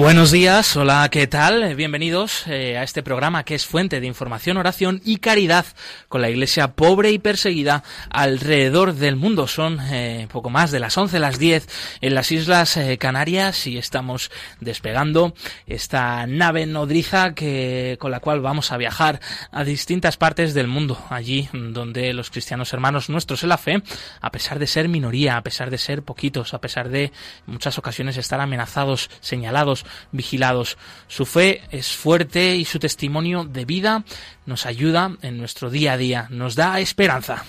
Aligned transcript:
Buenos 0.00 0.30
días, 0.30 0.78
hola, 0.78 1.06
¿qué 1.10 1.26
tal? 1.26 1.74
Bienvenidos 1.74 2.46
eh, 2.46 2.78
a 2.78 2.84
este 2.84 3.02
programa 3.02 3.44
que 3.44 3.54
es 3.54 3.66
fuente 3.66 4.00
de 4.00 4.06
información, 4.06 4.56
oración 4.56 5.02
y 5.04 5.18
caridad 5.18 5.66
con 6.08 6.22
la 6.22 6.30
iglesia 6.30 6.68
pobre 6.68 7.10
y 7.10 7.18
perseguida 7.18 7.84
alrededor 8.08 8.94
del 8.94 9.16
mundo. 9.16 9.46
Son 9.46 9.78
eh, 9.78 10.26
poco 10.32 10.48
más 10.48 10.70
de 10.70 10.80
las 10.80 10.96
11, 10.96 11.18
las 11.18 11.38
10 11.38 11.68
en 12.00 12.14
las 12.14 12.32
Islas 12.32 12.78
eh, 12.78 12.96
Canarias 12.96 13.66
y 13.66 13.76
estamos 13.76 14.30
despegando 14.58 15.34
esta 15.66 16.26
nave 16.26 16.64
nodriza 16.64 17.34
que, 17.34 17.98
con 18.00 18.10
la 18.10 18.20
cual 18.20 18.40
vamos 18.40 18.72
a 18.72 18.78
viajar 18.78 19.20
a 19.52 19.64
distintas 19.64 20.16
partes 20.16 20.54
del 20.54 20.66
mundo, 20.66 20.98
allí 21.10 21.50
donde 21.52 22.14
los 22.14 22.30
cristianos 22.30 22.72
hermanos 22.72 23.10
nuestros 23.10 23.42
en 23.42 23.50
la 23.50 23.58
fe, 23.58 23.82
a 24.22 24.30
pesar 24.30 24.58
de 24.58 24.66
ser 24.66 24.88
minoría, 24.88 25.36
a 25.36 25.42
pesar 25.42 25.68
de 25.68 25.76
ser 25.76 26.02
poquitos, 26.02 26.54
a 26.54 26.60
pesar 26.62 26.88
de 26.88 27.04
en 27.04 27.12
muchas 27.52 27.76
ocasiones 27.76 28.16
estar 28.16 28.40
amenazados, 28.40 29.10
señalados, 29.20 29.84
vigilados. 30.12 30.76
Su 31.08 31.26
fe 31.26 31.62
es 31.70 31.92
fuerte 31.92 32.56
y 32.56 32.64
su 32.64 32.78
testimonio 32.78 33.44
de 33.44 33.64
vida 33.64 34.04
nos 34.46 34.66
ayuda 34.66 35.16
en 35.22 35.38
nuestro 35.38 35.70
día 35.70 35.92
a 35.92 35.96
día, 35.96 36.26
nos 36.30 36.54
da 36.54 36.80
esperanza. 36.80 37.44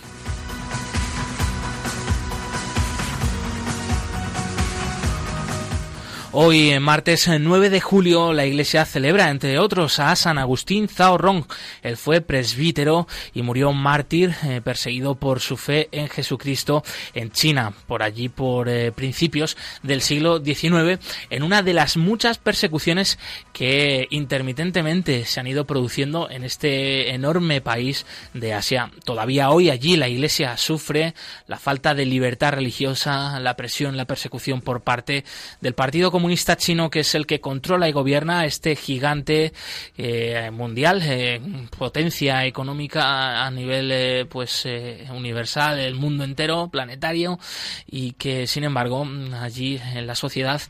Hoy, 6.34 6.80
martes 6.80 7.28
9 7.28 7.70
de 7.70 7.82
julio, 7.82 8.32
la 8.32 8.46
Iglesia 8.46 8.86
celebra, 8.86 9.30
entre 9.30 9.60
otros, 9.60 10.00
a 10.00 10.16
San 10.16 10.38
Agustín 10.38 10.88
Zhao 10.88 11.18
Rong. 11.18 11.44
Él 11.82 11.98
fue 11.98 12.22
presbítero 12.22 13.06
y 13.34 13.42
murió 13.42 13.74
mártir, 13.74 14.34
eh, 14.46 14.62
perseguido 14.64 15.16
por 15.16 15.42
su 15.42 15.58
fe 15.58 15.90
en 15.92 16.08
Jesucristo 16.08 16.86
en 17.14 17.32
China, 17.32 17.74
por 17.86 18.02
allí 18.02 18.30
por 18.30 18.70
eh, 18.70 18.94
principios 18.94 19.58
del 19.84 20.02
siglo 20.02 20.40
XIX, 20.40 21.02
en 21.30 21.44
una 21.44 21.64
de 21.64 21.74
las 21.74 21.98
muchas 21.98 22.38
persecuciones 22.38 23.20
que 23.52 24.08
intermitentemente 24.09 25.26
se 25.26 25.42
han 25.42 25.48
ido 25.48 25.66
produciendo 25.66 26.30
en 26.30 26.46
este 26.46 27.09
enorme 27.14 27.59
país 27.59 28.06
de 28.34 28.54
Asia. 28.54 28.90
Todavía 29.04 29.50
hoy 29.50 29.70
allí 29.70 29.98
la 29.98 30.08
Iglesia 30.08 30.56
sufre 30.56 31.14
la 31.48 31.59
falta 31.59 31.94
de 31.94 32.06
libertad 32.06 32.54
religiosa, 32.54 33.38
la 33.42 33.58
presión, 33.58 33.98
la 33.98 34.06
persecución 34.06 34.62
por 34.62 34.80
parte 34.80 35.26
del 35.59 35.74
Partido 35.74 36.09
Comunista 36.09 36.21
comunista 36.22 36.56
chino 36.56 36.92
que 36.92 37.00
es 37.00 37.16
el 37.16 37.26
que 37.26 37.42
controla 37.42 37.90
y 37.90 37.94
gobierna 37.94 38.46
este 38.46 38.76
gigante 38.76 39.54
eh, 39.98 40.52
mundial, 40.54 41.02
eh, 41.04 41.42
potencia 41.76 42.46
económica 42.46 43.44
a 43.44 43.50
nivel 43.50 43.90
eh, 43.92 44.28
pues 44.30 44.68
universal, 45.12 45.80
el 45.80 45.96
mundo 45.96 46.24
entero, 46.24 46.70
planetario 46.70 47.40
y 47.88 48.12
que 48.12 48.46
sin 48.46 48.66
embargo 48.66 49.04
allí 49.42 49.82
en 49.96 50.06
la 50.06 50.14
sociedad 50.14 50.62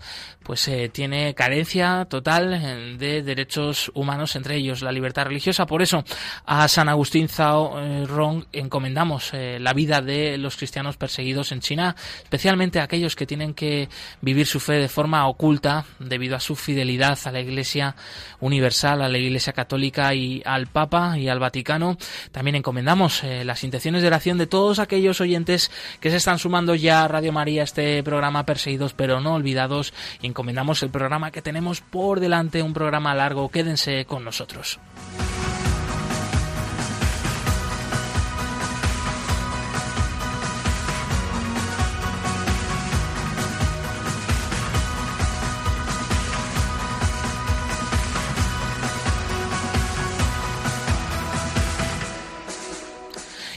pues 0.51 0.69
tiene 0.91 1.33
carencia 1.33 2.05
total 2.09 2.97
de 2.97 3.23
derechos 3.23 3.89
humanos, 3.95 4.35
entre 4.35 4.57
ellos 4.57 4.81
la 4.81 4.91
libertad 4.91 5.27
religiosa. 5.27 5.65
Por 5.65 5.81
eso 5.81 6.03
a 6.45 6.67
San 6.67 6.89
Agustín 6.89 7.29
Zhao 7.29 8.05
Rong 8.05 8.43
encomendamos 8.51 9.31
la 9.31 9.71
vida 9.71 10.01
de 10.01 10.37
los 10.37 10.57
cristianos 10.57 10.97
perseguidos 10.97 11.53
en 11.53 11.61
China, 11.61 11.95
especialmente 12.21 12.81
aquellos 12.81 13.15
que 13.15 13.25
tienen 13.25 13.53
que 13.53 13.87
vivir 14.19 14.45
su 14.45 14.59
fe 14.59 14.73
de 14.73 14.89
forma 14.89 15.25
oculta 15.25 15.85
debido 15.99 16.35
a 16.35 16.41
su 16.41 16.57
fidelidad 16.57 17.17
a 17.23 17.31
la 17.31 17.39
Iglesia 17.39 17.95
Universal, 18.41 19.03
a 19.03 19.07
la 19.07 19.17
Iglesia 19.19 19.53
Católica 19.53 20.13
y 20.13 20.41
al 20.43 20.67
Papa 20.67 21.17
y 21.17 21.29
al 21.29 21.39
Vaticano. 21.39 21.97
También 22.33 22.55
encomendamos 22.55 23.23
eh, 23.23 23.45
las 23.45 23.63
intenciones 23.63 24.01
de 24.01 24.09
oración 24.09 24.37
de 24.37 24.47
todos 24.47 24.79
aquellos 24.79 25.21
oyentes 25.21 25.71
que 26.01 26.11
se 26.11 26.17
están 26.17 26.39
sumando 26.39 26.75
ya 26.75 27.05
a 27.05 27.07
Radio 27.07 27.31
María, 27.31 27.63
este 27.63 28.03
programa 28.03 28.45
Perseguidos 28.45 28.93
pero 28.93 29.21
no 29.21 29.35
olvidados. 29.35 29.93
Encomendamos 30.41 30.81
el 30.81 30.89
programa 30.89 31.29
que 31.29 31.43
tenemos 31.43 31.81
por 31.81 32.19
delante, 32.19 32.63
un 32.63 32.73
programa 32.73 33.13
largo. 33.13 33.49
Quédense 33.49 34.05
con 34.05 34.23
nosotros. 34.23 34.79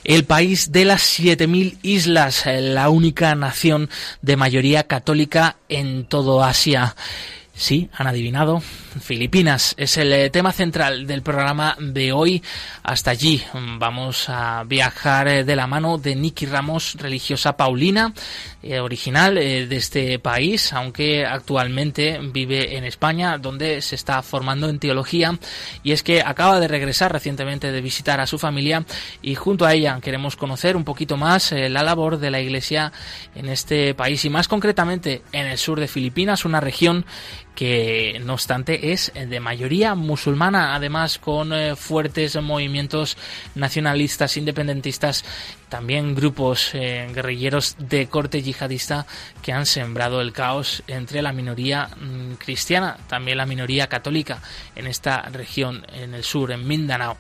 El 0.04 0.24
país 0.24 0.70
de 0.70 0.84
las 0.84 1.18
7.000 1.18 1.78
islas, 1.82 2.46
eh, 2.46 2.60
la 2.60 2.90
única 2.90 3.34
nación 3.34 3.90
de 4.22 4.36
mayoría 4.36 4.86
católica 4.86 5.56
en 5.68 6.04
todo 6.04 6.44
Asia. 6.44 6.94
Sí, 7.54 7.88
han 7.92 8.06
adivinado. 8.06 8.62
Filipinas 9.00 9.74
es 9.76 9.96
el 9.96 10.12
eh, 10.12 10.30
tema 10.30 10.52
central 10.52 11.06
del 11.06 11.22
programa 11.22 11.76
de 11.80 12.12
hoy. 12.12 12.42
Hasta 12.82 13.10
allí 13.10 13.42
vamos 13.78 14.28
a 14.28 14.64
viajar 14.64 15.28
eh, 15.28 15.44
de 15.44 15.56
la 15.56 15.66
mano 15.66 15.98
de 15.98 16.14
Nicky 16.14 16.46
Ramos, 16.46 16.94
religiosa 16.98 17.56
paulina, 17.56 18.12
eh, 18.62 18.80
original 18.80 19.34
de 19.34 19.76
este 19.76 20.18
país, 20.18 20.72
aunque 20.72 21.24
actualmente 21.24 22.18
vive 22.32 22.76
en 22.76 22.84
España, 22.84 23.38
donde 23.38 23.82
se 23.82 23.94
está 23.94 24.22
formando 24.22 24.68
en 24.68 24.78
teología. 24.78 25.38
Y 25.82 25.92
es 25.92 26.02
que 26.02 26.22
acaba 26.22 26.60
de 26.60 26.68
regresar 26.68 27.12
recientemente 27.12 27.72
de 27.72 27.80
visitar 27.80 28.20
a 28.20 28.26
su 28.26 28.38
familia 28.38 28.84
y 29.22 29.34
junto 29.34 29.66
a 29.66 29.74
ella 29.74 29.98
queremos 30.00 30.36
conocer 30.36 30.76
un 30.76 30.84
poquito 30.84 31.16
más 31.16 31.52
la 31.52 31.82
labor 31.82 32.18
de 32.18 32.30
la 32.30 32.40
Iglesia 32.40 32.92
en 33.34 33.48
este 33.48 33.94
país 33.94 34.24
y 34.24 34.30
más 34.30 34.48
concretamente 34.48 35.22
en 35.32 35.46
el 35.46 35.58
sur 35.58 35.80
de 35.80 35.88
Filipinas, 35.88 36.44
una 36.44 36.60
región 36.60 37.04
que 37.54 38.20
no 38.24 38.34
obstante 38.34 38.83
es 38.92 39.12
de 39.14 39.40
mayoría 39.40 39.94
musulmana, 39.94 40.74
además 40.74 41.18
con 41.18 41.52
eh, 41.52 41.76
fuertes 41.76 42.40
movimientos 42.40 43.16
nacionalistas, 43.54 44.36
independentistas, 44.36 45.24
también 45.68 46.14
grupos 46.14 46.74
eh, 46.74 47.08
guerrilleros 47.12 47.76
de 47.78 48.06
corte 48.08 48.42
yihadista 48.42 49.06
que 49.42 49.52
han 49.52 49.66
sembrado 49.66 50.20
el 50.20 50.32
caos 50.32 50.82
entre 50.86 51.22
la 51.22 51.32
minoría 51.32 51.88
mm, 51.88 52.34
cristiana, 52.34 52.98
también 53.08 53.38
la 53.38 53.46
minoría 53.46 53.88
católica 53.88 54.40
en 54.76 54.86
esta 54.86 55.22
región, 55.22 55.86
en 55.94 56.14
el 56.14 56.24
sur, 56.24 56.52
en 56.52 56.66
Mindanao 56.66 57.16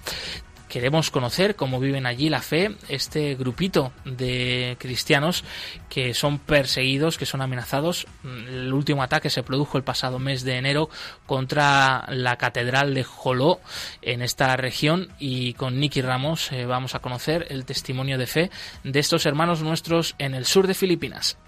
queremos 0.74 1.12
conocer 1.12 1.54
cómo 1.54 1.78
viven 1.78 2.04
allí 2.04 2.28
la 2.28 2.42
fe, 2.42 2.74
este 2.88 3.36
grupito 3.36 3.92
de 4.04 4.76
cristianos 4.80 5.44
que 5.88 6.14
son 6.14 6.40
perseguidos, 6.40 7.16
que 7.16 7.26
son 7.26 7.42
amenazados. 7.42 8.08
El 8.24 8.72
último 8.72 9.04
ataque 9.04 9.30
se 9.30 9.44
produjo 9.44 9.78
el 9.78 9.84
pasado 9.84 10.18
mes 10.18 10.42
de 10.42 10.56
enero 10.56 10.90
contra 11.26 12.06
la 12.08 12.38
catedral 12.38 12.92
de 12.92 13.04
Joló 13.04 13.60
en 14.02 14.20
esta 14.20 14.56
región 14.56 15.10
y 15.20 15.52
con 15.52 15.78
Nicky 15.78 16.02
Ramos 16.02 16.50
eh, 16.50 16.66
vamos 16.66 16.96
a 16.96 16.98
conocer 16.98 17.46
el 17.50 17.64
testimonio 17.64 18.18
de 18.18 18.26
fe 18.26 18.50
de 18.82 18.98
estos 18.98 19.26
hermanos 19.26 19.62
nuestros 19.62 20.16
en 20.18 20.34
el 20.34 20.44
sur 20.44 20.66
de 20.66 20.74
Filipinas. 20.74 21.38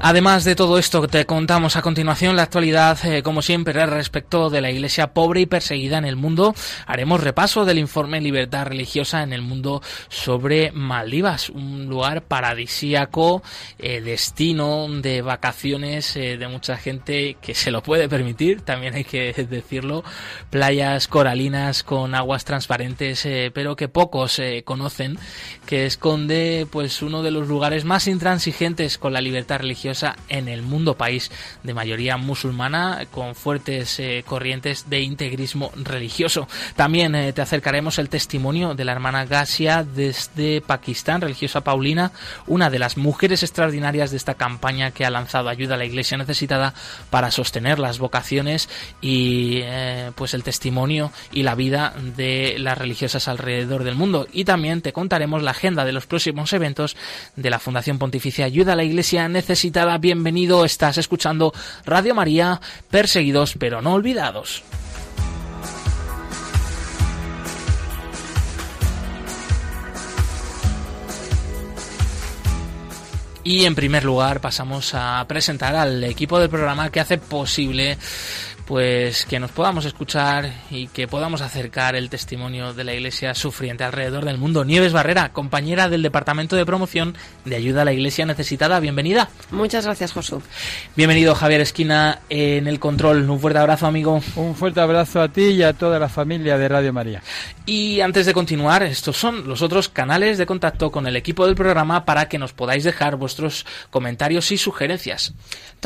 Además 0.00 0.44
de 0.44 0.54
todo 0.54 0.78
esto, 0.78 1.08
te 1.08 1.26
contamos 1.26 1.74
a 1.74 1.82
continuación 1.82 2.36
la 2.36 2.44
actualidad, 2.44 3.04
eh, 3.04 3.24
como 3.24 3.42
siempre, 3.42 3.84
respecto 3.84 4.48
de 4.48 4.60
la 4.60 4.70
iglesia 4.70 5.12
pobre 5.12 5.40
y 5.40 5.46
perseguida 5.46 5.98
en 5.98 6.04
el 6.04 6.14
mundo. 6.14 6.54
Haremos 6.86 7.20
repaso 7.20 7.64
del 7.64 7.78
informe 7.78 8.20
Libertad 8.20 8.66
Religiosa 8.66 9.24
en 9.24 9.32
el 9.32 9.42
mundo 9.42 9.82
sobre 10.08 10.70
Maldivas, 10.70 11.50
un 11.50 11.86
lugar 11.88 12.22
paradisíaco, 12.22 13.42
eh, 13.80 14.00
destino 14.00 14.86
de 14.88 15.20
vacaciones 15.20 16.14
eh, 16.14 16.36
de 16.36 16.46
mucha 16.46 16.76
gente 16.76 17.36
que 17.42 17.56
se 17.56 17.72
lo 17.72 17.82
puede 17.82 18.08
permitir, 18.08 18.60
también 18.60 18.94
hay 18.94 19.04
que 19.04 19.32
decirlo, 19.50 20.04
playas 20.48 21.08
coralinas 21.08 21.82
con 21.82 22.14
aguas 22.14 22.44
transparentes, 22.44 23.26
pero 23.52 23.74
que 23.74 23.88
pocos 23.88 24.40
conocen, 24.64 25.18
que 25.66 25.86
esconde 25.86 26.68
pues 26.70 27.02
uno 27.02 27.24
de 27.24 27.32
los 27.32 27.48
lugares 27.48 27.84
más 27.84 28.06
intransigentes 28.06 28.96
con 28.96 29.12
la 29.12 29.20
libertad 29.20 29.58
religiosa 29.58 29.87
en 30.28 30.48
el 30.48 30.62
mundo, 30.62 30.96
país 30.96 31.30
de 31.62 31.74
mayoría 31.74 32.16
musulmana 32.16 33.06
con 33.10 33.34
fuertes 33.34 33.98
eh, 34.00 34.24
corrientes 34.26 34.90
de 34.90 35.00
integrismo 35.00 35.72
religioso. 35.76 36.48
También 36.76 37.14
eh, 37.14 37.32
te 37.32 37.42
acercaremos 37.42 37.98
el 37.98 38.08
testimonio 38.08 38.74
de 38.74 38.84
la 38.84 38.92
hermana 38.92 39.24
Gasia 39.24 39.84
desde 39.84 40.60
Pakistán, 40.60 41.20
religiosa 41.20 41.62
Paulina, 41.62 42.12
una 42.46 42.70
de 42.70 42.78
las 42.78 42.96
mujeres 42.96 43.42
extraordinarias 43.42 44.10
de 44.10 44.16
esta 44.16 44.34
campaña 44.34 44.90
que 44.90 45.04
ha 45.04 45.10
lanzado 45.10 45.48
ayuda 45.48 45.74
a 45.74 45.78
la 45.78 45.84
iglesia 45.84 46.18
necesitada 46.18 46.74
para 47.10 47.30
sostener 47.30 47.78
las 47.78 47.98
vocaciones 47.98 48.68
y 49.00 49.60
eh, 49.62 50.12
pues 50.14 50.34
el 50.34 50.42
testimonio 50.42 51.12
y 51.32 51.42
la 51.42 51.54
vida 51.54 51.94
de 52.16 52.56
las 52.58 52.76
religiosas 52.76 53.28
alrededor 53.28 53.84
del 53.84 53.94
mundo. 53.94 54.26
Y 54.32 54.44
también 54.44 54.82
te 54.82 54.92
contaremos 54.92 55.42
la 55.42 55.52
agenda 55.52 55.84
de 55.84 55.92
los 55.92 56.06
próximos 56.06 56.52
eventos 56.52 56.96
de 57.36 57.50
la 57.50 57.58
Fundación 57.58 57.98
Pontificia 57.98 58.44
Ayuda 58.44 58.72
a 58.72 58.76
la 58.76 58.84
Iglesia 58.84 59.28
Necesitada. 59.28 59.77
Bienvenido, 59.78 60.64
estás 60.64 60.98
escuchando 60.98 61.52
Radio 61.86 62.12
María, 62.12 62.60
perseguidos 62.90 63.54
pero 63.60 63.80
no 63.80 63.92
olvidados. 63.92 64.64
Y 73.44 73.64
en 73.66 73.76
primer 73.76 74.04
lugar 74.04 74.40
pasamos 74.40 74.94
a 74.94 75.24
presentar 75.28 75.76
al 75.76 76.02
equipo 76.02 76.40
del 76.40 76.50
programa 76.50 76.90
que 76.90 76.98
hace 76.98 77.16
posible 77.16 77.96
pues 78.68 79.24
que 79.24 79.40
nos 79.40 79.50
podamos 79.50 79.86
escuchar 79.86 80.52
y 80.70 80.88
que 80.88 81.08
podamos 81.08 81.40
acercar 81.40 81.96
el 81.96 82.10
testimonio 82.10 82.74
de 82.74 82.84
la 82.84 82.92
Iglesia 82.92 83.32
sufriente 83.32 83.82
alrededor 83.82 84.26
del 84.26 84.36
mundo. 84.36 84.62
Nieves 84.62 84.92
Barrera, 84.92 85.32
compañera 85.32 85.88
del 85.88 86.02
Departamento 86.02 86.54
de 86.54 86.66
Promoción 86.66 87.16
de 87.46 87.56
Ayuda 87.56 87.80
a 87.80 87.84
la 87.86 87.94
Iglesia 87.94 88.26
Necesitada, 88.26 88.78
bienvenida. 88.78 89.30
Muchas 89.50 89.86
gracias, 89.86 90.12
Josu. 90.12 90.42
Bienvenido, 90.96 91.34
Javier 91.34 91.62
Esquina, 91.62 92.20
en 92.28 92.66
el 92.66 92.78
control. 92.78 93.28
Un 93.30 93.40
fuerte 93.40 93.58
abrazo, 93.58 93.86
amigo. 93.86 94.20
Un 94.36 94.54
fuerte 94.54 94.80
abrazo 94.80 95.22
a 95.22 95.28
ti 95.28 95.44
y 95.44 95.62
a 95.62 95.72
toda 95.72 95.98
la 95.98 96.10
familia 96.10 96.58
de 96.58 96.68
Radio 96.68 96.92
María. 96.92 97.22
Y 97.64 98.02
antes 98.02 98.26
de 98.26 98.34
continuar, 98.34 98.82
estos 98.82 99.16
son 99.16 99.48
los 99.48 99.62
otros 99.62 99.88
canales 99.88 100.36
de 100.36 100.44
contacto 100.44 100.90
con 100.90 101.06
el 101.06 101.16
equipo 101.16 101.46
del 101.46 101.54
programa 101.54 102.04
para 102.04 102.28
que 102.28 102.38
nos 102.38 102.52
podáis 102.52 102.84
dejar 102.84 103.16
vuestros 103.16 103.64
comentarios 103.88 104.52
y 104.52 104.58
sugerencias. 104.58 105.32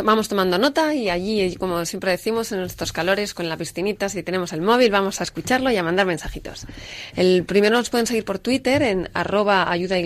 Vamos 0.03 0.29
tomando 0.29 0.59
nota 0.59 0.95
y 0.95 1.11
allí, 1.11 1.55
como 1.57 1.85
siempre 1.85 2.13
decimos, 2.13 2.51
en 2.51 2.61
estos 2.73 2.93
calores 2.93 3.35
con 3.35 3.49
la 3.49 3.57
piscinita, 3.57 4.09
si 4.09 4.23
tenemos 4.23 4.53
el 4.53 4.63
móvil, 4.63 4.91
vamos 4.91 5.21
a 5.21 5.25
escucharlo 5.25 5.71
y 5.71 5.77
a 5.77 5.83
mandar 5.83 6.07
mensajitos. 6.07 6.67
El 7.15 7.45
primero 7.45 7.77
nos 7.77 7.91
pueden 7.91 8.07
seguir 8.07 8.25
por 8.25 8.39
Twitter 8.39 8.83
en 8.83 9.09
arroba 9.15 9.71
ayuda 9.71 9.97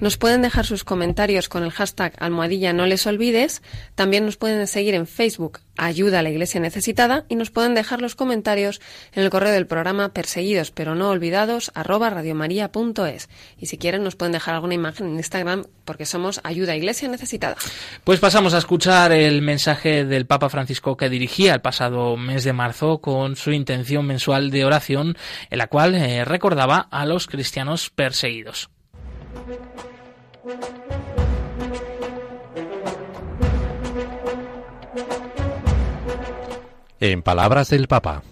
Nos 0.00 0.16
pueden 0.16 0.42
dejar 0.42 0.64
sus 0.66 0.84
comentarios 0.84 1.48
con 1.48 1.62
el 1.62 1.70
hashtag 1.70 2.14
almohadilla 2.18 2.72
no 2.72 2.86
les 2.86 3.06
olvides. 3.06 3.62
También 3.94 4.24
nos 4.24 4.36
pueden 4.36 4.66
seguir 4.66 4.94
en 4.94 5.06
Facebook 5.06 5.60
ayuda 5.78 6.18
a 6.18 6.22
la 6.22 6.30
iglesia 6.30 6.60
necesitada 6.60 7.24
y 7.28 7.36
nos 7.36 7.50
pueden 7.50 7.74
dejar 7.74 8.02
los 8.02 8.14
comentarios 8.14 8.80
en 9.12 9.22
el 9.22 9.30
correo 9.30 9.52
del 9.52 9.66
programa 9.66 10.10
perseguidos 10.10 10.70
pero 10.70 10.94
no 10.94 11.08
olvidados 11.08 11.72
radiomaria.es 11.74 13.28
y 13.56 13.66
si 13.66 13.78
quieren 13.78 14.04
nos 14.04 14.16
pueden 14.16 14.32
dejar 14.32 14.54
alguna 14.54 14.74
imagen 14.74 15.08
en 15.08 15.16
Instagram 15.16 15.64
porque 15.84 16.04
somos 16.04 16.40
ayuda 16.44 16.76
iglesia 16.76 17.08
necesitada. 17.08 17.56
Pues 18.04 18.20
pasamos 18.20 18.54
a 18.54 18.58
escuchar 18.58 19.12
el 19.12 19.42
mensaje 19.42 20.04
del 20.04 20.26
Papa 20.26 20.48
Francisco 20.48 20.96
que 20.96 21.08
dirigía 21.08 21.54
el 21.54 21.60
pasado 21.60 22.16
mes 22.16 22.44
de 22.44 22.52
marzo 22.52 22.98
con 22.98 23.36
su 23.36 23.52
intención 23.52 24.06
mensual 24.06 24.50
de 24.50 24.64
oración 24.64 25.16
en 25.50 25.58
la 25.58 25.68
cual 25.68 25.94
eh, 25.94 26.24
recordaba 26.24 26.88
a 26.90 27.06
los 27.06 27.26
cristianos 27.26 27.90
perseguidos. 27.90 28.70
En 37.00 37.22
palabras 37.22 37.70
del 37.70 37.86
Papa. 37.86 38.24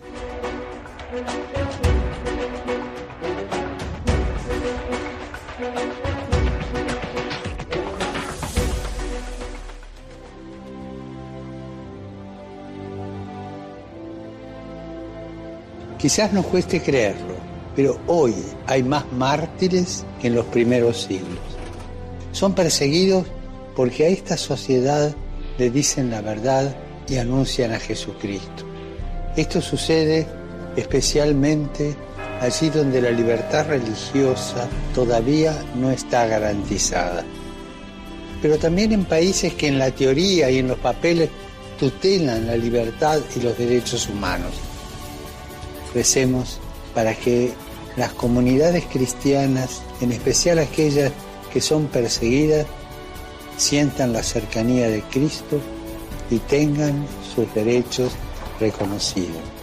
Quizás 15.96 16.32
nos 16.32 16.44
cueste 16.46 16.82
creerlo, 16.82 17.36
pero 17.76 18.00
hoy 18.08 18.34
hay 18.66 18.82
más 18.82 19.04
mártires 19.12 20.04
que 20.20 20.26
en 20.26 20.34
los 20.34 20.44
primeros 20.46 21.02
siglos. 21.02 21.38
Son 22.32 22.52
perseguidos 22.52 23.26
porque 23.76 24.06
a 24.06 24.08
esta 24.08 24.36
sociedad 24.36 25.14
le 25.56 25.70
dicen 25.70 26.10
la 26.10 26.20
verdad 26.20 26.74
y 27.08 27.16
anuncian 27.16 27.72
a 27.72 27.78
Jesucristo. 27.78 28.64
Esto 29.36 29.60
sucede 29.60 30.26
especialmente 30.76 31.94
allí 32.40 32.70
donde 32.70 33.00
la 33.00 33.10
libertad 33.10 33.66
religiosa 33.68 34.68
todavía 34.94 35.56
no 35.74 35.90
está 35.90 36.26
garantizada. 36.26 37.24
Pero 38.42 38.58
también 38.58 38.92
en 38.92 39.04
países 39.04 39.54
que 39.54 39.68
en 39.68 39.78
la 39.78 39.90
teoría 39.90 40.50
y 40.50 40.58
en 40.58 40.68
los 40.68 40.78
papeles 40.78 41.30
tutelan 41.78 42.46
la 42.46 42.56
libertad 42.56 43.20
y 43.34 43.40
los 43.40 43.56
derechos 43.56 44.08
humanos. 44.08 44.52
Recemos 45.94 46.58
para 46.94 47.14
que 47.14 47.52
las 47.96 48.12
comunidades 48.12 48.84
cristianas, 48.84 49.82
en 50.00 50.12
especial 50.12 50.58
aquellas 50.58 51.12
que 51.52 51.60
son 51.60 51.86
perseguidas, 51.86 52.66
sientan 53.56 54.12
la 54.12 54.22
cercanía 54.22 54.88
de 54.88 55.02
Cristo 55.02 55.60
y 56.30 56.38
tengan 56.38 57.06
sus 57.34 57.52
derechos 57.54 58.12
reconocidos. 58.58 59.55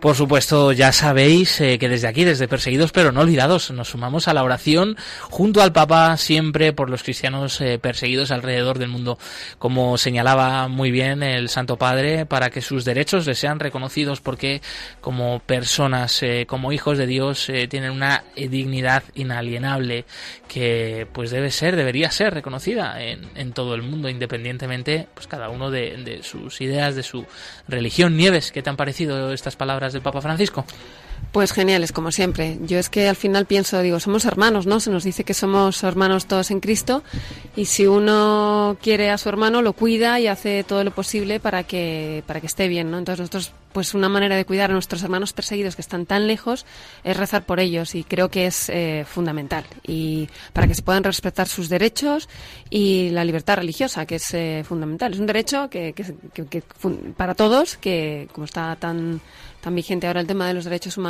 Por 0.00 0.16
supuesto, 0.16 0.72
ya 0.72 0.92
sabéis 0.92 1.60
eh, 1.60 1.78
que 1.78 1.90
desde 1.90 2.08
aquí, 2.08 2.24
desde 2.24 2.48
Perseguidos 2.48 2.90
pero 2.90 3.12
no 3.12 3.20
olvidados, 3.20 3.70
nos 3.70 3.88
sumamos 3.90 4.28
a 4.28 4.32
la 4.32 4.42
oración 4.42 4.96
junto 5.28 5.60
al 5.60 5.74
Papa 5.74 6.16
siempre 6.16 6.72
por 6.72 6.88
los 6.88 7.02
cristianos 7.02 7.60
eh, 7.60 7.78
perseguidos 7.78 8.30
alrededor 8.30 8.78
del 8.78 8.88
mundo, 8.88 9.18
como 9.58 9.98
señalaba 9.98 10.68
muy 10.68 10.90
bien 10.90 11.22
el 11.22 11.50
Santo 11.50 11.76
Padre, 11.76 12.24
para 12.24 12.48
que 12.48 12.62
sus 12.62 12.86
derechos 12.86 13.26
les 13.26 13.38
sean 13.38 13.60
reconocidos 13.60 14.22
porque 14.22 14.62
como 15.02 15.40
personas, 15.40 16.22
eh, 16.22 16.46
como 16.48 16.72
hijos 16.72 16.96
de 16.96 17.06
Dios, 17.06 17.50
tienen 17.68 17.90
una 17.90 18.24
dignidad 18.34 19.02
inalienable 19.14 20.06
que 20.48 21.06
pues 21.12 21.30
debe 21.30 21.50
ser, 21.50 21.76
debería 21.76 22.10
ser 22.10 22.32
reconocida 22.32 23.02
en, 23.02 23.28
en 23.34 23.52
todo 23.52 23.74
el 23.74 23.82
mundo, 23.82 24.08
independientemente, 24.08 25.08
pues 25.12 25.26
cada 25.26 25.50
uno 25.50 25.70
de, 25.70 25.98
de 25.98 26.22
sus 26.22 26.62
ideas, 26.62 26.96
de 26.96 27.02
su 27.02 27.26
religión. 27.68 28.16
Nieves, 28.16 28.50
¿qué 28.50 28.62
te 28.62 28.70
han 28.70 28.76
parecido 28.76 29.32
estas 29.34 29.56
palabras? 29.56 29.89
Del 29.92 30.02
Papa 30.02 30.20
Francisco? 30.20 30.64
Pues 31.32 31.52
geniales, 31.52 31.92
como 31.92 32.10
siempre. 32.10 32.58
Yo 32.62 32.78
es 32.78 32.88
que 32.90 33.08
al 33.08 33.14
final 33.14 33.46
pienso, 33.46 33.80
digo, 33.82 34.00
somos 34.00 34.24
hermanos, 34.24 34.66
¿no? 34.66 34.80
Se 34.80 34.90
nos 34.90 35.04
dice 35.04 35.22
que 35.22 35.32
somos 35.32 35.84
hermanos 35.84 36.26
todos 36.26 36.50
en 36.50 36.58
Cristo 36.58 37.04
y 37.54 37.66
si 37.66 37.86
uno 37.86 38.76
quiere 38.82 39.10
a 39.10 39.18
su 39.18 39.28
hermano 39.28 39.62
lo 39.62 39.72
cuida 39.72 40.18
y 40.18 40.26
hace 40.26 40.64
todo 40.64 40.82
lo 40.82 40.90
posible 40.90 41.38
para 41.38 41.62
que 41.62 42.24
para 42.26 42.40
que 42.40 42.48
esté 42.48 42.66
bien, 42.66 42.90
¿no? 42.90 42.98
Entonces 42.98 43.20
nosotros, 43.20 43.52
pues 43.72 43.94
una 43.94 44.08
manera 44.08 44.34
de 44.34 44.44
cuidar 44.44 44.70
a 44.70 44.72
nuestros 44.72 45.04
hermanos 45.04 45.32
perseguidos 45.32 45.76
que 45.76 45.82
están 45.82 46.04
tan 46.04 46.26
lejos 46.26 46.66
es 47.04 47.16
rezar 47.16 47.44
por 47.44 47.60
ellos 47.60 47.94
y 47.94 48.02
creo 48.02 48.28
que 48.28 48.46
es 48.46 48.68
eh, 48.68 49.04
fundamental 49.08 49.64
y 49.86 50.28
para 50.52 50.66
que 50.66 50.74
se 50.74 50.82
puedan 50.82 51.04
respetar 51.04 51.46
sus 51.46 51.68
derechos 51.68 52.28
y 52.70 53.10
la 53.10 53.24
libertad 53.24 53.58
religiosa 53.58 54.04
que 54.04 54.16
es 54.16 54.34
eh, 54.34 54.64
fundamental. 54.66 55.12
Es 55.12 55.20
un 55.20 55.26
derecho 55.26 55.70
que, 55.70 55.94
que 55.94 56.62
para 57.16 57.36
todos 57.36 57.76
que 57.76 58.28
como 58.32 58.46
está 58.46 58.74
tan 58.74 59.20
tan 59.60 59.74
vigente 59.74 60.06
ahora 60.06 60.20
el 60.20 60.26
tema 60.26 60.48
de 60.48 60.54
los 60.54 60.64
derechos 60.64 60.96
humanos, 60.96 61.09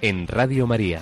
en 0.00 0.26
Radio 0.28 0.66
María. 0.66 1.00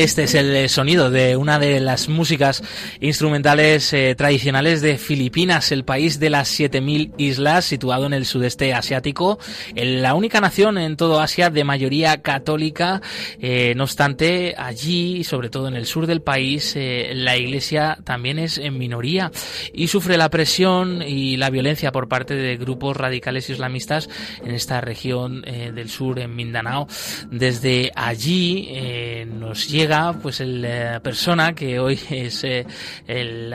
Este 0.00 0.22
es 0.22 0.34
el 0.34 0.66
sonido 0.70 1.10
de 1.10 1.36
una 1.36 1.58
de 1.58 1.78
las 1.78 2.08
músicas 2.08 2.62
instrumentales 3.00 3.92
eh, 3.92 4.14
tradicionales 4.14 4.80
de 4.80 4.96
Filipinas, 4.96 5.72
el 5.72 5.84
país 5.84 6.18
de 6.18 6.30
las 6.30 6.58
7.000 6.58 7.12
islas, 7.18 7.66
situado 7.66 8.06
en 8.06 8.14
el 8.14 8.24
sudeste 8.24 8.72
asiático, 8.72 9.38
la 9.74 10.14
única 10.14 10.40
nación 10.40 10.78
en 10.78 10.96
todo 10.96 11.20
Asia 11.20 11.50
de 11.50 11.64
mayoría 11.64 12.22
católica. 12.22 13.02
Eh, 13.42 13.74
no 13.76 13.84
obstante, 13.84 14.54
allí, 14.56 15.22
sobre 15.22 15.50
todo 15.50 15.68
en 15.68 15.74
el 15.74 15.84
sur 15.84 16.06
del 16.06 16.22
país, 16.22 16.72
eh, 16.76 17.12
la 17.14 17.36
iglesia 17.36 17.98
también 18.02 18.38
es 18.38 18.56
en 18.56 18.78
minoría 18.78 19.30
y 19.74 19.88
sufre 19.88 20.16
la 20.16 20.30
presión 20.30 21.02
y 21.02 21.36
la 21.36 21.50
violencia 21.50 21.92
por 21.92 22.08
parte 22.08 22.34
de 22.34 22.56
grupos 22.56 22.96
radicales 22.96 23.50
islamistas 23.50 24.08
en 24.42 24.52
esta 24.54 24.80
región 24.80 25.42
del 25.42 25.90
sur, 25.90 26.18
en 26.20 26.34
Mindanao. 26.34 26.88
Desde 27.30 27.92
allí 27.94 29.26
nos 29.26 29.68
llega 29.68 29.89
pues 30.22 30.38
la 30.38 30.96
eh, 30.96 31.00
persona 31.00 31.52
que 31.52 31.80
hoy 31.80 31.98
es 32.10 32.44
eh, 32.44 32.64
el 33.08 33.52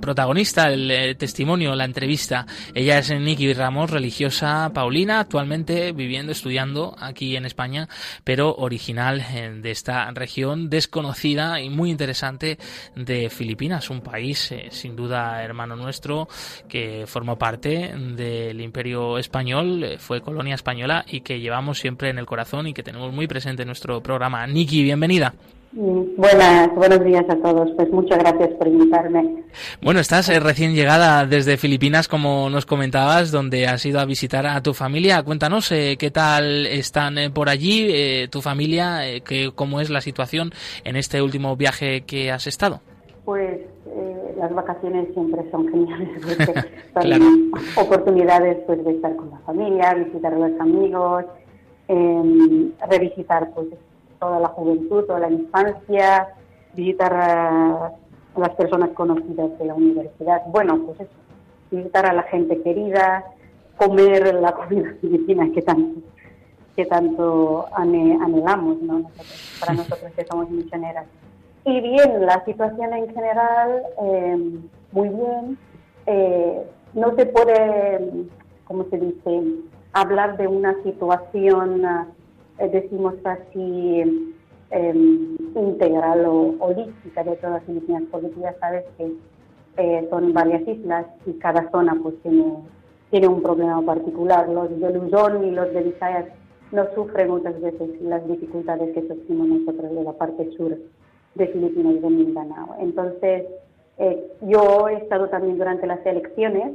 protagonista, 0.00 0.70
el, 0.70 0.88
eh, 0.88 1.14
testimonio, 1.16 1.74
la 1.74 1.84
entrevista. 1.84 2.46
Ella 2.72 2.98
es 2.98 3.10
Nikki 3.10 3.52
Ramos, 3.52 3.90
religiosa 3.90 4.70
paulina, 4.72 5.18
actualmente 5.18 5.90
viviendo, 5.90 6.30
estudiando 6.30 6.94
aquí 6.96 7.34
en 7.34 7.44
España, 7.44 7.88
pero 8.22 8.54
original 8.54 9.24
de 9.62 9.70
esta 9.70 10.08
región 10.12 10.70
desconocida 10.70 11.60
y 11.60 11.70
muy 11.70 11.90
interesante 11.90 12.58
de 12.94 13.28
Filipinas, 13.28 13.90
un 13.90 14.00
país 14.00 14.54
sin 14.70 14.94
duda 14.94 15.42
hermano 15.42 15.74
nuestro 15.74 16.28
que 16.68 17.04
formó 17.06 17.36
parte 17.36 17.92
del 17.96 18.60
Imperio 18.60 19.18
Español, 19.18 19.96
fue 19.98 20.20
colonia 20.20 20.54
española 20.54 21.04
y 21.08 21.22
que 21.22 21.40
llevamos 21.40 21.80
siempre 21.80 22.10
en 22.10 22.18
el 22.18 22.26
corazón 22.26 22.68
y 22.68 22.74
que 22.74 22.84
tenemos 22.84 23.12
muy 23.12 23.26
presente 23.26 23.62
en 23.62 23.68
nuestro 23.68 24.00
programa. 24.02 24.46
Nikki, 24.46 24.82
bienvenida. 24.84 25.31
Buenas, 25.74 26.74
buenos 26.74 27.02
días 27.02 27.24
a 27.30 27.36
todos. 27.36 27.70
Pues 27.76 27.90
muchas 27.90 28.18
gracias 28.18 28.50
por 28.58 28.68
invitarme. 28.68 29.42
Bueno, 29.80 30.00
estás 30.00 30.28
eh, 30.28 30.38
recién 30.38 30.74
llegada 30.74 31.24
desde 31.24 31.56
Filipinas, 31.56 32.08
como 32.08 32.50
nos 32.50 32.66
comentabas, 32.66 33.30
donde 33.30 33.66
has 33.66 33.84
ido 33.86 33.98
a 33.98 34.04
visitar 34.04 34.46
a 34.46 34.62
tu 34.62 34.74
familia. 34.74 35.22
Cuéntanos 35.22 35.72
eh, 35.72 35.96
qué 35.98 36.10
tal 36.10 36.66
están 36.66 37.16
eh, 37.16 37.30
por 37.30 37.48
allí, 37.48 38.28
tu 38.28 38.42
familia, 38.42 39.00
que, 39.24 39.52
cómo 39.54 39.80
es 39.80 39.88
la 39.88 40.02
situación 40.02 40.50
en 40.84 40.96
este 40.96 41.22
último 41.22 41.56
viaje 41.56 42.02
que 42.02 42.30
has 42.30 42.46
estado. 42.46 42.80
Pues 43.24 43.60
las 44.36 44.54
vacaciones 44.54 45.08
siempre 45.14 45.42
son 45.50 45.68
geniales 45.68 46.08
porque 46.94 47.20
son 47.22 47.52
oportunidades 47.76 48.58
pues 48.66 48.84
de 48.84 48.90
estar 48.90 49.16
con 49.16 49.30
la 49.30 49.38
familia, 49.38 49.94
visitar 49.94 50.34
a 50.34 50.38
los 50.38 50.60
amigos, 50.60 51.24
em, 51.88 52.72
revisitar 52.90 53.50
pues 53.54 53.68
toda 54.22 54.38
la 54.38 54.48
juventud, 54.48 55.04
toda 55.04 55.18
la 55.18 55.30
infancia, 55.30 56.28
visitar 56.74 57.12
a, 57.12 57.92
las 58.36 58.50
personas 58.50 58.90
conocidas 58.90 59.58
de 59.58 59.64
la 59.64 59.74
universidad. 59.74 60.42
Bueno, 60.46 60.78
pues 60.86 61.00
eso, 61.00 61.12
visitar 61.72 62.06
a 62.06 62.12
la 62.12 62.22
gente 62.22 62.62
querida, 62.62 63.24
comer 63.76 64.32
la 64.36 64.52
comida 64.52 64.94
filipina 65.00 65.50
que 65.52 65.62
tanto 65.62 66.00
que 66.76 66.86
tanto 66.86 67.66
anhelamos, 67.74 68.80
¿no? 68.80 69.10
para 69.60 69.74
nosotros 69.74 70.10
que 70.16 70.24
somos 70.24 70.48
misioneras. 70.48 71.04
Y 71.66 71.80
bien, 71.82 72.24
la 72.24 72.42
situación 72.46 72.94
en 72.94 73.12
general, 73.12 73.82
eh, 74.02 74.60
muy 74.92 75.08
bien. 75.10 75.58
Eh, 76.06 76.62
no 76.94 77.14
se 77.14 77.26
puede, 77.26 78.24
como 78.64 78.84
se 78.84 78.96
dice, 78.96 79.42
hablar 79.92 80.38
de 80.38 80.48
una 80.48 80.74
situación 80.82 81.84
decimos 82.68 83.14
así, 83.24 84.30
em, 84.70 85.36
integral 85.54 86.24
o 86.26 86.54
holística 86.60 87.24
de 87.24 87.36
todas 87.36 87.52
las 87.56 87.64
Filipinas, 87.64 88.02
porque 88.10 88.28
tú 88.28 88.40
ya 88.40 88.54
sabes 88.60 88.84
que 88.96 89.12
eh, 89.76 90.06
son 90.10 90.32
varias 90.32 90.66
islas 90.68 91.06
y 91.24 91.32
cada 91.34 91.70
zona 91.70 91.98
pues 92.02 92.14
tiene, 92.22 92.44
tiene 93.10 93.28
un 93.28 93.42
problema 93.42 93.80
particular. 93.82 94.48
Los 94.48 94.68
de 94.80 94.92
Luzón 94.92 95.44
y 95.44 95.50
los 95.50 95.72
de 95.72 95.82
Visayas 95.82 96.26
no 96.72 96.86
sufren 96.94 97.30
muchas 97.30 97.60
veces 97.60 98.00
las 98.02 98.26
dificultades 98.26 98.92
que 98.94 99.06
sufrimos 99.08 99.48
nosotros 99.48 99.94
de 99.94 100.02
la 100.02 100.12
parte 100.12 100.50
sur 100.56 100.76
de 101.34 101.46
Filipinas 101.48 101.94
y 101.94 101.98
de 102.00 102.10
Mindanao. 102.10 102.76
Entonces, 102.80 103.44
eh, 103.98 104.32
yo 104.42 104.88
he 104.88 104.96
estado 104.96 105.28
también 105.28 105.58
durante 105.58 105.86
las 105.86 106.04
elecciones 106.04 106.72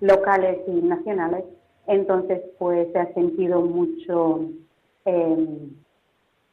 locales 0.00 0.58
y 0.66 0.72
nacionales, 0.82 1.44
entonces 1.86 2.40
pues 2.58 2.88
se 2.92 2.98
ha 2.98 3.12
sentido 3.14 3.60
mucho 3.60 4.40
Em, 5.04 5.70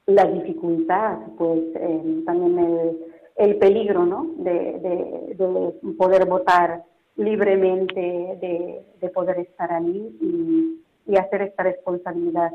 la 0.05 0.25
dificultad, 0.25 1.17
pues 1.37 1.59
em, 1.75 2.23
también 2.23 2.57
el, 2.59 2.97
el, 3.35 3.57
peligro 3.57 4.05
¿no? 4.05 4.25
de, 4.37 4.79
de, 4.79 5.93
poder 5.97 6.25
votar 6.25 6.83
libremente, 7.17 7.99
de, 7.99 8.81
de 9.01 9.09
poder 9.09 9.39
estar 9.39 9.71
allí 9.73 10.17
y, 10.21 10.81
y, 11.07 11.17
hacer 11.17 11.41
esta 11.41 11.63
responsabilidad 11.63 12.53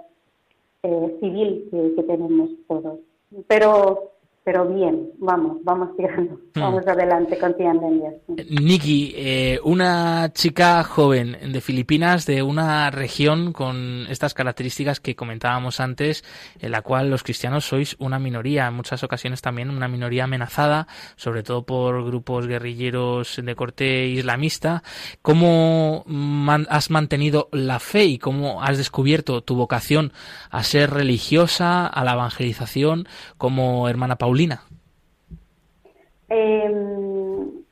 eh, 0.83 1.17
civil 1.21 1.69
que, 1.71 1.95
que 1.95 2.03
tenemos 2.05 2.51
todos. 2.67 3.01
Pero 3.47 4.13
pero 4.45 4.67
bien, 4.67 5.11
vamos, 5.19 5.59
vamos 5.63 5.91
tirando, 5.97 6.35
hmm. 6.35 6.61
vamos 6.61 6.87
adelante, 6.87 7.39
confiando 7.39 7.87
en 7.87 7.99
Dios. 8.01 8.15
Nikki, 8.51 9.13
eh, 9.17 9.61
una 9.63 10.33
chica 10.33 10.83
joven 10.83 11.37
de 11.53 11.61
Filipinas, 11.61 12.27
de 12.27 12.43
una 12.43 12.91
región 12.91 13.53
con 13.53 14.07
estas 14.09 14.35
características 14.35 15.01
que 15.01 15.15
comentábamos 15.15 15.79
antes, 15.81 16.25
en 16.61 16.73
la 16.73 16.83
cual 16.83 17.09
los 17.09 17.23
cristianos 17.23 17.65
sois 17.65 17.97
una 18.01 18.19
minoría, 18.19 18.67
en 18.67 18.75
muchas 18.75 19.05
ocasiones 19.05 19.43
también 19.43 19.71
una 19.71 19.89
minoría 19.89 20.25
amenazada, 20.25 20.89
sobre 21.17 21.43
todo 21.43 21.65
por 21.65 22.05
grupos 22.05 22.47
guerrilleros 22.47 23.41
de 23.43 23.55
corte 23.55 24.07
islamista. 24.07 24.83
¿Cómo 25.23 26.05
has 26.69 26.91
mantenido 26.91 27.49
la 27.53 27.79
fe 27.79 28.05
y 28.05 28.19
cómo 28.19 28.63
has 28.63 28.77
descubierto 28.77 29.43
tu 29.43 29.55
vocación 29.55 30.13
a 30.51 30.65
ser 30.65 30.91
religiosa, 30.91 31.87
a 31.87 32.05
la 32.05 32.15
evangelización, 32.15 33.07
como 33.39 33.89
hermana 33.89 34.17
Paula? 34.17 34.32
Em, 36.29 37.63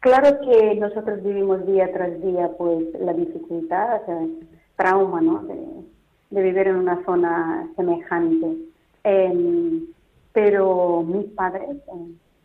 claro 0.00 0.40
que 0.40 0.74
nosotros 0.74 1.22
vivimos 1.22 1.66
día 1.66 1.90
tras 1.90 2.20
día 2.22 2.50
pues 2.58 2.84
la 3.00 3.14
dificultad, 3.14 4.02
el 4.08 4.46
trauma, 4.76 5.20
¿no? 5.20 5.42
De, 5.44 5.88
vivir 6.30 6.68
en 6.68 6.76
una 6.76 7.02
zona 7.06 7.66
semejante. 7.76 8.58
Em, 9.04 9.86
pero 10.34 11.02
mis 11.02 11.24
padres 11.32 11.78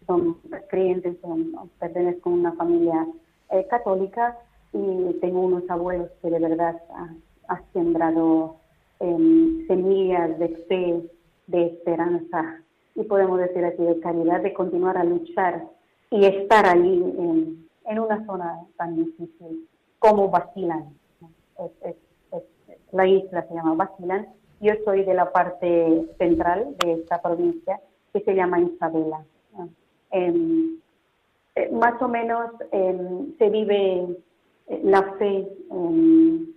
son 0.07 0.37
creyentes, 0.69 1.17
son, 1.21 1.51
pertenezco 1.79 2.29
a 2.29 2.33
una 2.33 2.53
familia 2.53 3.05
eh, 3.51 3.67
católica 3.69 4.37
y 4.71 5.13
tengo 5.19 5.41
unos 5.41 5.69
abuelos 5.69 6.09
que 6.21 6.29
de 6.29 6.39
verdad 6.39 6.81
han 6.95 7.61
sembrado 7.73 8.55
em, 9.01 9.67
semillas 9.67 10.39
de 10.39 10.47
fe, 10.69 11.09
de 11.47 11.65
esperanza 11.67 12.62
y 12.95 13.03
podemos 13.03 13.39
decir 13.39 13.63
así, 13.65 13.83
de 13.83 13.99
caridad, 13.99 14.41
de 14.41 14.53
continuar 14.53 14.97
a 14.97 15.03
luchar 15.03 15.63
y 16.09 16.25
estar 16.25 16.65
allí 16.67 17.03
en, 17.17 17.67
en 17.85 17.99
una 17.99 18.25
zona 18.25 18.59
tan 18.77 18.95
difícil 18.95 19.67
como 19.99 20.29
Basilan. 20.29 20.93
la 22.91 23.07
isla 23.07 23.47
se 23.47 23.53
llama 23.53 23.73
Basilan. 23.75 24.27
Yo 24.59 24.73
soy 24.85 25.03
de 25.03 25.13
la 25.13 25.31
parte 25.31 26.07
central 26.17 26.75
de 26.83 26.93
esta 26.93 27.21
provincia 27.21 27.79
que 28.11 28.21
se 28.21 28.35
llama 28.35 28.59
Isabela. 28.61 29.25
Em, 30.11 30.77
eh, 31.55 31.69
más 31.71 31.99
o 32.01 32.07
menos 32.07 32.51
em, 32.71 33.35
se 33.37 33.49
vive 33.49 34.07
eh, 34.67 34.81
la 34.83 35.01
fe 35.13 35.47
em, 35.71 36.53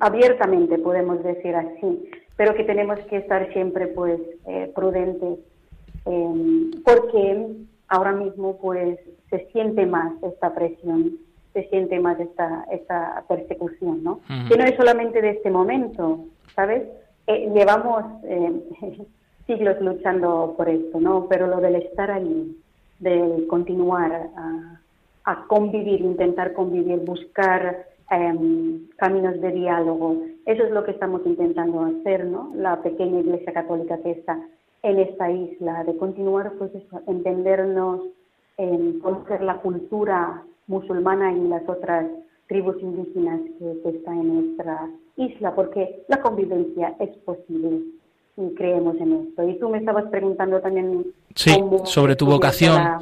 abiertamente, 0.00 0.78
podemos 0.78 1.22
decir 1.22 1.54
así 1.54 2.10
pero 2.36 2.54
que 2.54 2.64
tenemos 2.64 2.98
que 3.08 3.18
estar 3.18 3.52
siempre 3.52 3.88
pues 3.88 4.20
eh, 4.46 4.70
prudentes 4.74 5.38
em, 6.04 6.70
porque 6.84 7.48
ahora 7.88 8.12
mismo 8.12 8.58
pues 8.58 8.98
se 9.30 9.46
siente 9.52 9.86
más 9.86 10.12
esta 10.22 10.54
presión 10.54 11.12
se 11.52 11.68
siente 11.68 11.98
más 12.00 12.18
esta 12.20 12.64
esta 12.70 13.24
persecución 13.28 14.02
no 14.02 14.20
que 14.48 14.56
no 14.56 14.64
es 14.64 14.76
solamente 14.76 15.20
de 15.22 15.30
este 15.30 15.50
momento 15.50 16.24
sabes 16.54 16.82
eh, 17.26 17.50
llevamos 17.54 18.04
em, 18.24 18.60
siglos 19.46 19.80
luchando 19.80 20.54
por 20.56 20.68
esto 20.68 21.00
no 21.00 21.26
pero 21.28 21.46
lo 21.46 21.60
del 21.60 21.76
estar 21.76 22.10
ahí 22.10 22.56
de 22.98 23.46
continuar 23.48 24.30
a, 24.36 24.80
a 25.24 25.46
convivir 25.46 26.00
intentar 26.00 26.52
convivir 26.52 26.98
buscar 27.00 27.86
Em, 28.10 28.86
caminos 28.96 29.40
de 29.40 29.50
diálogo. 29.50 30.22
Eso 30.46 30.62
es 30.62 30.70
lo 30.70 30.84
que 30.84 30.92
estamos 30.92 31.22
intentando 31.26 31.82
hacer, 31.82 32.24
¿no? 32.24 32.52
La 32.54 32.80
pequeña 32.80 33.20
Iglesia 33.20 33.52
Católica 33.52 33.98
que 33.98 34.12
está 34.12 34.40
en 34.82 35.00
esta 35.00 35.30
isla, 35.30 35.82
de 35.82 35.96
continuar, 35.96 36.52
pues 36.58 36.70
entendernos, 37.08 38.00
eh, 38.56 38.98
conocer 39.02 39.42
la 39.42 39.56
cultura 39.56 40.44
musulmana 40.68 41.32
y 41.32 41.48
las 41.48 41.68
otras 41.68 42.06
tribus 42.46 42.80
indígenas 42.80 43.40
que, 43.58 43.88
están 43.90 44.20
en 44.20 44.46
nuestra 44.46 44.88
isla, 45.16 45.52
porque 45.54 46.04
la 46.08 46.22
convivencia 46.22 46.94
es 47.00 47.10
posible. 47.18 47.80
y 48.38 48.54
creemos 48.54 48.96
en 49.00 49.12
esto. 49.14 49.48
Y 49.48 49.58
tú 49.58 49.70
me 49.70 49.78
estabas 49.78 50.04
preguntando 50.10 50.60
también 50.60 51.06
sí, 51.34 51.58
sobre 51.84 52.16
tu 52.16 52.26
vocación. 52.26 53.00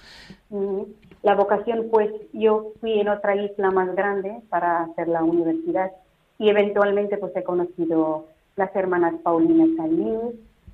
La, 1.22 1.34
vocación, 1.34 1.88
pues 1.90 2.08
yo 2.32 2.72
fui 2.80 3.00
en 3.00 3.08
otra 3.08 3.34
isla 3.34 3.72
más 3.72 3.96
grande 3.96 4.42
para 4.48 4.84
hacer 4.84 5.08
la 5.08 5.24
universidad 5.24 5.90
y 6.38 6.48
eventualmente 6.48 7.16
pues 7.18 7.34
he 7.36 7.42
conocido 7.42 8.26
las 8.56 8.74
hermanas 8.74 9.14
Paulinas 9.22 9.68
allí. 9.80 10.16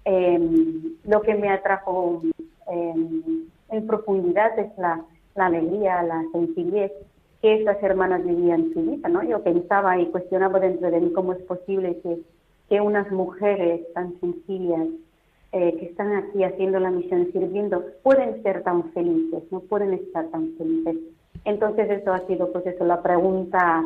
Em, 0.04 0.96
lo 1.04 1.20
que 1.22 1.34
me 1.34 1.50
atrajo 1.50 2.22
em, 2.68 3.22
en 3.68 3.86
profundidad 3.86 4.58
es 4.58 4.76
la, 4.78 5.04
la 5.34 5.46
alegría, 5.46 6.02
la 6.02 6.24
sencillez 6.32 6.92
que 7.42 7.54
estas 7.54 7.82
hermanas 7.82 8.24
vivían 8.24 8.72
su 8.72 8.82
vida, 8.82 9.08
¿no? 9.08 9.22
Yo 9.22 9.42
pensaba 9.42 9.98
y 9.98 10.06
cuestionaba 10.06 10.60
dentro 10.60 10.90
de 10.90 11.00
mí 11.00 11.12
cómo 11.12 11.32
es 11.32 11.42
posible 11.42 11.98
que, 12.02 12.18
que 12.68 12.80
unas 12.80 13.10
mujeres 13.10 13.80
tan 13.94 14.18
sencillas 14.20 14.88
eh, 15.52 15.76
que 15.78 15.86
están 15.86 16.14
aquí 16.14 16.44
haciendo 16.44 16.78
la 16.78 16.90
misión, 16.90 17.28
sirviendo, 17.32 17.84
pueden 18.02 18.42
ser 18.42 18.62
tan 18.62 18.92
felices, 18.92 19.42
no 19.50 19.60
pueden 19.60 19.94
estar 19.94 20.26
tan 20.28 20.52
felices. 20.56 20.96
Entonces 21.44 21.90
eso 21.90 22.12
ha 22.12 22.26
sido 22.26 22.52
pues 22.52 22.66
eso, 22.66 22.84
la 22.84 23.02
pregunta 23.02 23.84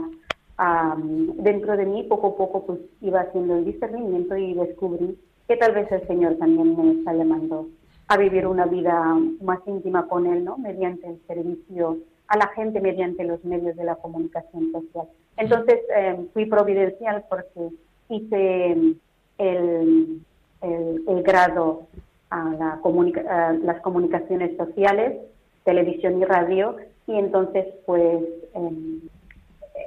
dentro 0.56 1.76
de 1.76 1.86
mí, 1.86 2.04
poco 2.04 2.28
a 2.28 2.36
poco 2.36 2.66
pues 2.66 2.78
iba 3.00 3.20
haciendo 3.20 3.56
el 3.56 3.64
discernimiento 3.64 4.36
y 4.36 4.54
descubrí 4.54 5.18
que 5.48 5.56
tal 5.56 5.72
vez 5.72 5.90
el 5.90 6.06
Señor 6.06 6.36
también 6.36 6.76
me 6.76 6.92
está 6.92 7.12
llamando 7.12 7.68
a 8.08 8.16
vivir 8.16 8.46
una 8.46 8.66
vida 8.66 9.16
más 9.40 9.60
íntima 9.66 10.06
con 10.06 10.26
Él, 10.26 10.44
¿no? 10.44 10.58
Mediante 10.58 11.08
el 11.08 11.20
servicio 11.26 11.98
a 12.28 12.36
la 12.36 12.48
gente 12.48 12.80
mediante 12.80 13.24
los 13.24 13.44
medios 13.44 13.76
de 13.76 13.84
la 13.84 13.96
comunicación 13.96 14.72
social. 14.72 15.08
Entonces 15.36 15.80
eh, 15.94 16.26
fui 16.32 16.46
providencial 16.46 17.24
porque 17.28 17.70
hice 18.08 18.96
el, 19.38 20.20
el, 20.60 21.22
grado 21.22 21.86
a, 22.30 22.50
la 22.54 23.58
las 23.62 23.80
comunicaciones 23.80 24.56
sociales, 24.56 25.18
televisión 25.64 26.20
y 26.20 26.24
radio, 26.24 26.76
y 27.06 27.14
entonces 27.14 27.66
pues 27.84 28.22
em, 28.54 29.00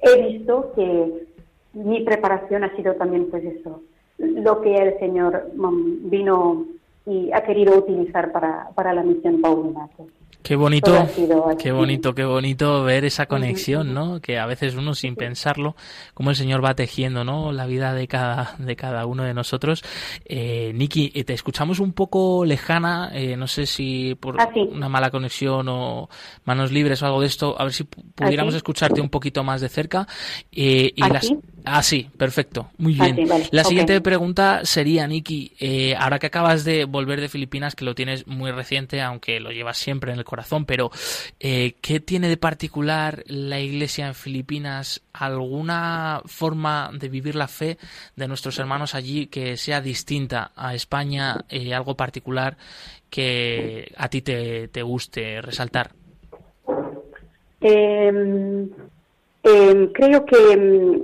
he 0.02 0.22
visto 0.28 0.72
que 0.76 1.28
mi 1.74 2.02
preparación 2.02 2.64
ha 2.64 2.76
sido 2.76 2.96
también 2.96 3.30
pues 3.30 3.44
eso, 3.44 3.82
lo 4.18 4.62
que 4.62 4.76
el 4.76 5.00
Señor 5.00 5.52
vino 5.54 6.66
y 7.06 7.32
ha 7.32 7.42
querido 7.44 7.78
utilizar 7.78 8.32
para, 8.32 8.70
para 8.76 8.94
la 8.94 9.04
misión 9.04 9.42
paulina. 9.42 9.88
Qué 10.48 10.56
bonito, 10.56 11.10
qué 11.60 11.74
bonito, 11.74 12.16
qué 12.16 12.24
bonito 12.24 12.82
ver 12.82 13.04
esa 13.04 13.26
conexión, 13.26 13.94
¿no? 13.94 14.22
Que 14.22 14.40
a 14.40 14.46
veces 14.46 14.76
uno 14.76 14.96
sin 14.96 15.18
pensarlo, 15.18 15.76
como 16.14 16.30
el 16.30 16.38
Señor 16.38 16.64
va 16.64 16.74
tejiendo, 16.74 17.26
¿no? 17.26 17.52
La 17.52 17.66
vida 17.66 17.94
de 17.94 18.08
cada, 18.08 18.56
de 18.58 18.78
cada 18.78 19.06
uno 19.06 19.24
de 19.24 19.34
nosotros. 19.34 19.84
Eh, 20.24 20.72
Niki, 20.74 21.12
eh, 21.16 21.26
te 21.26 21.34
escuchamos 21.34 21.82
un 21.82 21.92
poco 21.92 22.46
lejana, 22.46 23.12
eh, 23.14 23.36
no 23.36 23.48
sé 23.48 23.66
si 23.66 24.16
por 24.16 24.40
ah, 24.40 24.50
una 24.72 24.88
mala 24.88 25.12
conexión 25.12 25.68
o 25.68 26.08
manos 26.46 26.72
libres 26.72 27.04
o 27.04 27.08
algo 27.08 27.20
de 27.20 27.28
esto, 27.28 27.60
a 27.60 27.66
ver 27.66 27.74
si 27.74 27.84
pudiéramos 27.84 28.56
escucharte 28.56 29.02
un 29.02 29.10
poquito 29.10 29.44
más 29.44 29.60
de 29.60 29.68
cerca. 29.68 30.08
Eh, 30.50 30.94
y 30.96 31.02
las, 31.10 31.30
Ah, 31.70 31.84
sí, 31.84 32.10
perfecto. 32.18 32.70
Muy 32.78 32.98
ah, 33.00 33.12
bien. 33.12 33.28
La 33.52 33.64
siguiente 33.66 34.00
pregunta 34.00 34.62
sería, 34.64 35.06
Niki, 35.06 35.52
eh, 35.60 35.96
ahora 35.98 36.18
que 36.18 36.28
acabas 36.28 36.64
de 36.64 36.86
volver 36.86 37.20
de 37.20 37.28
Filipinas, 37.28 37.76
que 37.76 37.84
lo 37.84 37.94
tienes 37.94 38.26
muy 38.26 38.52
reciente, 38.52 39.02
aunque 39.02 39.42
lo 39.42 39.52
llevas 39.52 39.78
siempre 39.78 40.14
el 40.18 40.26
corazón, 40.26 40.66
pero 40.66 40.90
eh, 41.40 41.76
¿qué 41.82 42.00
tiene 42.00 42.30
de 42.30 42.38
particular 42.38 43.24
la 43.28 43.60
Iglesia 43.60 44.08
en 44.08 44.16
Filipinas? 44.16 45.04
¿Alguna 45.14 46.22
forma 46.26 46.92
de 46.94 47.10
vivir 47.10 47.36
la 47.36 47.48
fe 47.48 47.78
de 48.16 48.28
nuestros 48.28 48.60
hermanos 48.60 48.96
allí 48.96 49.28
que 49.28 49.58
sea 49.58 49.82
distinta 49.82 50.52
a 50.56 50.74
España? 50.74 51.46
Eh, 51.50 51.74
¿Algo 51.74 51.96
particular 51.96 52.58
que 53.10 53.92
a 53.98 54.10
ti 54.10 54.22
te, 54.22 54.68
te 54.68 54.82
guste 54.84 55.42
resaltar? 55.42 55.92
Em, 57.60 58.70
em, 59.44 59.92
creo 59.92 60.26
que 60.26 60.54
em, 60.54 61.04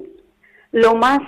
lo 0.71 0.95
más, 0.95 1.21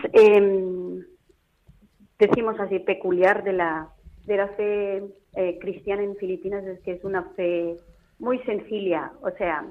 decimos 2.20 2.60
así, 2.60 2.80
peculiar 2.80 3.44
de 3.44 3.54
la, 3.54 3.89
de 4.26 4.38
la 4.38 4.48
fe 4.50 5.04
eh, 5.36 5.58
cristiana 5.60 6.04
en 6.04 6.15
Filipinas 6.15 6.65
es 6.65 6.80
que 6.82 6.93
es 6.93 7.04
una 7.04 7.24
fe 7.36 7.78
muy 8.19 8.39
sencilla. 8.39 9.12
O 9.21 9.32
sea, 9.32 9.65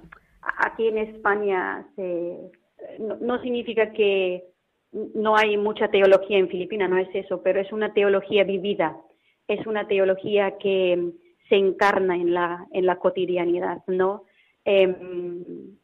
aquí 0.59 0.88
en 0.88 0.98
España 0.98 1.87
no, 2.98 3.40
significa 3.42 3.92
que 3.92 4.44
no 4.92 5.37
hay 5.37 5.57
mucha 5.57 5.88
teología 5.88 6.38
en 6.38 6.48
Filipinas, 6.48 6.90
no 6.90 6.98
es 6.98 7.09
eso, 7.14 7.42
pero 7.42 7.61
es 7.61 7.72
una 7.72 7.92
teología 7.92 8.44
vivida, 8.44 8.96
es 9.48 9.66
una 9.66 9.88
teología 9.88 10.59
que 10.59 11.12
se 11.48 11.57
encarna 11.57 12.16
en 12.16 12.33
la, 12.33 12.66
en 12.72 12.87
la 12.87 12.96
cotidianidad, 12.96 13.83
¿no? 13.87 14.24
Em, 14.64 15.77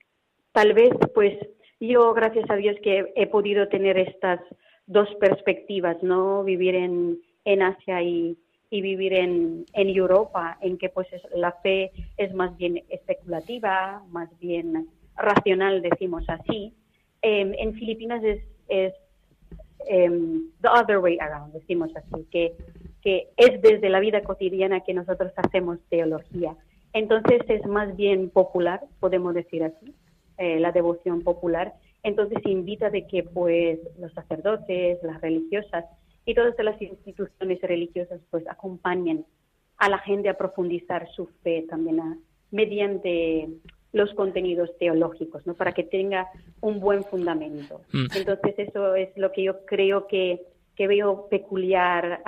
tal 0.52 0.72
vez, 0.74 0.92
pues, 1.14 1.34
yo, 1.80 2.14
gracias 2.14 2.48
a 2.50 2.56
Dios, 2.56 2.76
que 2.82 3.12
he 3.16 3.26
podido 3.26 3.68
tener 3.68 3.98
estas 3.98 4.40
dos 4.86 5.08
perspectivas, 5.16 6.02
¿no? 6.02 6.44
Vivir 6.44 6.74
en, 6.74 7.18
en 7.44 7.62
Asia 7.62 8.02
y, 8.02 8.36
y 8.70 8.80
vivir 8.80 9.12
en, 9.12 9.66
en, 9.72 9.88
Europa, 9.88 10.56
en 10.60 10.78
que 10.78 10.88
pues 10.88 11.08
la 11.34 11.52
fe 11.62 11.90
es 12.16 12.32
más 12.32 12.56
bien 12.56 12.82
especulativa, 12.88 14.02
más 14.10 14.28
bien 14.38 14.88
racional, 15.16 15.82
decimos 15.82 16.24
así. 16.28 16.72
Em, 17.20 17.52
en 17.58 17.74
Filipinas 17.74 18.22
es, 18.22 18.40
es 18.68 18.94
em, 19.88 20.50
the 20.62 20.68
other 20.68 20.98
way 20.98 21.18
around, 21.18 21.52
decimos 21.52 21.90
así, 21.96 22.24
que, 22.30 22.54
que 23.02 23.28
es 23.36 23.60
desde 23.60 23.90
la 23.90 23.98
vida 23.98 24.22
cotidiana 24.22 24.80
que 24.80 24.94
nosotros 24.94 25.32
hacemos 25.36 25.78
teología. 25.88 26.56
Entonces 26.92 27.42
es 27.48 27.66
más 27.66 27.96
bien 27.96 28.30
popular, 28.30 28.80
podemos 29.00 29.34
decir 29.34 29.64
así. 29.64 29.94
Eh, 30.40 30.58
la 30.58 30.72
devoción 30.72 31.20
popular. 31.20 31.74
Entonces 32.02 32.38
invita 32.46 32.88
de 32.88 33.06
que 33.06 33.24
pues 33.24 33.78
los 33.98 34.10
sacerdotes, 34.14 34.98
las 35.02 35.20
religiosas 35.20 35.84
y 36.24 36.34
todas 36.34 36.54
las 36.58 36.80
instituciones 36.80 37.60
religiosas 37.62 38.20
pues 38.30 38.46
acompañen 38.48 39.24
a 39.78 39.88
la 39.88 39.98
gente 39.98 40.28
a 40.28 40.36
profundizar 40.36 41.08
su 41.10 41.26
fe 41.42 41.64
también 41.68 42.20
mediante 42.50 43.48
los 43.92 44.12
contenidos 44.14 44.70
teológicos, 44.78 45.44
¿no? 45.46 45.54
Para 45.54 45.72
que 45.72 45.82
tenga 45.82 46.28
un 46.60 46.80
buen 46.80 47.02
fundamento. 47.04 47.80
Mm. 47.92 48.06
Entonces 48.14 48.54
eso 48.58 48.94
es 48.94 49.08
lo 49.16 49.32
que 49.32 49.42
yo 49.42 49.64
creo 49.64 50.06
que, 50.06 50.42
que 50.76 50.86
veo 50.86 51.28
peculiar, 51.28 52.22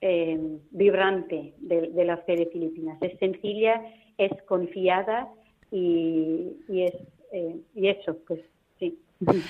eh, 0.00 0.58
vibrante 0.70 1.54
de, 1.58 1.88
de, 1.88 2.04
la 2.04 2.18
fe 2.18 2.36
de 2.36 2.46
Filipinas. 2.46 2.98
Es 3.02 3.18
sencilla, 3.18 3.82
es 4.16 4.30
confiada 4.44 5.28
y, 5.70 6.56
y, 6.68 6.82
es, 6.82 6.94
eh, 7.32 7.56
y 7.74 7.88
eso, 7.88 8.16
pues. 8.26 8.40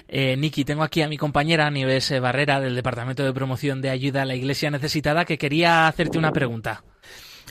Eh, 0.09 0.37
Niki, 0.37 0.65
tengo 0.65 0.83
aquí 0.83 1.03
a 1.03 1.09
mi 1.09 1.19
compañera 1.19 1.71
Nieves 1.71 2.19
Barrera 2.21 2.61
del 2.61 2.75
Departamento 2.75 3.25
de 3.25 3.33
Promoción 3.35 3.83
de 3.83 3.91
Ayuda 3.91 4.23
a 4.23 4.25
la 4.25 4.35
Iglesia 4.35 4.71
Necesitada 4.71 5.25
que 5.25 5.37
quería 5.37 5.87
hacerte 5.89 6.19
una 6.19 6.33
pregunta. 6.33 6.83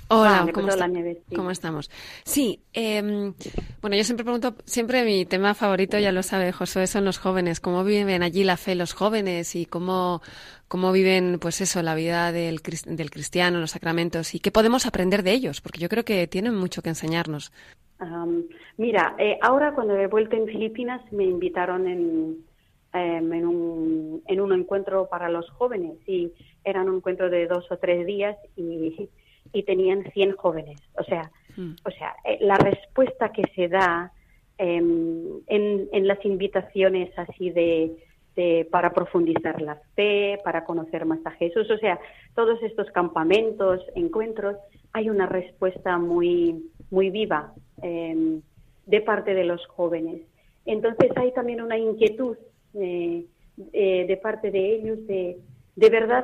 Hola, 0.10 0.45
ah, 0.47 0.51
¿cómo, 0.53 0.69
¿cómo, 1.36 1.51
estamos? 1.51 1.89
Sí, 2.23 2.62
eh, 2.73 3.01
bueno, 3.82 3.97
yo 3.97 4.03
siempre 4.06 4.23
pregunto, 4.23 4.56
siempre 4.63 5.03
mi 5.03 5.25
tema 5.25 5.53
favorito, 5.53 5.99
ya 5.99 6.13
lo 6.13 6.23
sabe 6.23 6.53
Josué, 6.53 6.88
son 6.88 7.03
los 7.03 7.17
jóvenes, 7.17 7.60
cómo 7.60 7.84
viven 7.84 8.23
allí 8.23 8.45
la 8.45 8.56
fe 8.56 8.75
los 8.75 8.93
jóvenes 8.93 9.56
y 9.56 9.65
cómo, 9.65 10.21
cómo 10.69 10.93
viven, 10.93 11.39
pues 11.41 11.60
eso, 11.60 11.82
la 11.82 11.93
vida 11.93 12.32
del, 12.32 12.62
del 12.86 13.12
cristiano, 13.12 13.60
los 13.60 13.71
sacramentos 13.71 14.34
y 14.34 14.39
qué 14.39 14.51
podemos 14.51 14.86
aprender 14.86 15.23
de 15.23 15.34
ellos, 15.34 15.60
porque 15.60 15.80
yo 15.80 15.89
creo 15.89 16.06
que 16.06 16.25
tienen 16.27 16.56
mucho 16.56 16.82
que 16.82 16.89
enseñarnos 16.89 17.51
mira, 18.77 19.15
eh, 19.17 19.38
ahora 19.41 19.73
cuando 19.73 19.95
he 19.95 20.07
vuelto 20.07 20.36
en 20.36 20.47
Filipinas 20.47 21.01
me 21.12 21.23
invitaron 21.23 21.88
en, 21.88 22.38
em, 22.93 23.33
en, 23.33 23.45
un, 23.45 24.23
en 24.27 24.41
un 24.41 24.53
encuentro 24.53 25.07
para 25.10 25.29
los 25.29 25.49
jóvenes 25.51 25.97
y 26.07 26.31
era 26.63 26.81
un 26.81 26.95
encuentro 26.95 27.29
de 27.29 27.47
dos 27.47 27.65
o 27.71 27.77
tres 27.77 28.05
días 28.05 28.38
y, 28.55 29.10
y 29.53 29.63
tenían 29.63 30.03
100 30.12 30.33
jóvenes. 30.33 30.79
O 30.99 31.03
sea, 31.03 31.31
mm. 31.55 31.75
o 31.86 31.91
sea 31.91 32.15
eh, 32.25 32.38
la 32.41 32.57
respuesta 32.57 33.31
que 33.31 33.43
se 33.55 33.67
da 33.67 34.12
em, 34.57 35.39
en, 35.47 35.89
en 35.91 36.07
las 36.07 36.23
invitaciones 36.25 37.12
así 37.17 37.49
de, 37.49 37.95
de, 38.38 38.67
para 38.71 38.91
profundizar 38.91 39.62
la 39.62 39.81
fe, 39.95 40.39
para 40.43 40.63
conocer 40.63 41.05
más 41.05 41.19
a 41.25 41.31
Jesús, 41.31 41.69
o 41.69 41.77
sea, 41.77 41.99
todos 42.36 42.62
estos 42.62 42.89
campamentos, 42.91 43.81
encuentros, 43.95 44.55
hay 44.93 45.10
una 45.10 45.25
respuesta 45.25 45.97
muy 45.97 46.69
muy 46.89 47.10
viva 47.10 47.54
em, 47.82 48.41
de 48.86 49.02
parte 49.02 49.34
de 49.34 49.43
los 49.43 49.65
jóvenes. 49.67 50.21
Entonces 50.65 51.12
hay 51.15 51.32
también 51.34 51.62
una 51.62 51.78
inquietud 51.78 52.38
eh, 52.73 53.26
eh, 53.73 54.06
de 54.08 54.17
parte 54.17 54.52
de 54.52 54.76
ellos 54.76 55.06
de, 55.08 55.38
de 55.76 55.89
verdad 55.89 56.23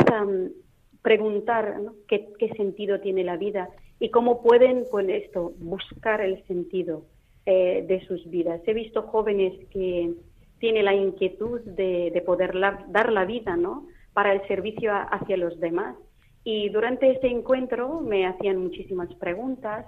preguntar 1.02 1.82
¿Qué, 2.08 2.54
sentido 2.56 3.00
tiene 3.00 3.24
la 3.24 3.38
vida 3.38 3.70
y 4.00 4.10
cómo 4.10 4.42
pueden 4.42 4.86
con 4.86 5.10
esto 5.10 5.54
buscar 5.60 6.22
el 6.22 6.46
sentido 6.46 7.06
eh, 7.46 7.84
de 7.88 8.06
sus 8.06 8.30
vidas. 8.30 8.62
He 8.66 8.74
visto 8.74 9.04
jóvenes 9.04 9.54
que 9.70 10.14
tienen 10.60 10.86
la 10.86 10.94
inquietud 10.94 11.62
de, 11.62 12.12
de 12.12 12.22
poder 12.22 12.54
dar 12.88 13.12
la 13.12 13.26
vida 13.26 13.56
¿no? 13.58 13.88
para 14.14 14.32
el 14.34 14.46
servicio 14.48 14.92
hacia 14.94 15.38
los 15.38 15.60
demás 15.60 15.96
Y 16.44 16.70
durante 16.70 17.10
ese 17.10 17.28
encuentro 17.28 18.02
me 18.02 18.26
hacían 18.26 18.58
muchísimas 18.58 19.14
preguntas, 19.16 19.86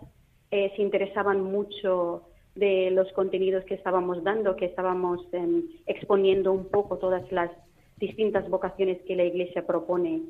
eh, 0.55 0.71
se 0.77 0.81
interesaban 0.81 1.41
mucho 1.41 2.23
de 2.55 2.89
los 2.91 3.11
contenidos 3.11 3.65
que 3.65 3.73
estábamos 3.73 4.23
dando, 4.23 4.55
que 4.55 4.63
estábamos 4.63 5.19
em, 5.33 5.63
exponiendo 5.85 6.53
un 6.53 6.69
poco 6.69 6.97
todas 6.97 7.29
las 7.29 7.51
distintas 7.97 8.49
vocaciones 8.49 9.01
que 9.01 9.17
la 9.17 9.25
Iglesia 9.25 9.67
propone 9.67 10.21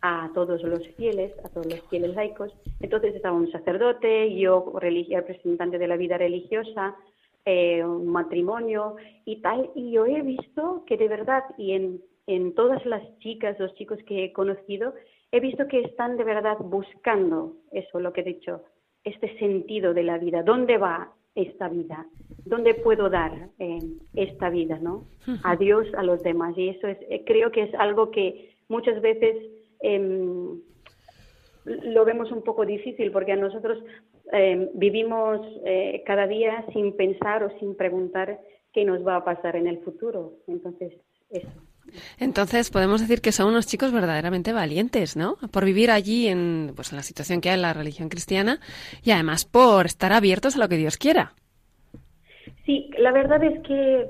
a 0.00 0.30
todos 0.32 0.62
los 0.62 0.86
fieles, 0.96 1.32
a 1.44 1.48
todos 1.48 1.66
los 1.66 1.80
fieles 1.88 2.14
laicos. 2.14 2.52
Entonces 2.78 3.16
estaba 3.16 3.36
un 3.36 3.50
sacerdote, 3.50 4.32
yo 4.36 4.72
representante 4.78 5.78
de 5.78 5.88
la 5.88 5.96
vida 5.96 6.18
religiosa, 6.18 6.94
eh, 7.44 7.82
un 7.84 8.06
matrimonio 8.06 8.94
y 9.24 9.42
tal, 9.42 9.70
y 9.74 9.90
yo 9.90 10.06
he 10.06 10.22
visto 10.22 10.84
que 10.86 10.96
de 10.96 11.08
verdad, 11.08 11.42
y 11.58 11.72
en, 11.72 12.00
en 12.28 12.54
todas 12.54 12.86
las 12.86 13.02
chicas, 13.18 13.58
los 13.58 13.74
chicos 13.74 13.98
que 14.06 14.26
he 14.26 14.32
conocido, 14.32 14.94
he 15.32 15.40
visto 15.40 15.66
que 15.66 15.80
están 15.80 16.16
de 16.16 16.22
verdad 16.22 16.58
buscando 16.60 17.54
eso, 17.72 17.98
lo 17.98 18.12
que 18.12 18.20
he 18.20 18.24
dicho, 18.34 18.62
este 19.04 19.38
sentido 19.38 19.94
de 19.94 20.02
la 20.02 20.18
vida, 20.18 20.42
¿dónde 20.42 20.78
va 20.78 21.12
esta 21.34 21.68
vida? 21.68 22.06
¿Dónde 22.44 22.74
puedo 22.74 23.10
dar 23.10 23.50
eh, 23.58 23.80
esta 24.14 24.50
vida, 24.50 24.78
no? 24.80 25.04
A 25.42 25.56
Dios, 25.56 25.86
a 25.94 26.02
los 26.02 26.22
demás. 26.22 26.56
Y 26.56 26.70
eso 26.70 26.88
es, 26.88 26.98
eh, 27.08 27.22
creo 27.26 27.50
que 27.50 27.62
es 27.64 27.74
algo 27.74 28.10
que 28.10 28.56
muchas 28.68 29.00
veces 29.00 29.36
em, 29.80 30.60
lo 31.64 32.04
vemos 32.04 32.30
un 32.30 32.42
poco 32.42 32.64
difícil 32.64 33.10
porque 33.10 33.32
a 33.32 33.36
nosotros 33.36 33.82
em, 34.32 34.68
vivimos 34.74 35.40
eh, 35.64 36.02
cada 36.06 36.26
día 36.26 36.64
sin 36.72 36.96
pensar 36.96 37.42
o 37.44 37.58
sin 37.58 37.74
preguntar 37.74 38.40
qué 38.72 38.84
nos 38.84 39.06
va 39.06 39.16
a 39.16 39.24
pasar 39.24 39.56
en 39.56 39.66
el 39.66 39.78
futuro. 39.78 40.34
Entonces, 40.46 40.92
eso. 41.30 41.48
Entonces 42.18 42.70
podemos 42.70 43.00
decir 43.00 43.20
que 43.20 43.32
son 43.32 43.48
unos 43.48 43.66
chicos 43.66 43.92
verdaderamente 43.92 44.52
valientes, 44.52 45.16
¿no? 45.16 45.36
Por 45.52 45.64
vivir 45.64 45.90
allí 45.90 46.28
en, 46.28 46.72
pues, 46.74 46.92
en 46.92 46.96
la 46.96 47.02
situación 47.02 47.40
que 47.40 47.50
hay 47.50 47.56
en 47.56 47.62
la 47.62 47.72
religión 47.72 48.08
cristiana 48.08 48.60
y 49.02 49.10
además 49.10 49.44
por 49.44 49.86
estar 49.86 50.12
abiertos 50.12 50.56
a 50.56 50.58
lo 50.58 50.68
que 50.68 50.76
Dios 50.76 50.96
quiera. 50.96 51.32
Sí, 52.66 52.90
la 52.98 53.12
verdad 53.12 53.42
es 53.42 53.60
que 53.62 54.08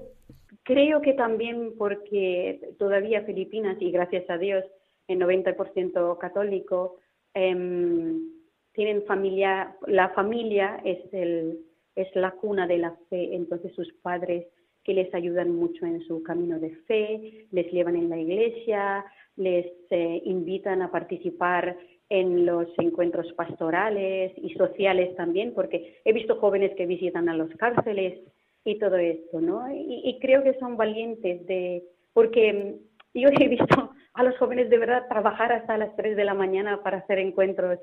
creo 0.63 1.01
que 1.01 1.13
también 1.13 1.75
porque 1.77 2.61
todavía 2.79 3.23
Filipinas, 3.23 3.77
y 3.81 3.91
gracias 3.91 4.29
a 4.29 4.39
Dios, 4.39 4.65
el 5.09 5.19
90% 5.19 6.19
católico, 6.19 6.97
em, 7.35 8.31
tienen 8.73 9.05
familia, 9.05 9.77
la 9.87 10.11
familia 10.11 10.81
es, 10.85 10.99
el, 11.13 11.61
es 11.95 12.09
la 12.15 12.33
cuna 12.33 12.67
de 12.67 12.79
la 12.79 12.97
fe, 13.09 13.35
entonces 13.35 13.73
sus 13.75 13.93
padres 14.03 14.47
que 14.85 14.95
les 14.95 15.13
ayudan 15.15 15.55
mucho 15.55 15.87
en 15.87 16.01
su 16.07 16.23
camino 16.23 16.59
de 16.59 16.71
fe, 16.87 17.47
les 17.51 17.73
llevan 17.73 17.97
en 17.97 18.11
la 18.11 18.19
iglesia, 18.19 19.05
les 19.37 19.67
eh, 19.91 20.23
invitan 20.25 20.83
a 20.83 20.91
participar 20.91 21.77
en 22.09 22.45
los 22.47 22.69
encuentros 22.79 23.33
pastorales 23.33 24.33
y 24.37 24.51
sociales 24.55 25.17
también, 25.17 25.55
porque 25.55 26.01
he 26.05 26.13
visto 26.13 26.37
jóvenes 26.37 26.73
que 26.77 26.87
visitan 26.87 27.29
a 27.29 27.37
los 27.37 27.51
cárceles 27.57 28.21
y 28.65 28.79
todo 28.79 28.97
esto, 28.97 29.41
¿no? 29.41 29.67
Y, 29.75 30.19
creo 30.21 30.43
que 30.43 30.55
son 30.59 30.77
valientes 30.77 31.47
de, 31.47 31.83
porque 32.13 32.77
yo 33.15 33.29
he 33.29 33.49
visto 33.49 33.91
a 34.15 34.23
los 34.23 34.37
jóvenes 34.39 34.71
de 34.71 34.79
verdad 34.79 35.09
trabajar 35.09 35.53
hasta 35.53 35.79
las 35.79 35.95
3 35.97 36.17
de 36.17 36.25
la 36.25 36.35
mañana 36.35 36.83
para 36.83 36.99
hacer 36.99 37.19
encuentros 37.19 37.79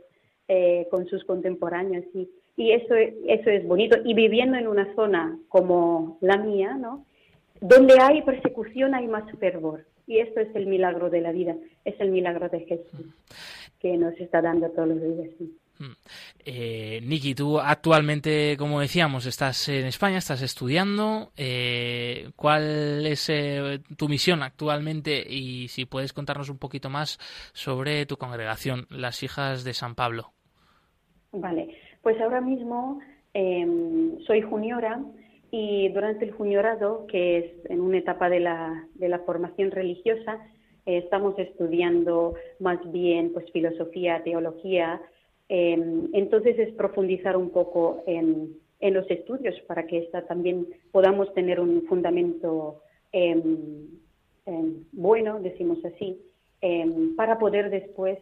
eh, 0.48 0.88
con 0.90 1.08
sus 1.08 1.24
contemporáneos 1.26 2.06
y, 2.14 2.30
y 2.56 2.72
eso, 2.72 2.96
eso 2.96 3.50
es 3.50 3.66
bonito. 3.66 3.98
Y 4.04 4.14
viviendo 4.14 4.58
en 4.58 4.68
una 4.68 4.94
zona 4.96 5.38
como 5.50 6.18
la 6.22 6.38
mía, 6.38 6.74
¿no? 6.74 7.06
Donde 7.60 7.96
hay 8.00 8.22
persecución 8.22 8.96
hay 8.96 9.08
más 9.08 9.24
fervor. 9.40 9.86
Y 10.08 10.20
esto 10.20 10.40
es 10.40 10.54
el 10.56 10.66
milagro 10.66 11.10
de 11.10 11.22
la 11.22 11.32
vida, 11.32 11.56
es 11.86 12.00
el 12.00 12.12
milagro 12.12 12.50
de 12.50 12.62
Jesús 12.62 13.06
que 13.80 13.98
nos 13.98 14.14
está 14.20 14.42
dando 14.42 14.70
todos 14.70 14.90
los 14.90 15.02
días. 15.02 15.30
Mm. 15.80 15.92
Eh, 16.46 17.00
Niki, 17.04 17.34
tú 17.34 17.60
actualmente, 17.60 18.56
como 18.58 18.80
decíamos, 18.80 19.26
estás 19.26 19.68
en 19.70 19.88
España, 19.88 20.20
estás 20.20 20.44
estudiando. 20.44 21.32
Eh, 21.36 22.30
¿Cuál 22.36 23.06
es 23.08 23.30
eh, 23.30 23.80
tu 23.98 24.08
misión 24.08 24.44
actualmente? 24.44 25.26
Y 25.28 25.68
si 25.70 25.86
puedes 25.86 26.14
contarnos 26.14 26.50
un 26.50 26.60
poquito 26.60 26.90
más 26.90 27.18
sobre 27.54 28.06
tu 28.06 28.18
congregación, 28.18 28.86
las 28.90 29.24
Hijas 29.24 29.64
de 29.64 29.74
San 29.74 29.96
Pablo. 29.96 30.34
Vale, 31.32 31.76
pues 32.02 32.20
ahora 32.20 32.42
mismo 32.42 33.00
em, 33.34 34.20
soy 34.22 34.42
juniora 34.42 35.04
y 35.52 35.90
durante 35.90 36.26
el 36.26 36.32
juniorado, 36.32 37.06
que 37.08 37.38
es 37.38 37.46
en 37.70 37.82
una 37.82 37.98
etapa 37.98 38.30
de 38.30 38.40
la, 38.40 38.88
de 38.96 39.10
la 39.10 39.20
formación 39.20 39.72
religiosa, 39.72 40.40
eh, 40.86 40.98
estamos 40.98 41.38
estudiando 41.38 42.36
más 42.60 42.80
bien 42.92 43.34
pues 43.34 43.52
filosofía, 43.52 44.24
teología. 44.24 45.02
Em, 45.50 46.08
entonces 46.14 46.58
es 46.58 46.74
profundizar 46.74 47.36
un 47.38 47.50
poco 47.50 48.04
en, 48.08 48.60
los 48.82 49.10
estudios 49.12 49.54
para 49.68 49.86
que 49.86 50.10
también 50.28 50.66
podamos 50.92 51.32
tener 51.36 51.60
un 51.60 51.84
fundamento 51.84 52.82
em, 53.12 53.88
bueno, 54.92 55.40
decimos 55.40 55.78
así, 55.86 56.20
para 57.16 57.38
poder 57.38 57.70
después 57.70 58.18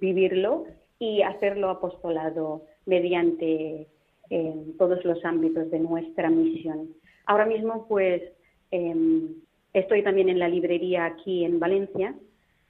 vivirlo 0.00 0.64
y 0.98 1.22
hacerlo 1.22 1.70
apostolado 1.70 2.62
mediante 2.86 3.86
eh, 4.30 4.54
todos 4.78 5.04
los 5.04 5.24
ámbitos 5.24 5.70
de 5.70 5.80
nuestra 5.80 6.30
misión. 6.30 6.88
Ahora 7.26 7.46
mismo, 7.46 7.86
pues, 7.88 8.22
em, 8.70 9.34
estoy 9.72 10.02
también 10.02 10.28
en 10.28 10.38
la 10.38 10.48
librería 10.48 11.06
aquí 11.06 11.44
en 11.44 11.58
Valencia. 11.58 12.14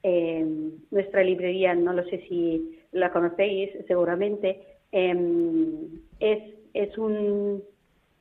Em, 0.03 0.71
nuestra 0.91 1.23
librería, 1.23 1.73
no 1.75 1.93
lo 1.93 2.03
sé 2.05 2.23
si 2.29 2.79
la 2.91 3.11
conocéis, 3.11 3.71
seguramente, 3.87 4.61
em, 4.91 5.87
es, 6.19 6.43
es, 6.73 6.97
un, 6.97 7.63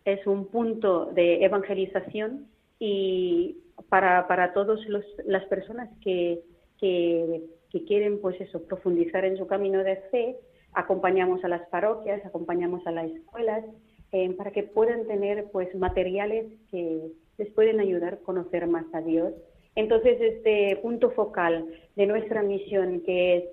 es 0.05 0.27
un 0.27 0.47
punto 0.47 1.07
de 1.07 1.45
evangelización 1.45 2.47
y 2.79 3.59
para, 3.89 4.27
para 4.27 4.53
todas 4.53 4.81
las 5.27 5.45
personas 5.47 5.89
que, 6.03 6.41
que, 6.79 7.43
que 7.71 7.85
quieren, 7.85 8.21
pues 8.21 8.41
eso, 8.41 8.63
profundizar 8.65 9.25
en 9.25 9.37
su 9.37 9.47
camino 9.47 9.83
de 9.85 9.97
fe, 10.11 10.37
acompañamos 10.75 11.45
a 11.45 11.49
las 11.49 11.67
parroquias, 11.69 12.25
acompañamos 12.25 12.87
a 12.87 12.93
las 12.93 13.11
escuelas 13.11 13.65
eh, 14.13 14.31
para 14.35 14.51
que 14.51 14.63
puedan 14.63 15.07
tener 15.07 15.51
pues 15.51 15.75
materiales 15.75 16.47
que 16.71 17.11
les 17.39 17.51
pueden 17.53 17.81
ayudar 17.81 18.15
a 18.15 18.19
conocer 18.19 18.67
más 18.67 18.85
a 18.93 19.01
Dios. 19.01 19.33
Entonces, 19.77 20.21
este 20.21 20.77
punto 20.83 21.11
focal 21.11 21.67
de 21.97 22.07
nuestra 22.07 22.43
misión, 22.43 23.01
que 23.01 23.37
es 23.37 23.45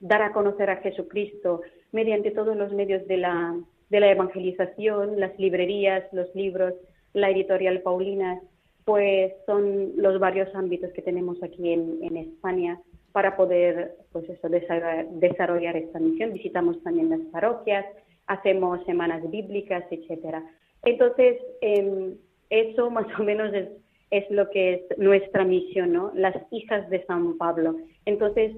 dar 0.00 0.22
a 0.22 0.32
conocer 0.32 0.70
a 0.70 0.76
Jesucristo 0.78 1.60
mediante 1.92 2.30
todos 2.30 2.56
los 2.56 2.72
medios 2.72 3.06
de 3.06 3.16
la, 3.18 3.56
de 3.90 4.00
la 4.00 4.10
evangelización, 4.10 5.20
las 5.20 5.38
librerías, 5.38 6.04
los 6.12 6.34
libros, 6.34 6.74
la 7.12 7.30
editorial 7.30 7.80
Paulina, 7.82 8.40
pues 8.84 9.32
son 9.46 9.92
los 9.96 10.18
varios 10.18 10.52
ámbitos 10.54 10.90
que 10.92 11.02
tenemos 11.02 11.42
aquí 11.42 11.72
en, 11.72 11.98
en 12.02 12.16
España 12.16 12.80
para 13.18 13.36
poder 13.36 13.96
pues 14.12 14.30
eso, 14.30 14.48
desarrollar 14.48 15.76
esta 15.76 15.98
misión. 15.98 16.34
Visitamos 16.34 16.80
también 16.84 17.10
las 17.10 17.18
parroquias, 17.32 17.84
hacemos 18.28 18.78
semanas 18.86 19.28
bíblicas, 19.28 19.82
etcétera. 19.90 20.40
Entonces, 20.84 21.36
em, 21.60 22.14
eso 22.48 22.90
más 22.96 23.08
o 23.18 23.24
menos 23.24 23.52
es, 23.52 23.70
es, 24.12 24.30
lo 24.30 24.48
que 24.50 24.74
es 24.74 24.98
nuestra 24.98 25.42
misión, 25.42 25.94
¿no? 25.94 26.12
Las 26.14 26.36
hijas 26.52 26.88
de 26.90 27.04
San 27.06 27.36
Pablo. 27.38 27.74
Entonces, 28.04 28.52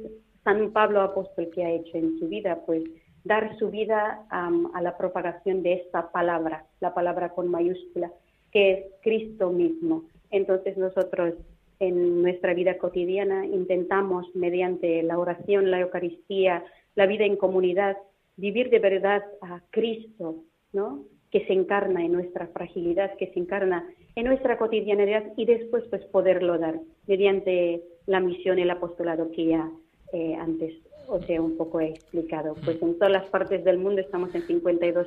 San 0.44 0.72
Pablo 0.72 1.00
apóstol, 1.00 1.48
que 1.54 1.64
ha 1.64 1.70
hecho 1.70 1.96
en 1.96 2.18
su 2.18 2.28
vida? 2.28 2.58
Pues 2.66 2.82
dar 3.24 3.56
su 3.58 3.70
vida 3.70 4.26
a 4.28 4.82
la 4.82 4.98
propagación 4.98 5.62
de 5.62 5.72
esta 5.72 6.12
palabra, 6.12 6.66
la 6.80 6.92
palabra 6.92 7.30
con 7.30 7.48
mayúscula, 7.48 8.12
que 8.52 8.72
es 8.72 8.84
Cristo 9.00 9.48
mismo. 9.48 10.04
Entonces, 10.30 10.76
nosotros 10.76 11.32
en 11.80 12.22
nuestra 12.22 12.54
vida 12.54 12.78
cotidiana 12.78 13.46
intentamos, 13.46 14.26
mediante 14.34 15.02
la 15.02 15.18
oración, 15.18 15.70
la 15.70 15.80
Eucaristía, 15.80 16.64
la 16.94 17.06
vida 17.06 17.24
en 17.24 17.36
comunidad, 17.36 17.96
vivir 18.36 18.70
de 18.70 18.78
verdad 18.78 19.24
a 19.40 19.62
Cristo, 19.70 20.44
¿no? 20.72 21.04
que 21.30 21.46
se 21.46 21.52
encarna 21.52 22.04
en 22.04 22.12
nuestra 22.12 22.48
fragilidad, 22.48 23.16
que 23.16 23.28
se 23.32 23.38
encarna 23.38 23.88
en 24.16 24.26
nuestra 24.26 24.58
cotidianidad 24.58 25.24
y 25.36 25.44
después 25.44 25.84
pues 25.88 26.04
poderlo 26.06 26.58
dar 26.58 26.80
mediante 27.06 27.82
la 28.06 28.20
misión, 28.20 28.58
el 28.58 28.70
apostolado 28.70 29.30
que 29.30 29.46
ya 29.46 29.70
eh, 30.12 30.34
antes 30.34 30.74
os 31.06 31.28
he 31.28 31.38
un 31.38 31.56
poco 31.56 31.80
explicado. 31.80 32.56
Pues 32.64 32.82
en 32.82 32.94
todas 32.98 33.12
las 33.12 33.28
partes 33.30 33.64
del 33.64 33.78
mundo 33.78 34.00
estamos 34.00 34.34
en 34.34 34.42
52 34.42 35.06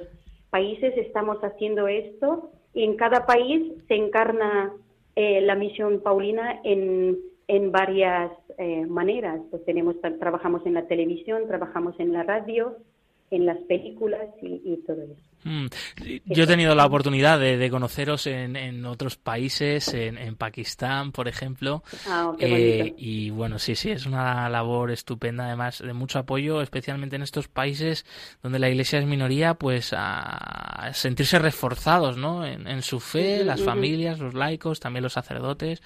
países, 0.49 0.97
estamos 0.97 1.37
haciendo 1.43 1.87
esto 1.87 2.51
y 2.73 2.83
en 2.83 2.95
cada 2.95 3.25
país 3.25 3.73
se 3.87 3.95
encarna 3.95 4.71
eh, 5.15 5.41
la 5.41 5.55
misión 5.55 6.01
Paulina 6.01 6.59
en, 6.63 7.17
en 7.47 7.71
varias 7.71 8.31
eh, 8.57 8.85
maneras. 8.85 9.41
Pues 9.49 9.63
tenemos, 9.65 9.95
trabajamos 10.19 10.65
en 10.65 10.73
la 10.73 10.87
televisión, 10.87 11.47
trabajamos 11.47 11.99
en 11.99 12.13
la 12.13 12.23
radio, 12.23 12.77
en 13.31 13.45
las 13.45 13.57
películas 13.59 14.27
y, 14.41 14.77
todo 14.85 15.01
eso. 15.01 15.32
Mm. 15.43 15.67
Yo 16.25 16.43
he 16.43 16.47
tenido 16.47 16.75
la 16.75 16.85
oportunidad 16.85 17.39
de, 17.39 17.69
conoceros 17.69 18.27
en, 18.27 18.85
otros 18.85 19.17
países, 19.17 19.93
en, 19.93 20.35
Pakistán, 20.35 21.11
por 21.11 21.27
ejemplo. 21.27 21.83
Ah, 22.07 22.33
eh, 22.39 22.93
y 22.97 23.29
bueno, 23.29 23.59
sí, 23.59 23.75
sí, 23.75 23.91
es 23.91 24.05
una 24.05 24.49
labor 24.49 24.91
estupenda, 24.91 25.45
además 25.47 25.79
de 25.79 25.93
mucho 25.93 26.19
apoyo, 26.19 26.61
especialmente 26.61 27.15
en 27.15 27.23
estos 27.23 27.47
países 27.47 28.05
donde 28.41 28.59
la 28.59 28.69
Iglesia 28.69 28.99
es 28.99 29.05
minoría, 29.05 29.53
pues 29.53 29.93
a 29.95 30.89
sentirse 30.93 31.39
reforzados, 31.39 32.17
¿no? 32.17 32.45
En, 32.45 32.81
su 32.81 32.99
fe, 32.99 33.43
las 33.43 33.61
familias, 33.61 34.19
los 34.19 34.33
laicos, 34.33 34.79
también 34.79 35.03
los 35.03 35.13
sacerdotes. 35.13 35.81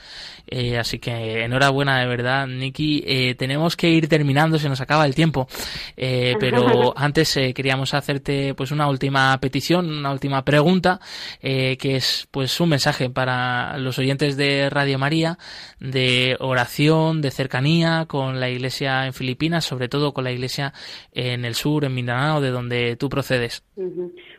Eh, 0.47 0.77
así 0.77 0.99
que 0.99 1.43
enhorabuena, 1.43 1.99
de 1.99 2.07
verdad, 2.07 2.47
Niki. 2.47 3.03
Eh, 3.05 3.35
tenemos 3.35 3.75
que 3.75 3.89
ir 3.89 4.07
terminando, 4.07 4.57
se 4.57 4.69
nos 4.69 4.81
acaba 4.81 5.05
el 5.05 5.13
tiempo, 5.13 5.47
pero 5.95 6.93
antes 6.97 7.33
queríamos 7.53 7.93
hacerte, 7.93 8.53
pues, 8.55 8.71
una 8.71 8.87
última 8.87 9.39
una 9.79 10.11
última 10.11 10.43
pregunta, 10.43 10.99
eh, 11.41 11.77
que 11.77 11.95
es 11.95 12.27
pues 12.31 12.59
un 12.59 12.69
mensaje 12.69 13.09
para 13.09 13.77
los 13.77 13.99
oyentes 13.99 14.37
de 14.37 14.69
Radio 14.69 14.99
María, 14.99 15.37
de 15.79 16.37
oración, 16.39 17.21
de 17.21 17.31
cercanía 17.31 18.05
con 18.07 18.39
la 18.39 18.49
iglesia 18.49 19.05
en 19.05 19.13
Filipinas, 19.13 19.65
sobre 19.65 19.89
todo 19.89 20.13
con 20.13 20.23
la 20.23 20.31
iglesia 20.31 20.73
en 21.11 21.45
el 21.45 21.55
sur, 21.55 21.85
en 21.85 21.93
Mindanao, 21.93 22.41
de 22.41 22.51
donde 22.51 22.95
tú 22.95 23.09
procedes. 23.09 23.63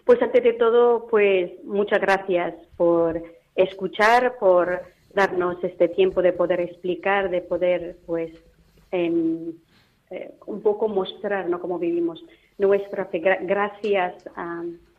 Pues 0.05 0.23
antes 0.23 0.43
de 0.43 0.53
todo, 0.55 1.07
pues 1.11 1.53
muchas 1.65 2.01
gracias 2.01 2.55
por 2.77 3.23
escuchar, 3.55 4.37
por 4.39 4.83
darnos 5.15 5.63
este 5.65 5.89
tiempo 5.89 6.23
de 6.23 6.33
poder 6.33 6.61
explicar, 6.61 7.31
de 7.31 7.41
poder 7.41 7.97
pues 8.07 8.31
en, 8.91 9.55
eh, 10.11 10.33
un 10.47 10.63
poco 10.63 10.89
mostrar 10.89 11.49
¿no? 11.49 11.61
cómo 11.61 11.79
vivimos 11.79 12.25
nuestra 12.57 13.07
fe. 13.07 13.21
Gracias 13.21 14.15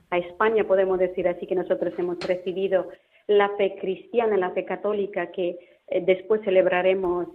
a 0.10 0.18
España, 0.18 0.64
podemos 0.64 1.00
decir 1.00 1.28
así, 1.28 1.46
que 1.46 1.56
nosotros 1.56 1.94
hemos 1.98 2.20
recibido 2.26 2.88
la 3.28 3.50
fe 3.58 3.76
cristiana, 3.80 4.38
la 4.38 4.52
fe 4.52 4.66
católica, 4.66 5.32
que 5.32 5.60
eh, 5.88 6.04
después 6.06 6.42
celebraremos 6.44 7.28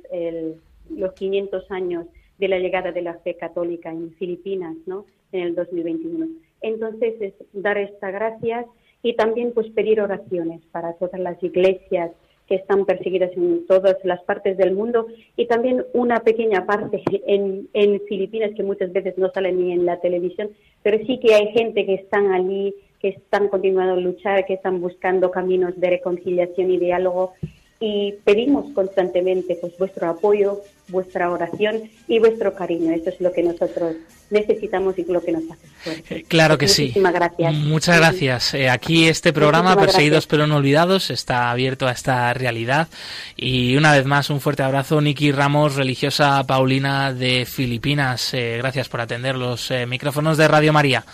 los 0.90 1.12
500 1.14 1.70
años 1.70 2.06
de 2.38 2.48
la 2.48 2.58
llegada 2.58 2.92
de 2.92 3.02
la 3.02 3.14
fe 3.20 3.36
católica 3.36 3.90
en 3.90 4.12
Filipinas, 4.14 4.76
¿no? 4.86 5.06
En 5.32 5.40
el 5.40 5.54
2021. 5.54 6.26
Entonces, 6.60 7.14
es 7.20 7.34
dar 7.52 7.78
estas 7.78 8.12
gracias 8.12 8.66
y 9.02 9.14
también 9.14 9.52
pues 9.52 9.68
pedir 9.70 10.00
oraciones 10.00 10.62
para 10.72 10.94
todas 10.94 11.20
las 11.20 11.40
iglesias 11.42 12.10
que 12.48 12.56
están 12.56 12.84
perseguidas 12.84 13.32
en 13.36 13.66
todas 13.66 13.96
las 14.04 14.22
partes 14.22 14.56
del 14.56 14.74
mundo. 14.74 15.06
Y 15.36 15.46
también 15.46 15.84
una 15.92 16.20
pequeña 16.20 16.66
parte 16.66 17.02
en, 17.26 17.68
en 17.72 18.00
Filipinas 18.08 18.52
que 18.54 18.62
muchas 18.62 18.92
veces 18.92 19.16
no 19.18 19.30
sale 19.30 19.52
ni 19.52 19.72
en 19.72 19.86
la 19.86 20.00
televisión, 20.00 20.50
pero 20.82 20.98
sí 21.06 21.18
que 21.18 21.34
hay 21.34 21.48
gente 21.52 21.86
que 21.86 21.94
están 21.94 22.32
allí, 22.32 22.74
que 23.00 23.08
están 23.08 23.48
continuando 23.48 23.94
a 23.94 24.00
luchar, 24.00 24.46
que 24.46 24.54
están 24.54 24.80
buscando 24.80 25.30
caminos 25.30 25.78
de 25.78 25.90
reconciliación 25.90 26.70
y 26.70 26.78
diálogo. 26.78 27.32
Y 27.80 28.14
pedimos 28.24 28.72
constantemente 28.72 29.56
pues 29.60 29.76
vuestro 29.78 30.08
apoyo, 30.08 30.60
vuestra 30.88 31.30
oración 31.30 31.90
y 32.08 32.18
vuestro 32.18 32.54
cariño. 32.54 32.92
Eso 32.92 33.10
es 33.10 33.20
lo 33.20 33.32
que 33.32 33.42
nosotros 33.42 33.96
necesitamos 34.30 34.98
y 34.98 35.04
lo 35.04 35.22
que 35.22 35.32
nos 35.32 35.44
hace 35.44 35.66
fuerte. 35.78 36.16
Eh, 36.16 36.24
claro 36.26 36.58
que 36.58 36.68
sí. 36.68 36.92
gracias. 36.94 37.54
Muchas 37.54 37.96
gracias. 37.96 38.54
Eh, 38.54 38.68
aquí 38.68 39.08
este 39.08 39.32
programa, 39.32 39.76
Perseguidos 39.76 40.26
pero 40.26 40.46
no 40.46 40.56
olvidados, 40.56 41.10
está 41.10 41.50
abierto 41.50 41.86
a 41.86 41.92
esta 41.92 42.32
realidad. 42.34 42.88
Y 43.36 43.76
una 43.76 43.92
vez 43.92 44.04
más, 44.04 44.30
un 44.30 44.40
fuerte 44.40 44.62
abrazo, 44.62 45.00
Niki 45.00 45.32
Ramos, 45.32 45.76
religiosa 45.76 46.42
Paulina 46.44 47.12
de 47.12 47.46
Filipinas. 47.46 48.34
Eh, 48.34 48.56
gracias 48.58 48.88
por 48.88 49.00
atender 49.00 49.36
los 49.36 49.72
micrófonos 49.86 50.36
de 50.36 50.48
Radio 50.48 50.72
María. 50.72 51.04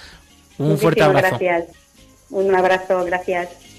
Un 0.58 0.78
fuerte 0.78 1.02
abrazo. 1.02 1.38
Gracias. 1.38 1.64
Un 2.30 2.54
abrazo, 2.54 3.04
gracias. 3.04 3.69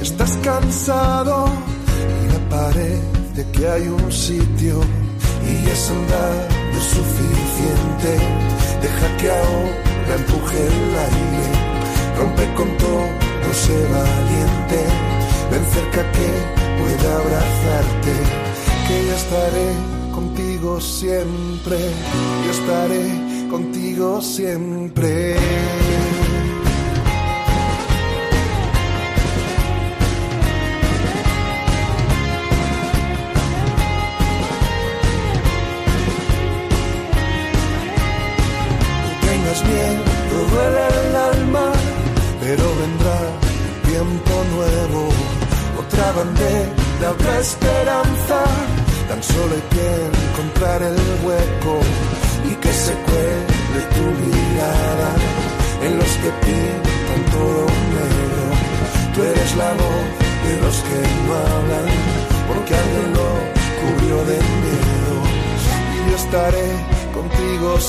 estás 0.00 0.32
cansado 0.42 1.46
y 2.22 2.32
la 2.32 2.48
pared 2.48 2.98
de 3.36 3.50
que 3.52 3.68
hay 3.68 3.88
un 3.88 4.12
sitio 4.12 4.80
y 5.50 5.70
es 5.70 5.90
andar 5.90 6.48
lo 6.72 6.80
suficiente. 6.80 8.10
Deja 8.84 9.16
que 9.18 9.30
ahora 9.30 10.14
empuje 10.18 10.58
el 10.66 10.82
aire, 11.08 11.46
rompe 12.18 12.54
con 12.54 12.76
todo, 12.78 13.24
sé 13.52 13.78
valiente, 13.98 14.80
ven 15.50 15.64
cerca 15.72 16.02
que 16.12 16.28
pueda 16.80 17.16
abrazarte, 17.16 18.14
que 18.86 19.06
yo 19.06 19.14
estaré 19.22 19.68
contigo 20.12 20.80
siempre, 20.80 21.78
yo 22.44 22.50
estaré 22.50 23.48
contigo 23.50 24.20
siempre. 24.20 25.83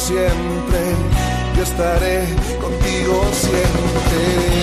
siempre, 0.06 0.82
yo 1.58 1.64
estaré 1.64 2.28
contigo 2.62 3.24
siempre. 3.34 4.55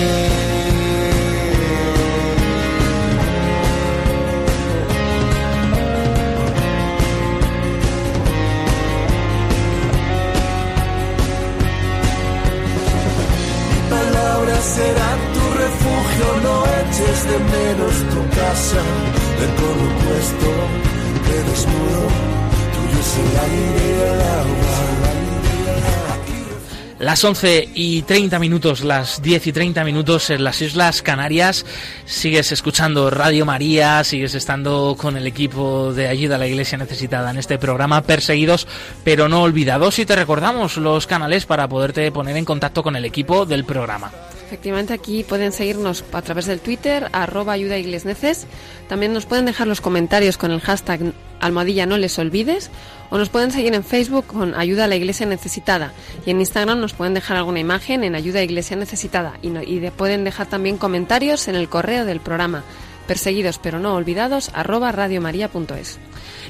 Las 27.03 27.21
11 27.21 27.67
y 27.75 28.03
30 28.03 28.39
minutos, 28.39 28.81
las 28.81 29.21
10 29.21 29.47
y 29.47 29.51
30 29.51 29.83
minutos 29.83 30.29
en 30.29 30.41
las 30.45 30.61
Islas 30.61 31.01
Canarias. 31.01 31.65
Sigues 32.05 32.53
escuchando 32.53 33.09
Radio 33.09 33.45
María, 33.45 34.05
sigues 34.05 34.35
estando 34.35 34.95
con 34.97 35.17
el 35.17 35.27
equipo 35.27 35.91
de 35.91 36.07
ayuda 36.07 36.35
a 36.35 36.37
la 36.37 36.47
Iglesia 36.47 36.77
Necesitada 36.77 37.29
en 37.31 37.37
este 37.37 37.57
programa 37.57 38.03
Perseguidos 38.03 38.67
pero 39.03 39.27
no 39.27 39.41
olvidados 39.41 39.99
y 39.99 40.05
te 40.05 40.15
recordamos 40.15 40.77
los 40.77 41.05
canales 41.05 41.45
para 41.45 41.67
poderte 41.67 42.09
poner 42.13 42.37
en 42.37 42.45
contacto 42.45 42.83
con 42.83 42.95
el 42.95 43.03
equipo 43.03 43.45
del 43.45 43.65
programa. 43.65 44.09
Efectivamente, 44.53 44.93
aquí 44.93 45.23
pueden 45.23 45.51
seguirnos 45.51 46.05
a 46.11 46.21
través 46.21 46.45
del 46.45 46.59
Twitter, 46.59 47.09
arroba 47.11 47.53
ayuda 47.53 47.75
neces. 47.75 48.45
También 48.87 49.11
nos 49.11 49.25
pueden 49.25 49.45
dejar 49.45 49.65
los 49.65 49.81
comentarios 49.81 50.37
con 50.37 50.51
el 50.51 50.61
hashtag 50.61 51.11
almohadilla 51.39 51.87
no 51.87 51.97
les 51.97 52.19
olvides. 52.19 52.69
O 53.09 53.17
nos 53.17 53.29
pueden 53.29 53.49
seguir 53.49 53.73
en 53.73 53.83
Facebook 53.83 54.27
con 54.27 54.53
Ayuda 54.53 54.83
a 54.83 54.87
la 54.87 54.95
Iglesia 54.95 55.25
Necesitada. 55.25 55.91
Y 56.27 56.29
en 56.29 56.39
Instagram 56.39 56.79
nos 56.79 56.93
pueden 56.93 57.15
dejar 57.15 57.35
alguna 57.35 57.61
imagen 57.61 58.03
en 58.03 58.13
Ayuda 58.13 58.41
a 58.41 58.43
Iglesia 58.43 58.77
Necesitada. 58.77 59.39
Y, 59.41 59.47
y 59.47 59.89
pueden 59.89 60.23
dejar 60.23 60.45
también 60.45 60.77
comentarios 60.77 61.47
en 61.47 61.55
el 61.55 61.67
correo 61.67 62.05
del 62.05 62.19
programa 62.19 62.63
Perseguidos 63.07 63.57
pero 63.57 63.79
no 63.79 63.95
olvidados, 63.95 64.51
arroba 64.53 64.91
radiomaria.es. 64.91 65.99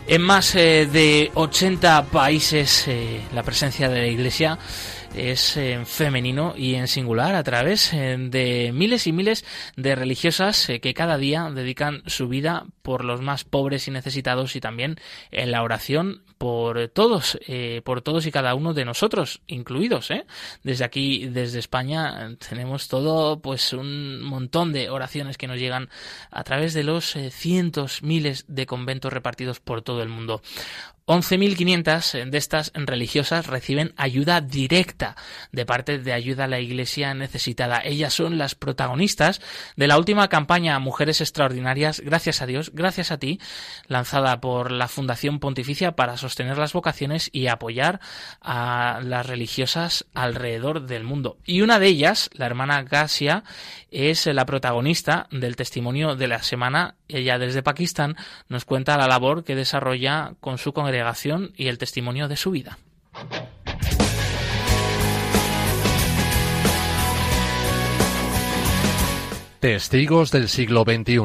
En 0.08 0.22
más 0.22 0.54
eh, 0.56 0.88
de 0.92 1.32
80 1.34 2.06
países 2.06 2.88
eh, 2.88 3.22
la 3.34 3.44
presencia 3.44 3.90
de 3.90 4.02
la 4.02 4.08
Iglesia 4.08 4.60
es 5.16 5.58
en 5.58 5.86
femenino 5.86 6.54
y 6.58 6.76
en 6.76 6.88
singular 6.88 7.36
a 7.36 7.44
través 7.44 7.94
eh, 7.94 8.18
de 8.18 8.72
miles 8.74 9.08
y 9.08 9.12
miles 9.12 9.46
de 9.76 9.96
religiosas 9.96 10.70
eh, 10.70 10.80
que 10.80 10.94
cada 10.94 11.18
día 11.18 11.50
dedican 11.52 12.04
su 12.08 12.28
vida 12.28 12.66
por 12.82 13.06
los 13.06 13.22
más 13.22 13.44
pobres 13.44 13.88
y 13.88 13.92
necesitados 13.92 14.56
y 14.56 14.62
también 14.62 14.98
en 15.32 15.52
la 15.52 15.64
oración 15.64 16.24
por 16.38 16.90
todos, 16.90 17.40
eh, 17.48 17.82
por 17.86 18.02
todos 18.02 18.26
y 18.26 18.32
cada 18.32 18.54
uno 18.54 18.74
de 18.74 18.84
nosotros, 18.84 19.42
incluidos. 19.48 20.10
Desde 20.62 20.84
aquí, 20.84 21.28
desde 21.28 21.60
España, 21.60 22.36
tenemos 22.50 22.90
todo, 22.90 23.40
pues 23.40 23.72
un 23.72 24.22
montón 24.22 24.74
de 24.74 24.90
oraciones 24.90 25.38
que 25.38 25.48
nos 25.48 25.58
llegan 25.58 25.90
a 26.32 26.44
través 26.44 26.74
de 26.74 26.84
los 26.84 27.16
cientos, 27.32 28.04
miles 28.04 28.44
de 28.50 28.66
conventos 28.66 29.14
repartidos 29.14 29.62
por 29.62 29.84
todo 29.84 30.04
el 30.04 30.10
mundo. 30.10 30.42
11.500 31.06 32.30
de 32.30 32.38
estas 32.38 32.72
religiosas 32.74 33.48
reciben 33.48 33.94
ayuda 33.98 34.40
directa 34.40 35.18
de 35.52 35.66
parte 35.66 36.00
de 36.00 36.14
ayuda 36.14 36.46
a 36.46 36.48
la 36.48 36.62
Iglesia 36.62 37.14
necesitada. 37.14 37.82
Ellas 37.84 38.14
son 38.14 38.38
las 38.38 38.56
protagonistas 38.56 39.42
de 39.76 39.88
la 39.88 39.98
última 39.98 40.30
campaña 40.30 40.80
Mujeres 40.80 41.20
Extraordinarias, 41.20 42.00
gracias 42.00 42.42
a 42.42 42.46
Dios, 42.46 42.72
gracias 42.74 43.12
a 43.12 43.18
ti, 43.18 43.42
lanzada 43.88 44.40
por 44.40 44.72
la 44.72 44.88
Fundación 44.88 45.40
Pontificia 45.40 45.92
para 45.98 46.16
sostener 46.16 46.58
las 46.58 46.72
vocaciones 46.72 47.30
y 47.34 47.48
apoyar 47.48 48.00
a 48.40 49.02
las 49.04 49.28
religiosas 49.28 50.06
alrededor 50.14 50.86
del 50.86 51.04
mundo. 51.04 51.38
Y 51.46 51.64
una 51.64 51.80
de 51.80 51.88
ellas, 51.88 52.30
la 52.32 52.46
hermana 52.46 52.82
Gasia, 52.84 53.44
es 53.92 54.26
la 54.28 54.46
protagonista 54.46 55.28
del 55.32 55.58
testimonio 55.58 56.16
de 56.16 56.30
la 56.30 56.42
semana. 56.44 56.96
Ella 57.10 57.38
desde 57.38 57.62
Pakistán 57.62 58.16
nos 58.48 58.64
cuenta 58.64 58.98
la 58.98 59.08
labor 59.08 59.44
que 59.44 59.56
desarrolla 59.56 60.34
con 60.40 60.58
su 60.58 60.72
congregación 60.72 60.93
y 61.56 61.68
el 61.68 61.78
testimonio 61.78 62.28
de 62.28 62.38
su 62.38 62.52
vida. 62.52 62.78
Testigos 69.60 70.32
del 70.32 70.50
siglo 70.50 70.84
XXI. 70.84 71.20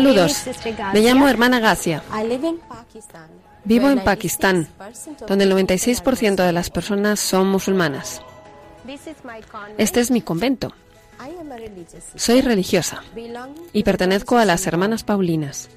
Saludos. 0.00 0.44
Me 0.94 1.00
llamo 1.02 1.28
hermana 1.28 1.60
Gasia. 1.60 2.02
Vivo 3.64 3.90
en 3.90 4.02
Pakistán, 4.02 4.68
donde 5.28 5.44
el 5.44 5.52
96% 5.52 6.46
de 6.46 6.52
las 6.52 6.70
personas 6.70 7.20
son 7.20 7.48
musulmanas. 7.48 8.22
Este 9.76 10.00
es 10.00 10.10
mi 10.10 10.22
convento. 10.22 10.72
Soy 12.14 12.40
religiosa 12.40 13.02
y 13.74 13.82
pertenezco 13.82 14.38
a 14.38 14.46
las 14.46 14.66
hermanas 14.66 15.04
Paulinas. 15.04 15.68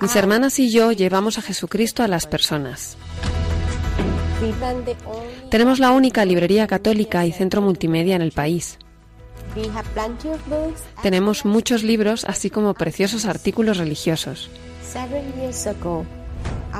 Mis 0.00 0.16
hermanas 0.16 0.60
y 0.60 0.70
yo 0.70 0.92
llevamos 0.92 1.38
a 1.38 1.42
Jesucristo 1.42 2.04
a 2.04 2.08
las 2.08 2.28
personas. 2.28 2.96
Tenemos 5.50 5.80
la 5.80 5.90
única 5.90 6.24
librería 6.24 6.68
católica 6.68 7.26
y 7.26 7.32
centro 7.32 7.62
multimedia 7.62 8.14
en 8.14 8.22
el 8.22 8.32
país. 8.32 8.78
Tenemos 11.02 11.44
muchos 11.44 11.82
libros, 11.82 12.24
así 12.24 12.50
como 12.50 12.74
preciosos 12.74 13.26
artículos 13.26 13.78
religiosos. 13.78 14.50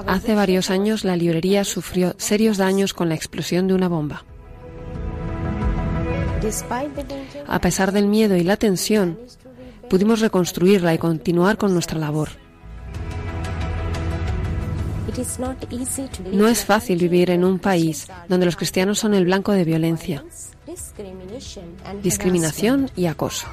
Hace 0.07 0.35
varios 0.35 0.71
años 0.71 1.05
la 1.05 1.17
librería 1.17 1.65
sufrió 1.65 2.15
serios 2.17 2.57
daños 2.57 2.95
con 2.95 3.09
la 3.09 3.15
explosión 3.15 3.69
de 3.69 3.75
una 3.75 3.89
bomba. 3.89 4.25
A 7.47 7.61
pesar 7.61 7.93
del 7.93 8.07
miedo 8.09 8.37
y 8.37 8.43
la 8.43 8.57
tensión, 8.57 9.19
pudimos 9.89 10.21
reconstruirla 10.21 10.95
y 10.95 10.99
continuar 10.99 11.57
con 11.59 11.73
nuestra 11.73 11.99
labor. 11.99 12.31
No 16.33 16.49
es 16.49 16.65
fácil 16.65 16.99
vivir 16.99 17.31
en 17.31 17.45
un 17.45 17.59
país 17.59 18.07
donde 18.29 18.47
los 18.47 18.57
cristianos 18.57 18.99
son 18.99 19.15
el 19.15 19.25
blanco 19.25 19.53
de 19.53 19.65
violencia, 19.65 20.25
discriminación 22.03 22.91
y 22.97 23.07
acoso. 23.07 23.47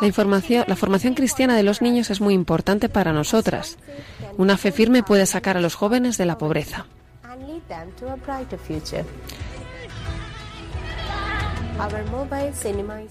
La, 0.00 0.06
información, 0.06 0.64
la 0.68 0.76
formación 0.76 1.14
cristiana 1.14 1.56
de 1.56 1.62
los 1.62 1.82
niños 1.82 2.10
es 2.10 2.20
muy 2.20 2.34
importante 2.34 2.88
para 2.88 3.12
nosotras. 3.12 3.76
Una 4.36 4.56
fe 4.56 4.72
firme 4.72 5.02
puede 5.02 5.26
sacar 5.26 5.56
a 5.56 5.60
los 5.60 5.74
jóvenes 5.74 6.16
de 6.16 6.26
la 6.26 6.38
pobreza. 6.38 6.86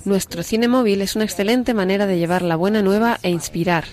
Nuestro 0.05 0.43
cine 0.43 0.67
móvil 0.67 1.01
es 1.01 1.15
una 1.15 1.25
excelente 1.25 1.73
manera 1.73 2.05
de 2.05 2.17
llevar 2.17 2.41
la 2.41 2.55
buena 2.55 2.81
nueva 2.81 3.19
e 3.23 3.29
inspirar. 3.29 3.85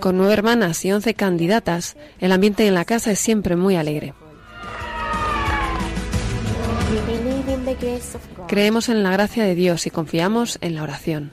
Con 0.00 0.16
nueve 0.16 0.32
hermanas 0.32 0.84
y 0.84 0.92
once 0.92 1.14
candidatas, 1.14 1.96
el 2.18 2.32
ambiente 2.32 2.66
en 2.66 2.74
la 2.74 2.84
casa 2.84 3.10
es 3.10 3.18
siempre 3.18 3.56
muy 3.56 3.76
alegre. 3.76 4.14
Creemos 8.46 8.88
en 8.88 9.02
la 9.02 9.10
gracia 9.10 9.44
de 9.44 9.54
Dios 9.54 9.86
y 9.86 9.90
confiamos 9.90 10.58
en 10.60 10.74
la 10.74 10.82
oración. 10.82 11.32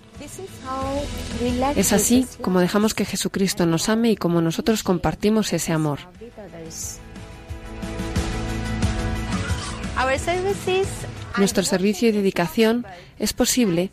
Es 1.75 1.93
así 1.93 2.27
como 2.41 2.59
dejamos 2.59 2.93
que 2.93 3.05
Jesucristo 3.05 3.65
nos 3.65 3.89
ame 3.89 4.11
y 4.11 4.15
como 4.15 4.41
nosotros 4.41 4.83
compartimos 4.83 5.53
ese 5.53 5.71
amor. 5.71 5.99
Nuestro 11.37 11.63
servicio 11.63 12.09
y 12.09 12.11
dedicación 12.11 12.85
es 13.19 13.33
posible 13.33 13.91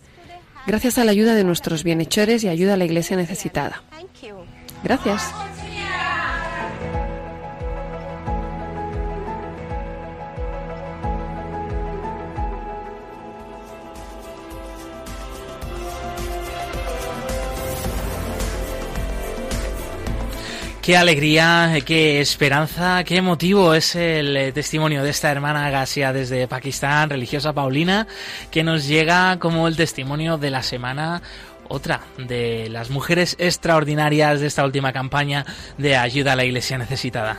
gracias 0.66 0.98
a 0.98 1.04
la 1.04 1.10
ayuda 1.10 1.34
de 1.34 1.44
nuestros 1.44 1.84
bienhechores 1.84 2.44
y 2.44 2.48
ayuda 2.48 2.74
a 2.74 2.76
la 2.76 2.84
iglesia 2.84 3.16
necesitada. 3.16 3.82
Gracias. 4.84 5.22
Qué 20.82 20.96
alegría, 20.96 21.72
qué 21.86 22.20
esperanza, 22.20 23.04
qué 23.04 23.22
motivo 23.22 23.72
es 23.72 23.94
el 23.94 24.36
eh, 24.36 24.50
testimonio 24.50 25.04
de 25.04 25.10
esta 25.10 25.30
hermana 25.30 25.70
Gasia 25.70 26.12
desde 26.12 26.48
Pakistán, 26.48 27.08
religiosa 27.08 27.52
Paulina, 27.52 28.08
que 28.50 28.64
nos 28.64 28.88
llega 28.88 29.38
como 29.38 29.68
el 29.68 29.76
testimonio 29.76 30.38
de 30.38 30.50
la 30.50 30.64
semana 30.64 31.22
otra 31.68 32.00
de 32.18 32.68
las 32.68 32.90
mujeres 32.90 33.36
extraordinarias 33.38 34.40
de 34.40 34.48
esta 34.48 34.64
última 34.64 34.92
campaña 34.92 35.46
de 35.78 35.96
ayuda 35.96 36.32
a 36.32 36.36
la 36.36 36.44
iglesia 36.44 36.78
necesitada. 36.78 37.38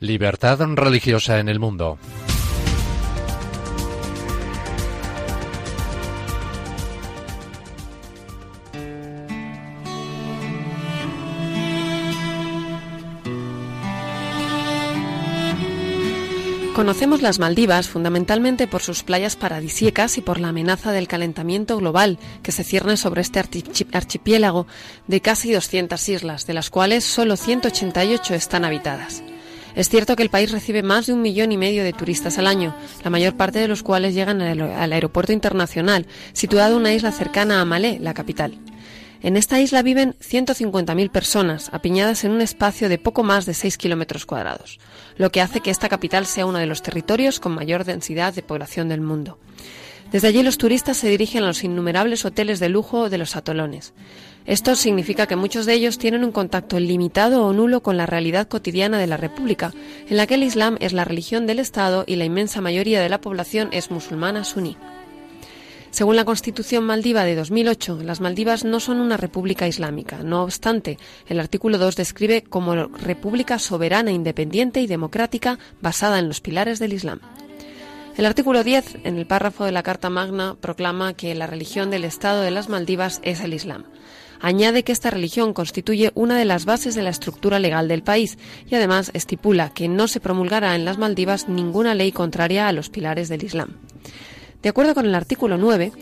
Libertad 0.00 0.58
religiosa 0.76 1.40
en 1.40 1.50
el 1.50 1.60
mundo. 1.60 1.98
Conocemos 16.74 17.20
las 17.20 17.38
Maldivas 17.38 17.90
fundamentalmente 17.90 18.66
por 18.66 18.80
sus 18.80 19.02
playas 19.02 19.36
paradisíacas 19.36 20.16
y 20.16 20.22
por 20.22 20.40
la 20.40 20.48
amenaza 20.48 20.92
del 20.92 21.08
calentamiento 21.08 21.76
global 21.76 22.18
que 22.42 22.52
se 22.52 22.64
cierne 22.64 22.96
sobre 22.96 23.20
este 23.20 23.38
archipiélago 23.92 24.66
de 25.06 25.20
casi 25.20 25.52
200 25.52 26.08
islas, 26.08 26.46
de 26.46 26.54
las 26.54 26.70
cuales 26.70 27.04
solo 27.04 27.36
188 27.36 28.34
están 28.34 28.64
habitadas. 28.64 29.22
Es 29.74 29.88
cierto 29.88 30.16
que 30.16 30.22
el 30.22 30.30
país 30.30 30.50
recibe 30.50 30.82
más 30.82 31.06
de 31.06 31.12
un 31.12 31.22
millón 31.22 31.52
y 31.52 31.56
medio 31.56 31.84
de 31.84 31.92
turistas 31.92 32.38
al 32.38 32.46
año, 32.46 32.74
la 33.04 33.10
mayor 33.10 33.36
parte 33.36 33.58
de 33.58 33.68
los 33.68 33.82
cuales 33.82 34.14
llegan 34.14 34.40
al 34.42 34.92
aeropuerto 34.92 35.32
internacional, 35.32 36.06
situado 36.32 36.72
en 36.72 36.80
una 36.80 36.94
isla 36.94 37.12
cercana 37.12 37.60
a 37.60 37.64
Malé, 37.64 37.98
la 38.00 38.14
capital. 38.14 38.58
En 39.22 39.36
esta 39.36 39.60
isla 39.60 39.82
viven 39.82 40.14
150.000 40.20 41.10
personas, 41.10 41.68
apiñadas 41.72 42.24
en 42.24 42.32
un 42.32 42.40
espacio 42.40 42.88
de 42.88 42.98
poco 42.98 43.22
más 43.22 43.44
de 43.44 43.52
6 43.52 43.76
kilómetros 43.76 44.24
cuadrados, 44.24 44.80
lo 45.16 45.30
que 45.30 45.42
hace 45.42 45.60
que 45.60 45.70
esta 45.70 45.90
capital 45.90 46.24
sea 46.24 46.46
uno 46.46 46.58
de 46.58 46.66
los 46.66 46.82
territorios 46.82 47.38
con 47.38 47.52
mayor 47.52 47.84
densidad 47.84 48.32
de 48.32 48.42
población 48.42 48.88
del 48.88 49.02
mundo. 49.02 49.38
Desde 50.10 50.28
allí 50.28 50.42
los 50.42 50.58
turistas 50.58 50.96
se 50.96 51.08
dirigen 51.08 51.44
a 51.44 51.48
los 51.48 51.62
innumerables 51.62 52.24
hoteles 52.24 52.58
de 52.58 52.68
lujo 52.70 53.10
de 53.10 53.18
los 53.18 53.36
atolones. 53.36 53.92
Esto 54.50 54.74
significa 54.74 55.28
que 55.28 55.36
muchos 55.36 55.64
de 55.64 55.74
ellos 55.74 55.96
tienen 55.96 56.24
un 56.24 56.32
contacto 56.32 56.80
limitado 56.80 57.46
o 57.46 57.52
nulo 57.52 57.84
con 57.84 57.96
la 57.96 58.06
realidad 58.06 58.48
cotidiana 58.48 58.98
de 58.98 59.06
la 59.06 59.16
República, 59.16 59.72
en 60.08 60.16
la 60.16 60.26
que 60.26 60.34
el 60.34 60.42
Islam 60.42 60.76
es 60.80 60.92
la 60.92 61.04
religión 61.04 61.46
del 61.46 61.60
Estado 61.60 62.02
y 62.04 62.16
la 62.16 62.24
inmensa 62.24 62.60
mayoría 62.60 63.00
de 63.00 63.08
la 63.08 63.20
población 63.20 63.68
es 63.70 63.92
musulmana 63.92 64.42
suní. 64.42 64.76
Según 65.92 66.16
la 66.16 66.24
Constitución 66.24 66.82
maldiva 66.82 67.22
de 67.22 67.36
2008, 67.36 68.00
las 68.02 68.20
Maldivas 68.20 68.64
no 68.64 68.80
son 68.80 68.98
una 68.98 69.16
república 69.16 69.68
islámica. 69.68 70.24
No 70.24 70.42
obstante, 70.42 70.98
el 71.28 71.38
artículo 71.38 71.78
2 71.78 71.94
describe 71.94 72.42
como 72.42 72.74
república 72.74 73.60
soberana, 73.60 74.10
independiente 74.10 74.80
y 74.80 74.88
democrática 74.88 75.60
basada 75.80 76.18
en 76.18 76.26
los 76.26 76.40
pilares 76.40 76.80
del 76.80 76.92
Islam. 76.92 77.20
El 78.16 78.26
artículo 78.26 78.64
10, 78.64 78.96
en 79.04 79.16
el 79.16 79.26
párrafo 79.26 79.64
de 79.64 79.70
la 79.70 79.84
Carta 79.84 80.10
Magna, 80.10 80.56
proclama 80.60 81.14
que 81.14 81.36
la 81.36 81.46
religión 81.46 81.88
del 81.90 82.02
Estado 82.02 82.42
de 82.42 82.50
las 82.50 82.68
Maldivas 82.68 83.20
es 83.22 83.40
el 83.42 83.54
Islam. 83.54 83.84
Añade 84.40 84.84
que 84.84 84.92
esta 84.92 85.10
religión 85.10 85.52
constituye 85.52 86.12
una 86.14 86.38
de 86.38 86.46
las 86.46 86.64
bases 86.64 86.94
de 86.94 87.02
la 87.02 87.10
estructura 87.10 87.58
legal 87.58 87.88
del 87.88 88.02
país 88.02 88.38
y 88.68 88.74
además 88.74 89.10
estipula 89.12 89.70
que 89.74 89.88
no 89.88 90.08
se 90.08 90.20
promulgará 90.20 90.74
en 90.74 90.84
las 90.84 90.96
Maldivas 90.96 91.48
ninguna 91.48 91.94
ley 91.94 92.10
contraria 92.10 92.66
a 92.66 92.72
los 92.72 92.88
pilares 92.88 93.28
del 93.28 93.44
Islam. 93.44 93.76
De 94.62 94.68
acuerdo 94.70 94.94
con 94.94 95.06
el 95.06 95.14
artículo 95.14 95.58
9, 95.58 95.92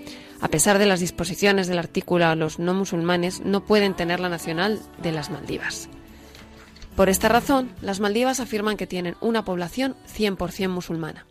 a 0.41 0.49
pesar 0.49 0.79
de 0.79 0.87
las 0.87 1.01
disposiciones 1.01 1.67
del 1.67 1.79
artículo, 1.79 2.33
los 2.37 2.61
no 2.61 2.75
musulmanes 2.75 3.41
no 3.41 3.65
pueden 3.65 3.95
tener 3.95 4.21
la 4.21 4.29
nacional 4.29 4.81
de 5.03 5.13
las 5.13 5.31
Maldivas. 5.31 5.89
Por 6.95 7.09
esta 7.09 7.29
razón, 7.29 7.71
las 7.81 8.01
Maldivas 8.01 8.41
afirman 8.41 8.77
que 8.77 8.87
tienen 8.87 9.17
una 9.21 9.45
población 9.45 9.97
100% 10.13 10.69
musulmana. 10.69 11.28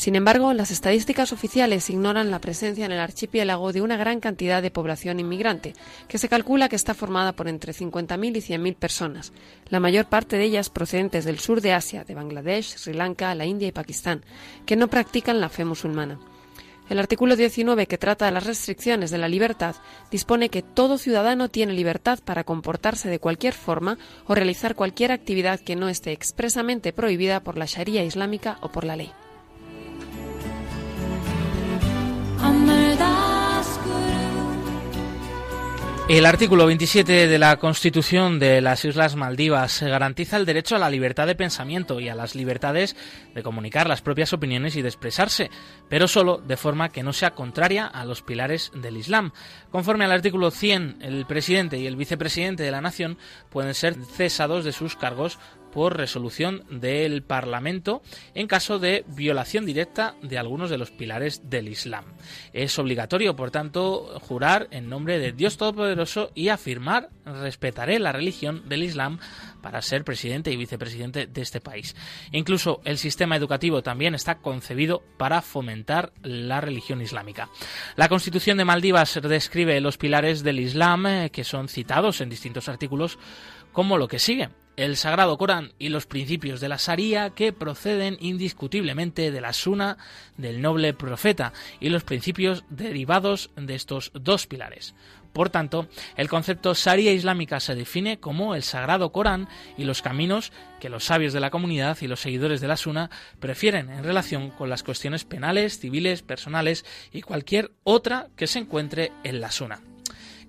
Sin 0.00 0.16
embargo, 0.16 0.54
las 0.54 0.70
estadísticas 0.70 1.30
oficiales 1.30 1.90
ignoran 1.90 2.30
la 2.30 2.38
presencia 2.38 2.86
en 2.86 2.92
el 2.92 3.00
archipiélago 3.00 3.70
de 3.74 3.82
una 3.82 3.98
gran 3.98 4.18
cantidad 4.18 4.62
de 4.62 4.70
población 4.70 5.20
inmigrante, 5.20 5.74
que 6.08 6.16
se 6.16 6.30
calcula 6.30 6.70
que 6.70 6.76
está 6.76 6.94
formada 6.94 7.32
por 7.32 7.48
entre 7.48 7.74
50.000 7.74 8.34
y 8.34 8.40
100.000 8.40 8.76
personas, 8.76 9.34
la 9.68 9.78
mayor 9.78 10.06
parte 10.06 10.38
de 10.38 10.44
ellas 10.44 10.70
procedentes 10.70 11.26
del 11.26 11.38
sur 11.38 11.60
de 11.60 11.74
Asia, 11.74 12.04
de 12.04 12.14
Bangladesh, 12.14 12.78
Sri 12.78 12.94
Lanka, 12.94 13.34
la 13.34 13.44
India 13.44 13.68
y 13.68 13.72
Pakistán, 13.72 14.24
que 14.64 14.74
no 14.74 14.88
practican 14.88 15.38
la 15.38 15.50
fe 15.50 15.66
musulmana. 15.66 16.18
El 16.88 16.98
artículo 16.98 17.36
19, 17.36 17.86
que 17.86 17.98
trata 17.98 18.24
de 18.24 18.32
las 18.32 18.46
restricciones 18.46 19.10
de 19.10 19.18
la 19.18 19.28
libertad, 19.28 19.76
dispone 20.10 20.48
que 20.48 20.62
todo 20.62 20.96
ciudadano 20.96 21.50
tiene 21.50 21.74
libertad 21.74 22.20
para 22.24 22.44
comportarse 22.44 23.10
de 23.10 23.18
cualquier 23.18 23.52
forma 23.52 23.98
o 24.26 24.34
realizar 24.34 24.74
cualquier 24.76 25.12
actividad 25.12 25.60
que 25.60 25.76
no 25.76 25.90
esté 25.90 26.12
expresamente 26.12 26.94
prohibida 26.94 27.40
por 27.40 27.58
la 27.58 27.66
Sharia 27.66 28.02
islámica 28.02 28.56
o 28.62 28.72
por 28.72 28.84
la 28.84 28.96
ley. 28.96 29.12
El 36.10 36.26
artículo 36.26 36.66
27 36.66 37.28
de 37.28 37.38
la 37.38 37.56
Constitución 37.58 38.40
de 38.40 38.60
las 38.60 38.84
Islas 38.84 39.14
Maldivas 39.14 39.80
garantiza 39.80 40.38
el 40.38 40.44
derecho 40.44 40.74
a 40.74 40.80
la 40.80 40.90
libertad 40.90 41.28
de 41.28 41.36
pensamiento 41.36 42.00
y 42.00 42.08
a 42.08 42.16
las 42.16 42.34
libertades 42.34 42.96
de 43.32 43.44
comunicar 43.44 43.88
las 43.88 44.02
propias 44.02 44.32
opiniones 44.32 44.74
y 44.74 44.82
de 44.82 44.88
expresarse, 44.88 45.52
pero 45.88 46.08
solo 46.08 46.38
de 46.38 46.56
forma 46.56 46.88
que 46.88 47.04
no 47.04 47.12
sea 47.12 47.36
contraria 47.36 47.86
a 47.86 48.04
los 48.04 48.22
pilares 48.22 48.72
del 48.74 48.96
Islam. 48.96 49.30
Conforme 49.70 50.04
al 50.04 50.10
artículo 50.10 50.50
100, 50.50 50.96
el 51.00 51.26
presidente 51.26 51.78
y 51.78 51.86
el 51.86 51.94
vicepresidente 51.94 52.64
de 52.64 52.72
la 52.72 52.80
nación 52.80 53.16
pueden 53.48 53.74
ser 53.74 53.94
cesados 53.94 54.64
de 54.64 54.72
sus 54.72 54.96
cargos 54.96 55.38
por 55.72 55.96
resolución 55.96 56.64
del 56.70 57.22
Parlamento 57.22 58.02
en 58.34 58.46
caso 58.46 58.78
de 58.78 59.04
violación 59.08 59.66
directa 59.66 60.14
de 60.22 60.38
algunos 60.38 60.70
de 60.70 60.78
los 60.78 60.90
pilares 60.90 61.48
del 61.48 61.68
Islam. 61.68 62.04
Es 62.52 62.78
obligatorio, 62.78 63.36
por 63.36 63.50
tanto, 63.50 64.18
jurar 64.20 64.68
en 64.70 64.88
nombre 64.88 65.18
de 65.18 65.32
Dios 65.32 65.56
Todopoderoso 65.56 66.30
y 66.34 66.48
afirmar 66.48 67.10
respetaré 67.24 67.98
la 67.98 68.12
religión 68.12 68.68
del 68.68 68.82
Islam 68.82 69.18
para 69.62 69.82
ser 69.82 70.04
presidente 70.04 70.50
y 70.50 70.56
vicepresidente 70.56 71.26
de 71.26 71.42
este 71.42 71.60
país. 71.60 71.94
Incluso 72.32 72.80
el 72.84 72.98
sistema 72.98 73.36
educativo 73.36 73.82
también 73.82 74.14
está 74.14 74.38
concebido 74.38 75.02
para 75.16 75.42
fomentar 75.42 76.12
la 76.22 76.60
religión 76.60 77.00
islámica. 77.00 77.48
La 77.96 78.08
Constitución 78.08 78.56
de 78.56 78.64
Maldivas 78.64 79.20
describe 79.22 79.80
los 79.80 79.98
pilares 79.98 80.42
del 80.42 80.60
Islam 80.60 81.06
eh, 81.06 81.30
que 81.30 81.44
son 81.44 81.68
citados 81.68 82.20
en 82.20 82.30
distintos 82.30 82.68
artículos 82.68 83.18
como 83.72 83.98
lo 83.98 84.08
que 84.08 84.18
sigue 84.18 84.48
el 84.76 84.96
Sagrado 84.96 85.36
Corán 85.36 85.72
y 85.78 85.88
los 85.88 86.06
principios 86.06 86.60
de 86.60 86.68
la 86.68 86.76
Sharia 86.76 87.30
que 87.30 87.52
proceden 87.52 88.16
indiscutiblemente 88.20 89.30
de 89.30 89.40
la 89.40 89.52
Suna 89.52 89.98
del 90.36 90.62
noble 90.62 90.94
profeta 90.94 91.52
y 91.80 91.88
los 91.88 92.04
principios 92.04 92.64
derivados 92.70 93.50
de 93.56 93.74
estos 93.74 94.10
dos 94.14 94.46
pilares. 94.46 94.94
Por 95.32 95.48
tanto, 95.48 95.86
el 96.16 96.28
concepto 96.28 96.74
Sharia 96.74 97.12
islámica 97.12 97.60
se 97.60 97.74
define 97.74 98.18
como 98.18 98.54
el 98.54 98.62
Sagrado 98.62 99.12
Corán 99.12 99.48
y 99.76 99.84
los 99.84 100.02
caminos 100.02 100.52
que 100.80 100.88
los 100.88 101.04
sabios 101.04 101.32
de 101.32 101.40
la 101.40 101.50
comunidad 101.50 101.98
y 102.00 102.08
los 102.08 102.20
seguidores 102.20 102.60
de 102.60 102.68
la 102.68 102.76
Suna 102.76 103.10
prefieren 103.38 103.90
en 103.90 104.02
relación 104.02 104.50
con 104.50 104.68
las 104.68 104.82
cuestiones 104.82 105.24
penales, 105.24 105.78
civiles, 105.78 106.22
personales 106.22 106.84
y 107.12 107.22
cualquier 107.22 107.70
otra 107.84 108.28
que 108.34 108.48
se 108.48 108.58
encuentre 108.58 109.12
en 109.22 109.40
la 109.40 109.52
Suna. 109.52 109.80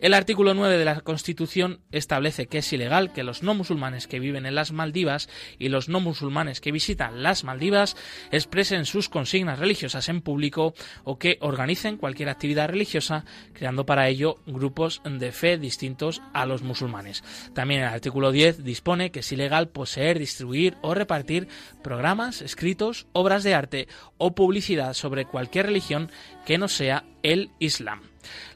El 0.01 0.15
artículo 0.15 0.55
9 0.55 0.79
de 0.79 0.85
la 0.85 1.01
Constitución 1.01 1.79
establece 1.91 2.47
que 2.47 2.57
es 2.57 2.73
ilegal 2.73 3.13
que 3.13 3.21
los 3.21 3.43
no 3.43 3.53
musulmanes 3.53 4.07
que 4.07 4.19
viven 4.19 4.47
en 4.47 4.55
las 4.55 4.71
Maldivas 4.71 5.29
y 5.59 5.69
los 5.69 5.89
no 5.89 5.99
musulmanes 5.99 6.59
que 6.59 6.71
visitan 6.71 7.21
las 7.21 7.43
Maldivas 7.43 7.95
expresen 8.31 8.85
sus 8.85 9.09
consignas 9.09 9.59
religiosas 9.59 10.09
en 10.09 10.21
público 10.21 10.73
o 11.03 11.19
que 11.19 11.37
organicen 11.41 11.97
cualquier 11.97 12.29
actividad 12.29 12.69
religiosa, 12.69 13.25
creando 13.53 13.85
para 13.85 14.07
ello 14.09 14.37
grupos 14.47 15.03
de 15.05 15.31
fe 15.31 15.59
distintos 15.59 16.23
a 16.33 16.47
los 16.47 16.63
musulmanes. 16.63 17.23
También 17.53 17.81
el 17.81 17.89
artículo 17.89 18.31
10 18.31 18.63
dispone 18.63 19.11
que 19.11 19.19
es 19.19 19.31
ilegal 19.31 19.69
poseer, 19.69 20.17
distribuir 20.17 20.77
o 20.81 20.95
repartir 20.95 21.47
programas, 21.83 22.41
escritos, 22.41 23.05
obras 23.13 23.43
de 23.43 23.53
arte 23.53 23.87
o 24.17 24.33
publicidad 24.33 24.95
sobre 24.95 25.25
cualquier 25.25 25.67
religión 25.67 26.09
que 26.43 26.57
no 26.57 26.69
sea 26.69 27.05
el 27.21 27.51
Islam. 27.59 28.01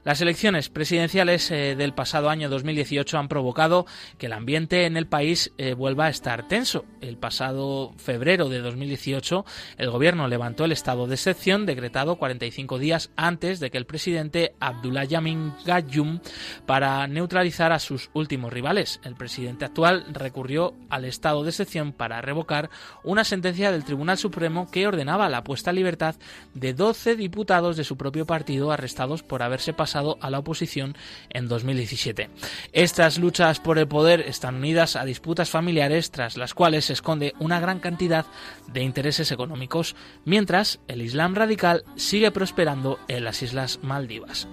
Las 0.05 0.21
elecciones 0.21 0.69
presidenciales 0.69 1.49
eh, 1.49 1.75
del 1.75 1.95
pasado 1.95 2.29
año 2.29 2.47
2018 2.47 3.17
han 3.17 3.27
provocado 3.27 3.87
que 4.19 4.27
el 4.27 4.33
ambiente 4.33 4.85
en 4.85 4.97
el 4.97 5.07
país 5.07 5.51
eh, 5.57 5.73
vuelva 5.73 6.05
a 6.05 6.09
estar 6.09 6.47
tenso. 6.47 6.85
El 7.01 7.17
pasado 7.17 7.91
febrero 7.97 8.47
de 8.47 8.59
2018 8.59 9.45
el 9.79 9.89
gobierno 9.89 10.27
levantó 10.27 10.65
el 10.65 10.73
estado 10.73 11.07
de 11.07 11.15
excepción 11.15 11.65
decretado 11.65 12.17
45 12.17 12.77
días 12.77 13.09
antes 13.15 13.59
de 13.59 13.71
que 13.71 13.79
el 13.79 13.87
presidente 13.87 14.53
Abdullah 14.59 15.05
Yamin 15.05 15.53
Gayoom 15.65 16.19
para 16.67 17.07
neutralizar 17.07 17.71
a 17.71 17.79
sus 17.79 18.11
últimos 18.13 18.53
rivales. 18.53 18.99
El 19.03 19.15
presidente 19.15 19.65
actual 19.65 20.05
recurrió 20.13 20.75
al 20.91 21.05
estado 21.05 21.41
de 21.41 21.49
excepción 21.49 21.93
para 21.93 22.21
revocar 22.21 22.69
una 23.03 23.23
sentencia 23.23 23.71
del 23.71 23.85
Tribunal 23.85 24.19
Supremo 24.19 24.69
que 24.69 24.85
ordenaba 24.85 25.29
la 25.29 25.43
puesta 25.43 25.71
en 25.71 25.77
libertad 25.77 26.13
de 26.53 26.75
12 26.75 27.15
diputados 27.15 27.75
de 27.75 27.83
su 27.83 27.97
propio 27.97 28.27
partido 28.27 28.71
arrestados 28.71 29.23
por 29.23 29.41
haberse 29.41 29.73
pasado 29.73 29.94
a 29.95 30.29
la 30.29 30.39
oposición 30.39 30.95
en 31.29 31.47
2017. 31.47 32.29
Estas 32.73 33.17
luchas 33.17 33.59
por 33.59 33.77
el 33.77 33.87
poder 33.87 34.21
están 34.21 34.55
unidas 34.55 34.95
a 34.95 35.05
disputas 35.05 35.49
familiares 35.49 36.11
tras 36.11 36.37
las 36.37 36.53
cuales 36.53 36.85
se 36.85 36.93
esconde 36.93 37.33
una 37.39 37.59
gran 37.59 37.79
cantidad 37.79 38.25
de 38.67 38.83
intereses 38.83 39.31
económicos, 39.31 39.95
mientras 40.25 40.79
el 40.87 41.01
Islam 41.01 41.35
radical 41.35 41.83
sigue 41.95 42.31
prosperando 42.31 42.99
en 43.07 43.23
las 43.23 43.41
Islas 43.41 43.79
Maldivas. 43.81 44.47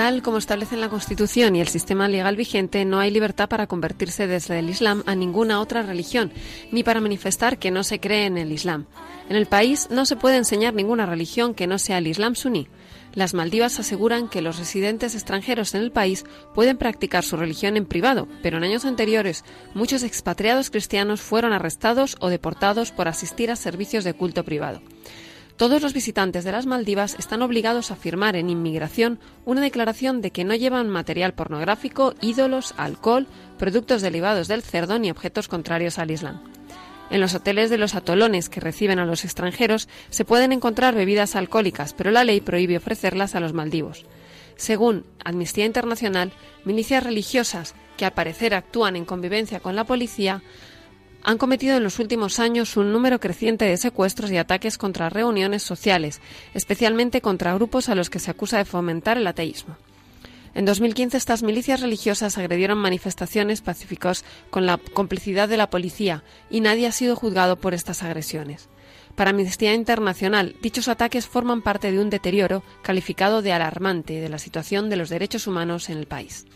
Tal 0.00 0.22
como 0.22 0.38
establece 0.38 0.78
la 0.78 0.88
Constitución 0.88 1.54
y 1.56 1.60
el 1.60 1.68
sistema 1.68 2.08
legal 2.08 2.34
vigente, 2.34 2.86
no 2.86 3.00
hay 3.00 3.10
libertad 3.10 3.50
para 3.50 3.66
convertirse 3.66 4.26
desde 4.26 4.58
el 4.58 4.70
Islam 4.70 5.02
a 5.04 5.14
ninguna 5.14 5.60
otra 5.60 5.82
religión, 5.82 6.32
ni 6.72 6.82
para 6.82 7.02
manifestar 7.02 7.58
que 7.58 7.70
no 7.70 7.84
se 7.84 8.00
cree 8.00 8.24
en 8.24 8.38
el 8.38 8.50
Islam. 8.50 8.86
En 9.28 9.36
el 9.36 9.44
país 9.44 9.88
no 9.90 10.06
se 10.06 10.16
puede 10.16 10.38
enseñar 10.38 10.72
ninguna 10.72 11.04
religión 11.04 11.52
que 11.52 11.66
no 11.66 11.78
sea 11.78 11.98
el 11.98 12.06
Islam 12.06 12.34
suní. 12.34 12.66
Las 13.12 13.34
Maldivas 13.34 13.78
aseguran 13.78 14.30
que 14.30 14.40
los 14.40 14.58
residentes 14.58 15.14
extranjeros 15.14 15.74
en 15.74 15.82
el 15.82 15.92
país 15.92 16.24
pueden 16.54 16.78
practicar 16.78 17.22
su 17.22 17.36
religión 17.36 17.76
en 17.76 17.84
privado, 17.84 18.26
pero 18.42 18.56
en 18.56 18.64
años 18.64 18.86
anteriores 18.86 19.44
muchos 19.74 20.02
expatriados 20.02 20.70
cristianos 20.70 21.20
fueron 21.20 21.52
arrestados 21.52 22.16
o 22.20 22.30
deportados 22.30 22.90
por 22.90 23.06
asistir 23.06 23.50
a 23.50 23.56
servicios 23.56 24.04
de 24.04 24.14
culto 24.14 24.44
privado. 24.44 24.80
Todos 25.60 25.82
los 25.82 25.92
visitantes 25.92 26.42
de 26.44 26.52
las 26.52 26.64
Maldivas 26.64 27.16
están 27.18 27.42
obligados 27.42 27.90
a 27.90 27.94
firmar 27.94 28.34
en 28.34 28.48
inmigración 28.48 29.20
una 29.44 29.60
declaración 29.60 30.22
de 30.22 30.30
que 30.30 30.42
no 30.42 30.54
llevan 30.54 30.88
material 30.88 31.34
pornográfico, 31.34 32.14
ídolos, 32.22 32.72
alcohol, 32.78 33.26
productos 33.58 34.00
derivados 34.00 34.48
del 34.48 34.62
cerdo 34.62 34.98
ni 34.98 35.10
objetos 35.10 35.48
contrarios 35.48 35.98
al 35.98 36.12
Islam. 36.12 36.40
En 37.10 37.20
los 37.20 37.34
hoteles 37.34 37.68
de 37.68 37.76
los 37.76 37.94
atolones 37.94 38.48
que 38.48 38.60
reciben 38.60 38.98
a 39.00 39.04
los 39.04 39.22
extranjeros 39.26 39.86
se 40.08 40.24
pueden 40.24 40.52
encontrar 40.52 40.94
bebidas 40.94 41.36
alcohólicas, 41.36 41.92
pero 41.92 42.10
la 42.10 42.24
ley 42.24 42.40
prohíbe 42.40 42.78
ofrecerlas 42.78 43.34
a 43.34 43.40
los 43.40 43.52
maldivos. 43.52 44.06
Según 44.56 45.04
Amnistía 45.22 45.66
Internacional, 45.66 46.32
milicias 46.64 47.04
religiosas 47.04 47.74
que 47.98 48.06
al 48.06 48.14
parecer 48.14 48.54
actúan 48.54 48.96
en 48.96 49.04
convivencia 49.04 49.60
con 49.60 49.76
la 49.76 49.84
policía 49.84 50.42
han 51.22 51.38
cometido 51.38 51.76
en 51.76 51.84
los 51.84 51.98
últimos 51.98 52.38
años 52.38 52.76
un 52.76 52.92
número 52.92 53.20
creciente 53.20 53.64
de 53.64 53.76
secuestros 53.76 54.30
y 54.30 54.36
ataques 54.36 54.78
contra 54.78 55.10
reuniones 55.10 55.62
sociales, 55.62 56.20
especialmente 56.54 57.20
contra 57.20 57.54
grupos 57.54 57.88
a 57.88 57.94
los 57.94 58.10
que 58.10 58.18
se 58.18 58.30
acusa 58.30 58.58
de 58.58 58.64
fomentar 58.64 59.18
el 59.18 59.26
ateísmo. 59.26 59.76
En 60.54 60.64
2015 60.64 61.16
estas 61.16 61.42
milicias 61.42 61.80
religiosas 61.80 62.36
agredieron 62.36 62.78
manifestaciones 62.78 63.60
pacíficos 63.60 64.24
con 64.50 64.66
la 64.66 64.78
complicidad 64.78 65.48
de 65.48 65.56
la 65.56 65.70
policía 65.70 66.24
y 66.50 66.60
nadie 66.60 66.88
ha 66.88 66.92
sido 66.92 67.14
juzgado 67.14 67.56
por 67.56 67.72
estas 67.72 68.02
agresiones. 68.02 68.68
Para 69.14 69.30
Amnistía 69.30 69.74
Internacional, 69.74 70.56
dichos 70.62 70.88
ataques 70.88 71.26
forman 71.26 71.62
parte 71.62 71.92
de 71.92 72.00
un 72.00 72.10
deterioro 72.10 72.62
calificado 72.82 73.42
de 73.42 73.52
alarmante 73.52 74.20
de 74.20 74.28
la 74.28 74.38
situación 74.38 74.88
de 74.90 74.96
los 74.96 75.08
derechos 75.08 75.46
humanos 75.46 75.88
en 75.88 75.98
el 75.98 76.06
país. 76.06 76.46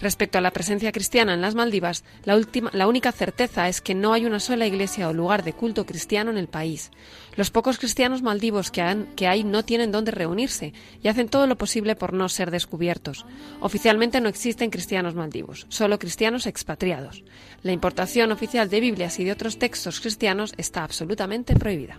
Respecto 0.00 0.38
a 0.38 0.40
la 0.40 0.52
presencia 0.52 0.92
cristiana 0.92 1.34
en 1.34 1.40
las 1.40 1.54
Maldivas, 1.54 2.04
la, 2.24 2.36
última, 2.36 2.70
la 2.72 2.86
única 2.86 3.10
certeza 3.10 3.68
es 3.68 3.80
que 3.80 3.94
no 3.94 4.12
hay 4.12 4.26
una 4.26 4.38
sola 4.38 4.66
iglesia 4.66 5.08
o 5.08 5.12
lugar 5.12 5.42
de 5.42 5.52
culto 5.52 5.86
cristiano 5.86 6.30
en 6.30 6.38
el 6.38 6.46
país. 6.46 6.90
Los 7.34 7.50
pocos 7.50 7.78
cristianos 7.78 8.22
maldivos 8.22 8.70
que, 8.70 9.06
que 9.16 9.26
hay 9.26 9.44
no 9.44 9.64
tienen 9.64 9.92
dónde 9.92 10.12
reunirse 10.12 10.72
y 11.02 11.08
hacen 11.08 11.28
todo 11.28 11.46
lo 11.46 11.58
posible 11.58 11.96
por 11.96 12.12
no 12.12 12.28
ser 12.28 12.50
descubiertos. 12.50 13.26
Oficialmente 13.60 14.20
no 14.20 14.28
existen 14.28 14.70
cristianos 14.70 15.14
maldivos, 15.14 15.66
solo 15.68 15.98
cristianos 15.98 16.46
expatriados. 16.46 17.24
La 17.62 17.72
importación 17.72 18.30
oficial 18.32 18.68
de 18.68 18.80
Biblias 18.80 19.18
y 19.18 19.24
de 19.24 19.32
otros 19.32 19.58
textos 19.58 20.00
cristianos 20.00 20.54
está 20.56 20.84
absolutamente 20.84 21.54
prohibida. 21.54 21.98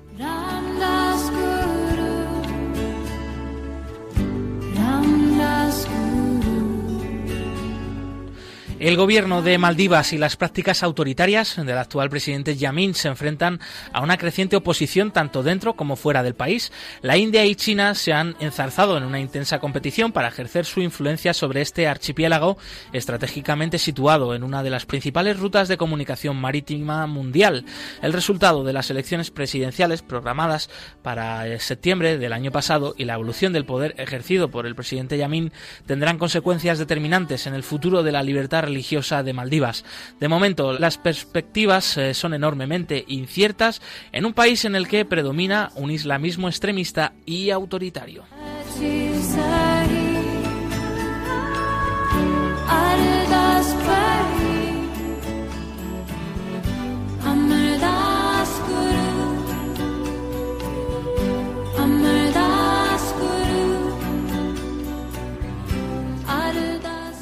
El 8.79 8.95
gobierno 8.95 9.41
de 9.41 9.57
Maldivas 9.57 10.13
y 10.13 10.17
las 10.17 10.37
prácticas 10.37 10.83
autoritarias 10.83 11.57
del 11.57 11.77
actual 11.77 12.09
presidente 12.09 12.55
Yamin 12.55 12.93
se 12.93 13.09
enfrentan 13.09 13.59
a 13.91 14.01
una 14.01 14.17
creciente 14.17 14.55
oposición 14.55 15.11
tanto 15.11 15.43
dentro 15.43 15.73
como 15.73 15.97
fuera 15.97 16.23
del 16.23 16.33
país. 16.33 16.71
La 17.01 17.17
India 17.17 17.45
y 17.45 17.55
China 17.55 17.93
se 17.93 18.13
han 18.13 18.37
enzarzado 18.39 18.97
en 18.97 19.03
una 19.03 19.19
intensa 19.19 19.59
competición 19.59 20.13
para 20.13 20.29
ejercer 20.29 20.63
su 20.63 20.79
influencia 20.79 21.33
sobre 21.33 21.59
este 21.59 21.89
archipiélago 21.89 22.57
estratégicamente 22.93 23.79
situado 23.79 24.33
en 24.33 24.43
una 24.43 24.63
de 24.63 24.69
las 24.69 24.85
principales 24.85 25.37
rutas 25.37 25.67
de 25.67 25.75
comunicación 25.75 26.37
marítima 26.37 27.05
mundial. 27.05 27.65
El 28.01 28.13
resultado 28.13 28.63
de 28.63 28.71
las 28.71 28.89
elecciones 28.89 29.29
presidenciales 29.29 30.03
programadas 30.03 30.69
para 31.01 31.45
eh, 31.49 31.59
septiembre 31.59 32.17
del 32.17 32.31
año 32.31 32.51
pasado 32.51 32.95
y 32.97 33.03
la 33.03 33.15
evolución 33.15 33.51
del 33.51 33.65
poder 33.65 33.93
ejercido 33.97 34.49
por 34.49 34.65
el 34.65 34.75
presidente 34.75 35.17
Yamin 35.17 35.51
tendrán 35.85 36.17
consecuencias 36.17 36.79
determinantes 36.79 37.45
en 37.45 37.55
el 37.55 37.63
futuro 37.63 38.03
de 38.03 38.13
la 38.13 38.23
libertad 38.23 38.68
religiosa 38.69 39.23
de 39.23 39.33
Maldivas. 39.33 39.83
De 40.19 40.27
momento, 40.27 40.73
las 40.73 40.97
perspectivas 40.97 41.97
eh, 41.97 42.13
son 42.13 42.33
enormemente 42.33 43.03
inciertas 43.07 43.81
en 44.11 44.25
un 44.25 44.33
país 44.33 44.65
en 44.65 44.75
el 44.75 44.87
que 44.87 45.05
predomina 45.05 45.71
un 45.75 45.91
islamismo 45.91 46.47
extremista 46.47 47.13
y 47.25 47.49
autoritario. 47.49 48.23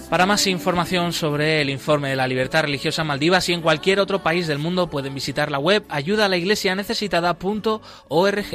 Para 0.10 0.26
más 0.26 0.48
información 0.48 1.12
sobre 1.12 1.62
el 1.62 1.70
informe 1.70 2.10
de 2.10 2.16
la 2.16 2.30
libertad 2.30 2.62
religiosa 2.62 3.02
en 3.02 3.10
Maldivas 3.10 3.50
y 3.50 3.54
en 3.54 3.62
cualquier 3.62 4.00
otro 4.00 4.24
país 4.24 4.48
del 4.48 4.58
mundo 4.58 4.90
pueden 4.90 5.14
visitar 5.14 5.52
la 5.52 5.60
web 5.60 5.84
ayudalaiglesianecesitada.org. 5.90 8.46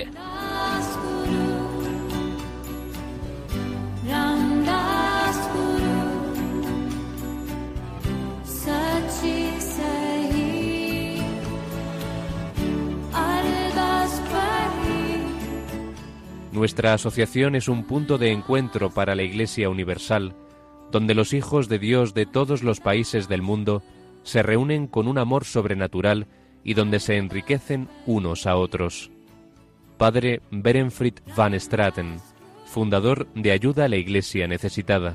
Nuestra 16.50 16.94
asociación 16.94 17.57
es 17.57 17.68
un 17.68 17.84
punto 17.84 18.16
de 18.16 18.30
encuentro 18.30 18.88
para 18.90 19.14
la 19.14 19.22
Iglesia 19.22 19.68
Universal 19.68 20.34
donde 20.93 21.14
los 21.14 21.32
hijos 21.32 21.68
de 21.68 21.80
Dios 21.80 22.14
de 22.14 22.26
todos 22.26 22.62
los 22.62 22.78
países 22.78 23.26
del 23.26 23.43
mundo 23.43 23.82
se 24.22 24.43
reúnen 24.43 24.86
con 24.86 25.09
un 25.09 25.18
amor 25.18 25.45
sobrenatural 25.45 26.28
y 26.62 26.74
donde 26.74 27.01
se 27.01 27.16
enriquecen 27.16 27.88
unos 28.07 28.47
a 28.47 28.57
otros. 28.57 29.11
Padre 29.97 30.43
Berenfried 30.51 31.14
van 31.34 31.59
Straten, 31.59 32.18
fundador 32.66 33.26
de 33.34 33.53
Ayuda 33.53 33.86
a 33.86 33.88
la 33.88 33.97
Iglesia 33.97 34.47
Necesitada. 34.47 35.14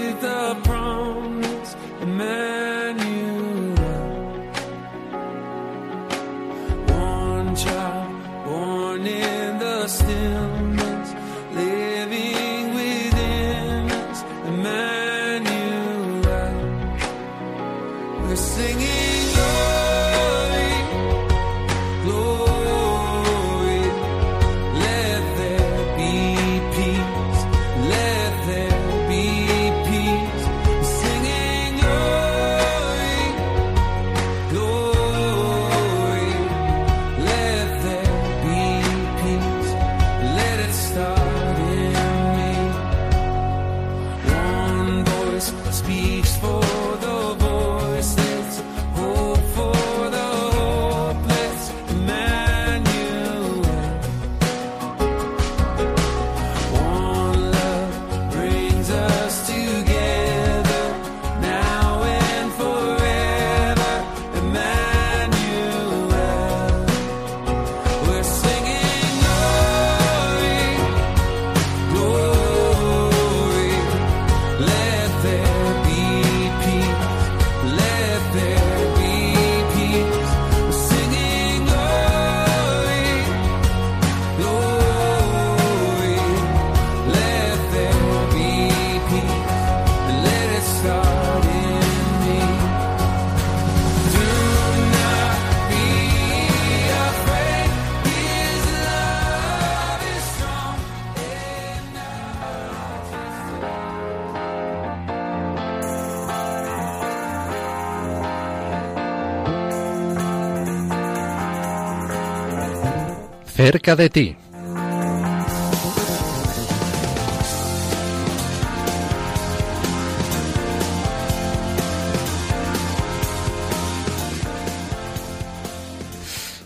Cerca 113.71 113.95
de 113.95 114.09
ti. 114.09 114.35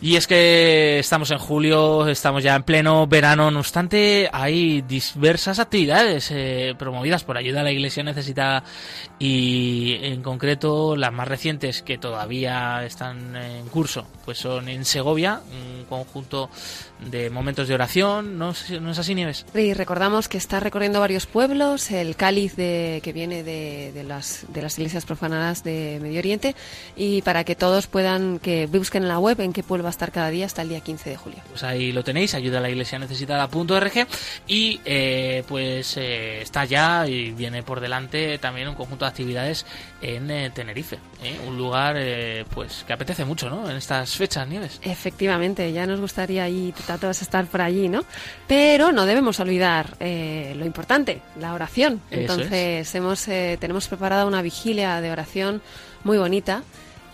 Y 0.06 0.18
es 0.18 0.28
que 0.28 1.00
estamos 1.00 1.32
en 1.32 1.40
julio, 1.40 2.08
estamos 2.08 2.44
ya 2.44 2.56
en 2.56 2.62
pleno 2.62 3.08
verano, 3.08 3.50
no 3.50 3.58
obstante 3.58 4.30
hay 4.32 4.84
diversas 4.84 5.58
actividades 5.58 6.30
eh, 6.30 6.76
promovidas 6.78 7.24
por 7.24 7.38
ayuda 7.38 7.62
a 7.62 7.64
la 7.64 7.72
Iglesia 7.72 8.04
necesitada 8.04 8.64
y 9.18 9.98
en 10.04 10.22
concreto 10.22 10.96
las 10.96 11.12
más 11.12 11.28
recientes 11.28 11.82
que 11.82 11.98
todavía 11.98 12.86
están 12.86 13.36
en 13.36 13.68
curso 13.70 14.06
pues 14.26 14.40
son 14.40 14.68
en 14.70 14.84
Segovia, 14.86 15.42
un 15.52 15.86
conjunto 15.86 16.50
de 17.00 17.30
momentos 17.30 17.68
de 17.68 17.76
oración, 17.76 18.38
¿no, 18.40 18.54
¿no 18.82 18.92
es 18.92 19.00
así 19.00 19.14
Nieves? 19.14 19.46
Y 19.54 19.74
recordamos 19.74 20.28
que 20.28 20.38
está 20.38 20.60
recorriendo 20.60 21.00
varios 21.00 21.28
pueblos, 21.28 21.92
el 21.92 22.16
cáliz 22.16 22.56
de, 22.56 23.02
que 23.04 23.14
viene 23.14 23.44
de, 23.44 24.04
las, 24.04 24.46
de 24.50 24.62
las 24.64 24.78
iglesias 24.80 25.06
profanadas 25.06 25.64
de 25.64 26.00
Medio 26.02 26.20
Oriente, 26.20 26.56
y 26.96 27.22
para 27.22 27.44
que 27.44 27.56
todos 27.56 27.86
puedan, 27.86 28.40
que 28.40 28.66
busquen 28.66 29.04
en 29.04 29.10
la 29.10 29.20
web 29.20 29.40
en 29.42 29.54
qué 29.54 29.62
pueblo 29.62 29.88
a 29.96 29.98
estar 29.98 30.12
cada 30.12 30.30
día 30.30 30.46
hasta 30.46 30.62
el 30.62 30.70
día 30.70 30.82
15 30.82 31.10
de 31.10 31.18
julio. 31.18 31.40
Pues 31.50 31.64
ahí 31.64 31.92
lo 31.92 32.04
tenéis, 32.04 32.34
ayuda 32.36 32.60
a 32.60 32.62
la 32.62 32.70
iglesia 32.70 33.00
necesitada.org 33.00 34.08
y 34.48 34.80
eh, 34.86 35.44
pues 35.48 35.98
eh, 35.98 36.42
está 36.42 36.66
ya 36.66 37.08
y 37.08 37.32
viene 37.32 37.64
por 37.64 37.80
delante 37.80 38.38
también 38.38 38.68
un 38.68 38.76
conjunto 38.76 39.06
de 39.06 39.10
actividades 39.10 39.66
en 40.02 40.30
eh, 40.30 40.52
Tenerife, 40.54 41.00
¿eh? 41.24 41.40
un 41.48 41.58
lugar 41.58 41.96
eh, 41.98 42.46
pues 42.54 42.84
que 42.86 42.94
apetece 42.94 43.26
mucho, 43.26 43.50
¿no? 43.50 43.70
En 43.70 43.76
estas 43.76 44.16
fechas, 44.16 44.48
Nieves. 44.48 44.80
Efectivamente, 44.84 45.72
ya 45.72 45.86
nos 45.86 46.00
gustaría 46.00 46.44
ahí 46.44 46.74
a 46.88 46.98
todos 46.98 47.22
estar 47.22 47.46
por 47.46 47.62
allí, 47.62 47.90
¿no? 47.90 48.04
Pero 48.48 48.92
no 48.92 49.06
debemos 49.06 49.40
olvidar 49.40 49.96
eh, 50.00 50.54
lo 50.58 50.66
importante, 50.66 51.22
la 51.40 51.54
oración. 51.54 52.02
Entonces 52.12 52.94
hemos 52.94 53.28
eh, 53.28 53.58
tenemos 53.60 53.88
preparada 53.88 54.26
una 54.26 54.42
vigilia 54.42 55.02
de 55.02 55.12
oración 55.12 55.62
muy 56.04 56.18
bonita 56.18 56.64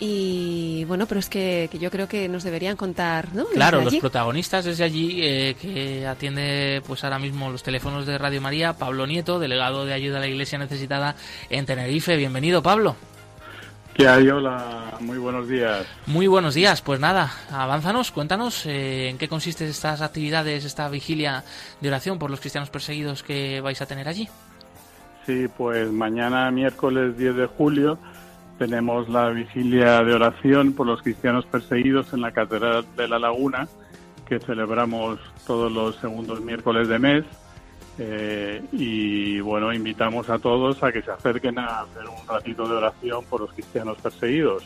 y 0.04 0.84
bueno, 0.86 1.06
pero 1.06 1.20
es 1.20 1.30
que, 1.30 1.70
que 1.72 1.78
yo 1.78 1.92
creo 1.92 2.08
que 2.08 2.28
nos 2.28 2.44
deberían 2.44 2.76
contar, 2.76 3.36
¿no? 3.36 3.46
Claro, 3.46 3.84
los 3.84 3.96
protagonistas 3.98 4.66
desde 4.66 4.84
allí 4.84 5.20
eh, 5.22 5.56
que 5.62 6.08
atiende 6.08 6.82
pues 6.88 7.04
ahora 7.04 7.20
mismo 7.20 7.52
los 7.52 7.62
teléfonos 7.62 8.08
de 8.08 8.18
Radio 8.18 8.42
María, 8.42 8.74
Pablo 8.74 9.06
Nieto, 9.06 9.38
delegado 9.38 9.86
de 9.86 9.94
ayuda 9.94 10.18
a 10.18 10.22
la 10.22 10.28
iglesia 10.28 10.58
necesitada 10.58 11.16
en 11.52 11.68
Tenerife. 11.68 12.18
Bienvenido, 12.18 12.64
Pablo. 12.64 12.96
¿Qué 13.94 14.08
hay? 14.08 14.28
Hola, 14.28 14.98
muy 15.02 15.20
buenos 15.20 15.48
días. 15.48 15.86
Muy 16.08 16.26
buenos 16.26 16.56
días. 16.56 16.82
Pues 16.82 17.00
nada, 17.00 17.32
avánzanos, 17.52 18.10
cuéntanos 18.10 18.66
eh, 18.66 19.08
en 19.08 19.20
qué 19.20 19.28
consisten 19.28 19.68
estas 19.68 20.02
actividades, 20.02 20.66
esta 20.66 20.90
vigilia 20.90 21.44
de 21.80 21.90
oración 21.90 22.18
por 22.18 22.32
los 22.32 22.40
cristianos 22.40 22.72
perseguidos 22.72 23.22
que 23.22 23.62
vais 23.62 23.80
a 23.80 23.86
tener 23.86 24.08
allí. 24.08 24.28
Sí, 25.28 25.48
pues 25.56 25.92
mañana 25.92 26.50
miércoles 26.50 27.16
10 27.20 27.36
de 27.36 27.46
julio 27.46 28.00
tenemos 28.62 29.10
la 29.10 29.32
vigilia 29.32 30.04
de 30.04 30.14
oración 30.14 30.74
por 30.74 30.86
los 30.86 31.02
cristianos 31.02 31.48
perseguidos 31.48 32.14
en 32.14 32.22
la 32.22 32.32
Catedral 32.32 32.86
de 32.96 33.08
la 33.08 33.18
Laguna, 33.18 33.68
que 34.28 34.38
celebramos 34.38 35.20
todos 35.48 35.72
los 35.72 35.96
segundos 35.96 36.42
miércoles 36.42 36.88
de 36.88 37.00
mes. 37.00 37.26
Eh, 37.98 38.62
y 38.72 39.40
bueno, 39.40 39.74
invitamos 39.74 40.30
a 40.30 40.38
todos 40.38 40.84
a 40.84 40.92
que 40.92 41.02
se 41.02 41.10
acerquen 41.10 41.58
a 41.58 41.82
hacer 41.82 42.04
un 42.08 42.28
ratito 42.28 42.68
de 42.68 42.76
oración 42.76 43.26
por 43.26 43.42
los 43.42 43.52
cristianos 43.52 43.98
perseguidos. 43.98 44.64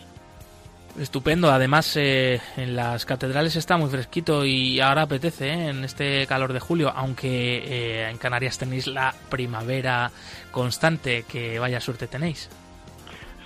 Estupendo, 0.99 1.49
además 1.49 1.95
eh, 1.95 2.41
en 2.57 2.75
las 2.75 3.05
catedrales 3.05 3.55
está 3.55 3.77
muy 3.77 3.89
fresquito 3.89 4.43
y 4.43 4.81
ahora 4.81 5.03
apetece 5.03 5.47
¿eh? 5.47 5.69
en 5.69 5.85
este 5.85 6.27
calor 6.27 6.51
de 6.51 6.59
julio, 6.59 6.91
aunque 6.93 7.63
eh, 7.63 8.09
en 8.09 8.17
Canarias 8.17 8.57
tenéis 8.57 8.87
la 8.87 9.15
primavera 9.29 10.11
constante, 10.51 11.23
que 11.23 11.59
vaya 11.59 11.79
suerte 11.79 12.07
tenéis. 12.07 12.49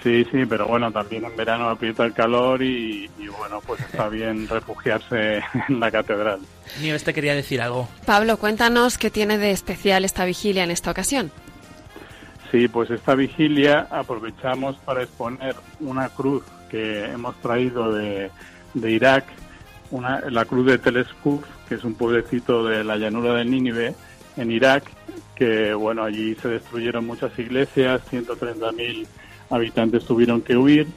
Sí, 0.03 0.25
sí, 0.31 0.45
pero 0.47 0.65
bueno, 0.65 0.91
también 0.91 1.25
en 1.25 1.35
verano 1.35 1.69
aprieta 1.69 2.05
el 2.05 2.13
calor 2.13 2.63
y, 2.63 3.09
y 3.19 3.27
bueno, 3.27 3.59
pues 3.65 3.81
está 3.81 4.07
bien 4.07 4.47
refugiarse 4.47 5.41
en 5.67 5.79
la 5.79 5.91
catedral. 5.91 6.39
Nieves 6.79 7.03
te 7.03 7.13
quería 7.13 7.35
decir 7.35 7.61
algo. 7.61 7.89
Pablo, 8.05 8.37
cuéntanos 8.37 8.97
qué 8.97 9.09
tiene 9.09 9.37
de 9.37 9.51
especial 9.51 10.05
esta 10.05 10.23
vigilia 10.23 10.63
en 10.63 10.71
esta 10.71 10.91
ocasión. 10.91 11.31
Sí, 12.51 12.67
pues 12.67 12.89
esta 12.89 13.13
vigilia 13.13 13.87
aprovechamos 13.91 14.77
para 14.77 15.03
exponer 15.03 15.55
una 15.81 16.09
cruz 16.09 16.43
que 16.69 17.05
hemos 17.05 17.35
traído 17.41 17.91
de, 17.91 18.31
de 18.73 18.91
Irak, 18.91 19.25
una, 19.91 20.21
la 20.29 20.45
cruz 20.45 20.65
de 20.65 20.77
Teleskuf, 20.77 21.43
que 21.67 21.75
es 21.75 21.83
un 21.83 21.93
pueblecito 21.93 22.65
de 22.65 22.83
la 22.83 22.95
llanura 22.95 23.33
de 23.35 23.45
Nínive, 23.45 23.95
en 24.37 24.51
Irak, 24.51 24.85
que 25.35 25.73
bueno, 25.73 26.03
allí 26.03 26.35
se 26.35 26.47
destruyeron 26.47 27.05
muchas 27.05 27.37
iglesias, 27.37 28.01
130.000 28.11 29.05
habitantes 29.49 30.05
tuvieron 30.05 30.41
que 30.41 30.57
huir 30.57 30.87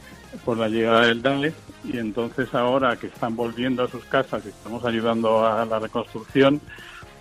por 0.44 0.59
la 0.59 0.68
llegada 0.68 1.07
del 1.07 1.22
Daesh 1.22 1.55
y 1.84 1.98
entonces 1.98 2.55
ahora 2.55 2.96
que 2.96 3.09
están 3.09 3.36
volviendo 3.36 3.82
a 3.82 3.88
sus 3.88 4.05
casas 4.05 4.44
y 4.44 4.48
estamos 4.48 4.84
ayudando 4.84 5.46
a 5.46 5.64
la 5.64 5.78
reconstrucción, 5.78 6.61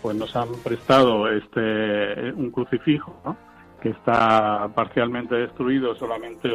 pues 0.02 0.16
nos 0.16 0.36
han 0.36 0.50
prestado 0.64 1.30
este 1.30 2.32
un 2.34 2.52
crucifijo, 2.52 3.36
que 3.82 3.90
está 3.90 4.70
parcialmente 4.76 5.36
destruido, 5.36 5.96
solamente 5.96 6.50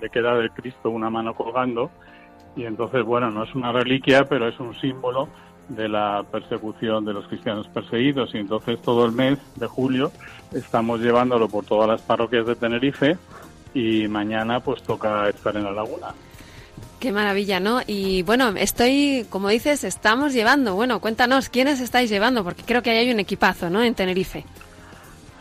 le 0.00 0.10
queda 0.10 0.36
de 0.36 0.50
Cristo 0.50 0.90
una 0.90 1.08
mano 1.08 1.34
colgando 1.34 1.90
y 2.54 2.64
entonces, 2.64 3.04
bueno, 3.04 3.30
no 3.30 3.44
es 3.44 3.54
una 3.54 3.72
reliquia, 3.72 4.24
pero 4.24 4.48
es 4.48 4.58
un 4.60 4.74
símbolo 4.80 5.28
de 5.68 5.88
la 5.88 6.24
persecución 6.30 7.04
de 7.04 7.12
los 7.12 7.26
cristianos 7.26 7.66
perseguidos 7.68 8.34
y 8.34 8.38
entonces 8.38 8.80
todo 8.80 9.04
el 9.04 9.12
mes 9.12 9.38
de 9.56 9.66
julio 9.66 10.12
estamos 10.52 11.00
llevándolo 11.00 11.48
por 11.48 11.64
todas 11.64 11.88
las 11.88 12.02
parroquias 12.02 12.46
de 12.46 12.54
Tenerife 12.54 13.18
y 13.76 14.08
mañana 14.08 14.60
pues 14.60 14.82
toca 14.82 15.28
estar 15.28 15.54
en 15.54 15.64
la 15.64 15.70
laguna. 15.70 16.14
Qué 16.98 17.12
maravilla, 17.12 17.60
¿no? 17.60 17.80
Y 17.86 18.22
bueno, 18.22 18.48
estoy, 18.56 19.26
como 19.28 19.50
dices, 19.50 19.84
estamos 19.84 20.32
llevando. 20.32 20.74
Bueno, 20.74 20.98
cuéntanos, 21.00 21.50
¿quiénes 21.50 21.80
estáis 21.80 22.08
llevando? 22.08 22.42
Porque 22.42 22.62
creo 22.62 22.82
que 22.82 22.90
ahí 22.90 22.96
hay 22.96 23.10
un 23.10 23.20
equipazo, 23.20 23.68
¿no? 23.68 23.82
En 23.82 23.94
Tenerife. 23.94 24.46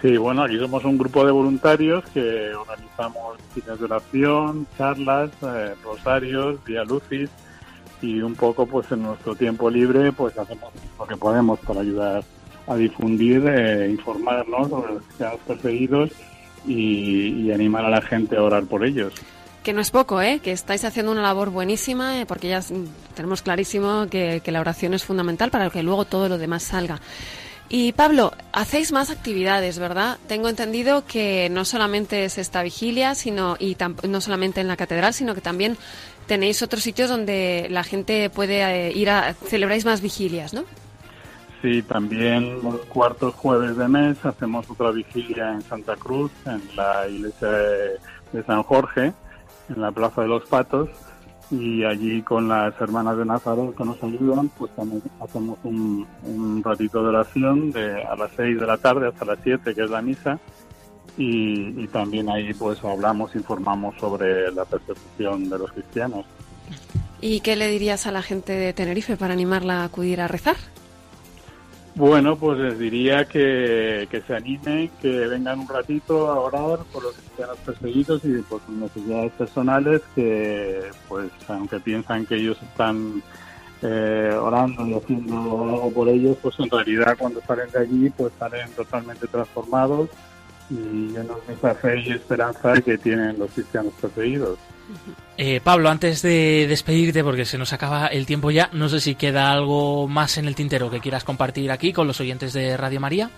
Sí, 0.02 0.18
bueno, 0.18 0.44
aquí 0.44 0.60
somos 0.60 0.84
un 0.84 0.98
grupo 0.98 1.26
de 1.26 1.32
voluntarios 1.32 2.04
que 2.14 2.54
organizamos 2.54 3.38
cines 3.54 3.80
de 3.80 3.86
oración, 3.86 4.68
charlas, 4.78 5.32
eh, 5.42 5.74
rosarios, 5.82 6.62
vía 6.66 6.84
lucis 6.84 7.30
y 8.02 8.22
un 8.22 8.36
poco 8.36 8.66
pues 8.66 8.92
en 8.92 9.04
nuestro 9.04 9.34
tiempo 9.34 9.70
libre 9.70 10.12
pues 10.12 10.38
hacemos 10.38 10.74
lo 11.00 11.08
que 11.08 11.16
podemos 11.16 11.58
para 11.62 11.80
ayudar 11.80 12.24
a 12.68 12.76
difundir, 12.76 13.44
eh, 13.48 13.88
informarnos 13.90 14.70
sobre 14.70 14.94
los 14.94 15.04
cristianos 15.04 15.40
perseguidos 15.48 16.12
y, 16.68 17.46
y 17.48 17.52
animar 17.52 17.86
a 17.86 17.90
la 17.90 18.02
gente 18.02 18.38
a 18.38 18.44
orar 18.44 18.66
por 18.66 18.86
ellos. 18.86 19.14
Que 19.66 19.74
no 19.74 19.82
es 19.82 19.90
poco, 19.90 20.22
¿eh? 20.22 20.42
Que 20.44 20.52
estáis 20.52 20.86
haciendo 20.86 21.12
una 21.12 21.24
labor 21.24 21.50
buenísima, 21.50 22.22
eh, 22.22 22.28
porque 22.28 22.48
ya 22.48 22.62
tenemos 23.16 23.42
clarísimo 23.42 24.06
que, 24.12 24.40
la 24.46 24.60
oración 24.60 24.94
es 24.94 25.04
fundamental 25.04 25.50
para 25.50 25.72
que 25.72 25.82
luego 25.82 26.06
todo 26.06 26.30
lo 26.30 26.38
demás 26.38 26.62
salga. 26.62 27.02
Y 27.68 27.92
Pablo, 27.94 28.32
hacéis 28.54 28.92
más 28.92 29.10
actividades, 29.10 29.80
¿verdad? 29.80 30.20
Tengo 30.28 30.50
entendido 30.50 31.08
que 31.08 31.50
no 31.50 31.66
solamente 31.66 32.26
es 32.26 32.38
esta 32.38 32.62
vigilia, 32.62 33.16
sino 33.16 33.58
y 33.60 33.76
no 34.08 34.22
solamente 34.22 34.62
en 34.62 34.68
la 34.68 34.78
catedral, 34.78 35.16
sino 35.16 35.34
que 35.34 35.42
también 35.42 35.78
tenéis 36.28 36.62
otros 36.62 36.84
sitios 36.84 37.10
donde 37.10 37.66
la 37.72 37.84
gente 37.84 38.30
puede 38.30 38.62
eh, 38.62 38.92
ir 38.92 39.10
a 39.10 39.34
celebráis 39.34 39.84
más 39.84 40.00
vigilias, 40.00 40.54
¿no? 40.54 40.64
Sí, 41.66 41.82
también 41.82 42.62
los 42.62 42.80
cuartos 42.82 43.34
jueves 43.34 43.76
de 43.76 43.88
mes 43.88 44.24
hacemos 44.24 44.70
otra 44.70 44.92
vigilia 44.92 45.52
en 45.52 45.64
Santa 45.64 45.96
Cruz, 45.96 46.32
en 46.46 46.62
la 46.76 47.08
iglesia 47.08 47.48
de, 47.48 47.90
de 48.34 48.44
San 48.46 48.62
Jorge, 48.62 49.12
en 49.70 49.82
la 49.82 49.92
Plaza 49.92 50.22
de 50.22 50.28
los 50.28 50.46
Patos, 50.46 50.90
y 51.50 51.84
allí 51.84 52.22
con 52.22 52.48
las 52.48 52.80
hermanas 52.80 53.18
de 53.18 53.26
Nazaret 53.26 53.76
que 53.76 53.84
nos 53.84 54.04
ayudan, 54.04 54.48
pues 54.50 54.76
también 54.76 55.02
hacemos 55.20 55.58
un, 55.64 56.06
un 56.22 56.62
ratito 56.64 57.02
de 57.02 57.10
oración 57.10 57.72
de 57.72 58.04
a 58.04 58.16
las 58.16 58.30
6 58.38 58.60
de 58.60 58.68
la 58.68 58.78
tarde 58.78 59.08
hasta 59.08 59.26
las 59.26 59.40
7, 59.44 59.74
que 59.74 59.82
es 59.86 59.90
la 59.90 60.04
misa, 60.04 60.40
y, 61.18 61.84
y 61.84 61.88
también 61.88 62.30
ahí 62.30 62.54
pues 62.54 62.84
hablamos, 62.84 63.34
informamos 63.36 63.96
sobre 64.00 64.52
la 64.52 64.66
persecución 64.66 65.50
de 65.50 65.58
los 65.58 65.72
cristianos. 65.72 66.28
¿Y 67.22 67.40
qué 67.40 67.56
le 67.56 67.68
dirías 67.70 68.06
a 68.06 68.12
la 68.12 68.22
gente 68.22 68.54
de 68.54 68.72
Tenerife 68.72 69.18
para 69.18 69.34
animarla 69.34 69.82
a 69.82 69.86
acudir 69.86 70.22
a 70.22 70.28
rezar? 70.28 70.58
Bueno, 71.96 72.36
pues 72.36 72.60
les 72.60 72.78
diría 72.78 73.24
que, 73.24 74.06
que 74.12 74.22
se 74.22 74.36
animen, 74.36 74.92
que 75.02 75.28
vengan 75.28 75.60
un 75.60 75.68
ratito 75.70 76.30
a 76.30 76.40
orar 76.42 76.80
por 76.92 77.04
los 77.04 77.14
cristianos 77.14 77.58
perseguidos 77.66 78.26
y 78.26 78.42
por 78.42 78.60
sus 78.66 78.76
necesidades 78.76 79.32
personales, 79.32 80.02
que 80.14 80.82
pues 81.08 81.32
aunque 81.48 81.80
piensan 81.80 82.26
que 82.26 82.36
ellos 82.36 82.62
están 82.62 83.24
eh, 83.82 84.38
orando 84.38 84.86
y 84.86 84.94
haciendo 84.94 85.36
algo 85.36 85.92
por 85.94 86.10
ellos, 86.10 86.38
pues 86.42 86.60
en 86.60 86.70
realidad 86.70 87.16
cuando 87.18 87.40
salen 87.42 87.72
de 87.72 87.80
allí 87.80 88.10
pues 88.10 88.34
salen 88.38 88.70
totalmente 88.72 89.28
transformados 89.28 90.10
y 90.70 90.76
llenos 91.14 91.48
de 91.48 91.54
esa 91.54 91.76
fe 91.76 92.02
y 92.02 92.12
esperanza 92.12 92.74
que 92.82 92.98
tienen 92.98 93.40
los 93.40 93.52
cristianos 93.52 93.94
perseguidos. 94.02 94.60
Eh, 95.38 95.60
Pablo, 95.62 95.90
antes 95.90 96.22
de 96.22 96.66
despedirte, 96.68 97.24
porque 97.24 97.46
se 97.46 97.58
nos 97.58 97.74
acaba 97.74 98.08
el 98.08 98.26
tiempo 98.26 98.52
ya, 98.52 98.70
no 98.72 98.88
sé 98.88 99.02
si 99.02 99.16
queda 99.16 99.52
algo 99.52 100.08
más 100.08 100.38
en 100.38 100.46
el 100.46 100.56
tintero 100.56 100.90
que 100.90 101.02
quieras 101.02 101.26
compartir 101.26 101.72
aquí 101.72 101.92
con 101.92 102.08
los 102.08 102.22
oyentes 102.22 102.54
de 102.54 102.78
Radio 102.78 103.02
María. 103.02 103.30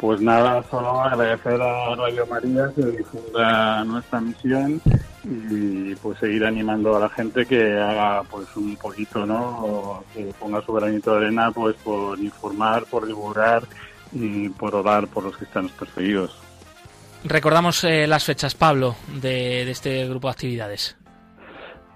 Pues 0.00 0.20
nada, 0.20 0.62
solo 0.70 1.00
agradecer 1.00 1.60
a 1.60 1.94
Radio 1.94 2.24
María 2.26 2.70
que 2.74 2.86
difunda 2.86 3.84
nuestra 3.84 4.20
misión 4.20 4.80
y 5.24 5.94
pues 5.96 6.18
seguir 6.20 6.44
animando 6.44 6.96
a 6.96 7.00
la 7.00 7.08
gente 7.08 7.44
que 7.44 7.76
haga 7.76 8.22
pues 8.22 8.46
un 8.56 8.76
poquito, 8.76 9.26
¿no? 9.26 10.04
Que 10.14 10.32
ponga 10.38 10.62
su 10.62 10.72
granito 10.72 11.12
de 11.12 11.26
arena 11.26 11.50
pues 11.50 11.76
por 11.84 12.18
informar, 12.18 12.84
por 12.84 13.06
divulgar 13.06 13.64
y 14.12 14.48
por 14.50 14.74
orar 14.74 15.08
por 15.08 15.24
los 15.24 15.36
cristianos 15.36 15.72
perseguidos. 15.72 16.47
Recordamos 17.24 17.82
eh, 17.84 18.06
las 18.06 18.24
fechas, 18.24 18.54
Pablo, 18.54 18.94
de, 19.20 19.64
de 19.64 19.70
este 19.70 20.08
grupo 20.08 20.28
de 20.28 20.32
actividades. 20.32 20.96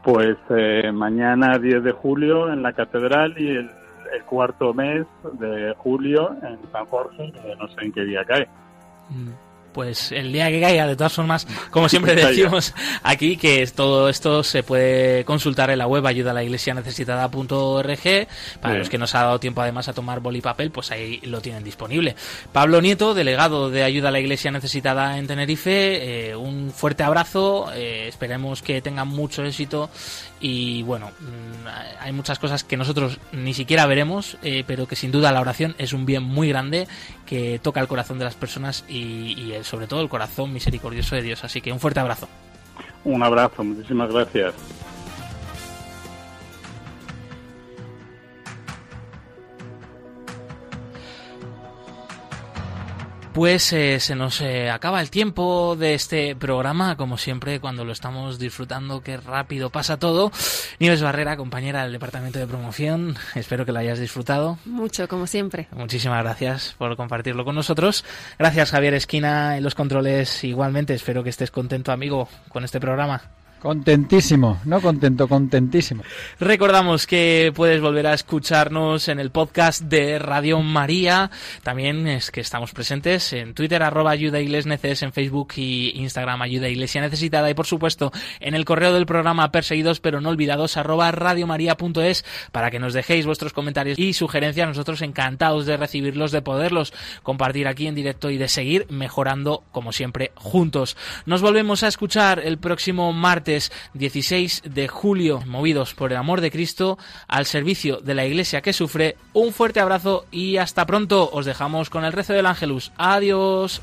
Pues 0.02 0.36
eh, 0.50 0.90
mañana 0.92 1.58
10 1.58 1.84
de 1.84 1.92
julio 1.92 2.52
en 2.52 2.62
la 2.62 2.72
catedral 2.72 3.34
y 3.38 3.50
el, 3.50 3.70
el 4.12 4.24
cuarto 4.24 4.74
mes 4.74 5.06
de 5.34 5.74
julio 5.78 6.36
en 6.42 6.58
San 6.72 6.86
Jorge, 6.86 7.32
que 7.32 7.56
no 7.56 7.68
sé 7.68 7.84
en 7.84 7.92
qué 7.92 8.04
día 8.04 8.24
cae. 8.24 8.48
Pues 9.72 10.12
el 10.12 10.32
día 10.32 10.50
que 10.50 10.60
caiga, 10.60 10.86
de 10.86 10.96
todas 10.96 11.12
formas, 11.12 11.46
como 11.70 11.88
siempre 11.88 12.14
decimos 12.26 12.74
aquí, 13.02 13.36
que 13.36 13.66
todo 13.66 14.08
esto 14.08 14.42
se 14.42 14.62
puede 14.62 15.24
consultar 15.24 15.70
en 15.70 15.78
la 15.78 15.86
web 15.86 16.06
ayuda 16.06 16.32
a 16.32 16.34
la 16.34 16.44
iglesia 16.44 16.74
necesitada.org. 16.74 18.28
Para 18.60 18.78
los 18.78 18.88
que 18.88 18.98
nos 18.98 19.14
ha 19.14 19.22
dado 19.24 19.40
tiempo 19.40 19.62
además 19.62 19.88
a 19.88 19.92
tomar 19.92 20.20
boli 20.20 20.38
y 20.38 20.42
papel, 20.42 20.70
pues 20.70 20.90
ahí 20.90 21.20
lo 21.24 21.40
tienen 21.40 21.64
disponible. 21.64 22.16
Pablo 22.52 22.80
Nieto, 22.80 23.14
delegado 23.14 23.70
de 23.70 23.82
ayuda 23.84 24.08
a 24.08 24.12
la 24.12 24.20
iglesia 24.20 24.50
necesitada 24.50 25.18
en 25.18 25.26
Tenerife, 25.26 26.30
eh, 26.30 26.36
un 26.36 26.70
fuerte 26.70 27.02
abrazo, 27.02 27.72
eh, 27.74 28.06
esperemos 28.08 28.62
que 28.62 28.80
tengan 28.82 29.08
mucho 29.08 29.44
éxito 29.44 29.90
y 30.40 30.82
bueno, 30.82 31.12
mm, 31.20 32.00
hay 32.00 32.12
muchas 32.12 32.38
cosas 32.38 32.64
que 32.64 32.76
nosotros 32.76 33.18
ni 33.30 33.54
siquiera 33.54 33.86
veremos, 33.86 34.36
eh, 34.42 34.64
pero 34.66 34.86
que 34.86 34.96
sin 34.96 35.12
duda 35.12 35.30
la 35.32 35.40
oración 35.40 35.76
es 35.78 35.92
un 35.92 36.04
bien 36.04 36.24
muy 36.24 36.48
grande 36.48 36.88
que 37.26 37.58
toca 37.62 37.80
el 37.80 37.88
corazón 37.88 38.18
de 38.18 38.24
las 38.24 38.34
personas 38.34 38.84
y, 38.88 39.34
y, 39.38 39.52
eh, 39.52 39.64
sobre 39.64 39.86
todo 39.86 40.00
el 40.00 40.08
corazón 40.08 40.52
misericordioso 40.52 41.14
de 41.14 41.22
Dios. 41.22 41.44
Así 41.44 41.60
que 41.60 41.72
un 41.72 41.80
fuerte 41.80 42.00
abrazo. 42.00 42.28
Un 43.04 43.22
abrazo, 43.22 43.64
muchísimas 43.64 44.12
gracias. 44.12 44.54
Pues 53.32 53.72
eh, 53.72 53.98
se 53.98 54.14
nos 54.14 54.42
eh, 54.42 54.68
acaba 54.68 55.00
el 55.00 55.08
tiempo 55.08 55.74
de 55.74 55.94
este 55.94 56.36
programa, 56.36 56.96
como 56.96 57.16
siempre, 57.16 57.60
cuando 57.60 57.82
lo 57.82 57.92
estamos 57.92 58.38
disfrutando, 58.38 59.02
qué 59.02 59.16
rápido 59.16 59.70
pasa 59.70 59.98
todo. 59.98 60.30
Nieves 60.80 61.00
Barrera, 61.02 61.38
compañera 61.38 61.82
del 61.84 61.92
Departamento 61.92 62.38
de 62.38 62.46
Promoción, 62.46 63.16
espero 63.34 63.64
que 63.64 63.72
lo 63.72 63.78
hayas 63.78 63.98
disfrutado. 63.98 64.58
Mucho, 64.66 65.08
como 65.08 65.26
siempre. 65.26 65.66
Muchísimas 65.72 66.22
gracias 66.22 66.74
por 66.76 66.94
compartirlo 66.94 67.46
con 67.46 67.54
nosotros. 67.54 68.04
Gracias 68.38 68.70
Javier 68.70 68.92
Esquina 68.92 69.56
en 69.56 69.64
los 69.64 69.74
controles 69.74 70.44
igualmente. 70.44 70.92
Espero 70.92 71.24
que 71.24 71.30
estés 71.30 71.50
contento, 71.50 71.90
amigo, 71.90 72.28
con 72.50 72.64
este 72.64 72.80
programa. 72.80 73.41
Contentísimo, 73.62 74.60
no 74.64 74.80
contento, 74.80 75.28
contentísimo. 75.28 76.02
Recordamos 76.40 77.06
que 77.06 77.52
puedes 77.54 77.80
volver 77.80 78.08
a 78.08 78.14
escucharnos 78.14 79.06
en 79.06 79.20
el 79.20 79.30
podcast 79.30 79.82
de 79.82 80.18
Radio 80.18 80.60
María. 80.62 81.30
También 81.62 82.08
es 82.08 82.32
que 82.32 82.40
estamos 82.40 82.72
presentes 82.72 83.32
en 83.32 83.54
Twitter, 83.54 83.84
arroba 83.84 84.10
ayuda 84.10 84.40
Neces, 84.40 85.04
en 85.04 85.12
Facebook 85.12 85.52
y 85.54 85.92
Instagram 85.94 86.42
ayuda 86.42 86.68
Iglesia 86.68 87.02
Necesitada 87.02 87.48
y 87.50 87.54
por 87.54 87.66
supuesto 87.66 88.10
en 88.40 88.56
el 88.56 88.64
correo 88.64 88.92
del 88.94 89.06
programa 89.06 89.52
perseguidos 89.52 90.00
pero 90.00 90.20
no 90.20 90.30
olvidados 90.30 90.76
arroba 90.76 91.12
radiomaria.es 91.12 92.24
para 92.50 92.68
que 92.72 92.80
nos 92.80 92.94
dejéis 92.94 93.26
vuestros 93.26 93.52
comentarios 93.52 93.96
y 93.96 94.12
sugerencias. 94.12 94.66
Nosotros 94.66 95.02
encantados 95.02 95.66
de 95.66 95.76
recibirlos, 95.76 96.32
de 96.32 96.42
poderlos 96.42 96.92
compartir 97.22 97.68
aquí 97.68 97.86
en 97.86 97.94
directo 97.94 98.28
y 98.28 98.38
de 98.38 98.48
seguir 98.48 98.88
mejorando 98.90 99.62
como 99.70 99.92
siempre 99.92 100.32
juntos. 100.34 100.96
Nos 101.26 101.42
volvemos 101.42 101.84
a 101.84 101.86
escuchar 101.86 102.40
el 102.40 102.58
próximo 102.58 103.12
martes 103.52 103.72
16 103.94 104.62
de 104.64 104.88
julio, 104.88 105.42
movidos 105.46 105.94
por 105.94 106.10
el 106.10 106.16
amor 106.16 106.40
de 106.40 106.50
Cristo, 106.50 106.98
al 107.28 107.44
servicio 107.44 107.98
de 107.98 108.14
la 108.14 108.24
iglesia 108.24 108.62
que 108.62 108.72
sufre. 108.72 109.16
Un 109.34 109.52
fuerte 109.52 109.80
abrazo 109.80 110.24
y 110.30 110.56
hasta 110.56 110.86
pronto. 110.86 111.28
Os 111.30 111.44
dejamos 111.44 111.90
con 111.90 112.04
el 112.04 112.12
rezo 112.12 112.32
del 112.32 112.46
Ángelus. 112.46 112.92
Adiós. 112.96 113.82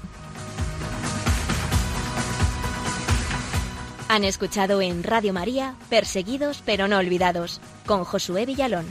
Han 4.07 4.23
escuchado 4.23 4.81
en 4.81 5.03
Radio 5.03 5.33
María 5.33 5.75
Perseguidos 5.87 6.63
pero 6.65 6.87
no 6.87 6.97
olvidados 6.97 7.61
con 7.85 8.03
Josué 8.05 8.47
Villalón. 8.47 8.87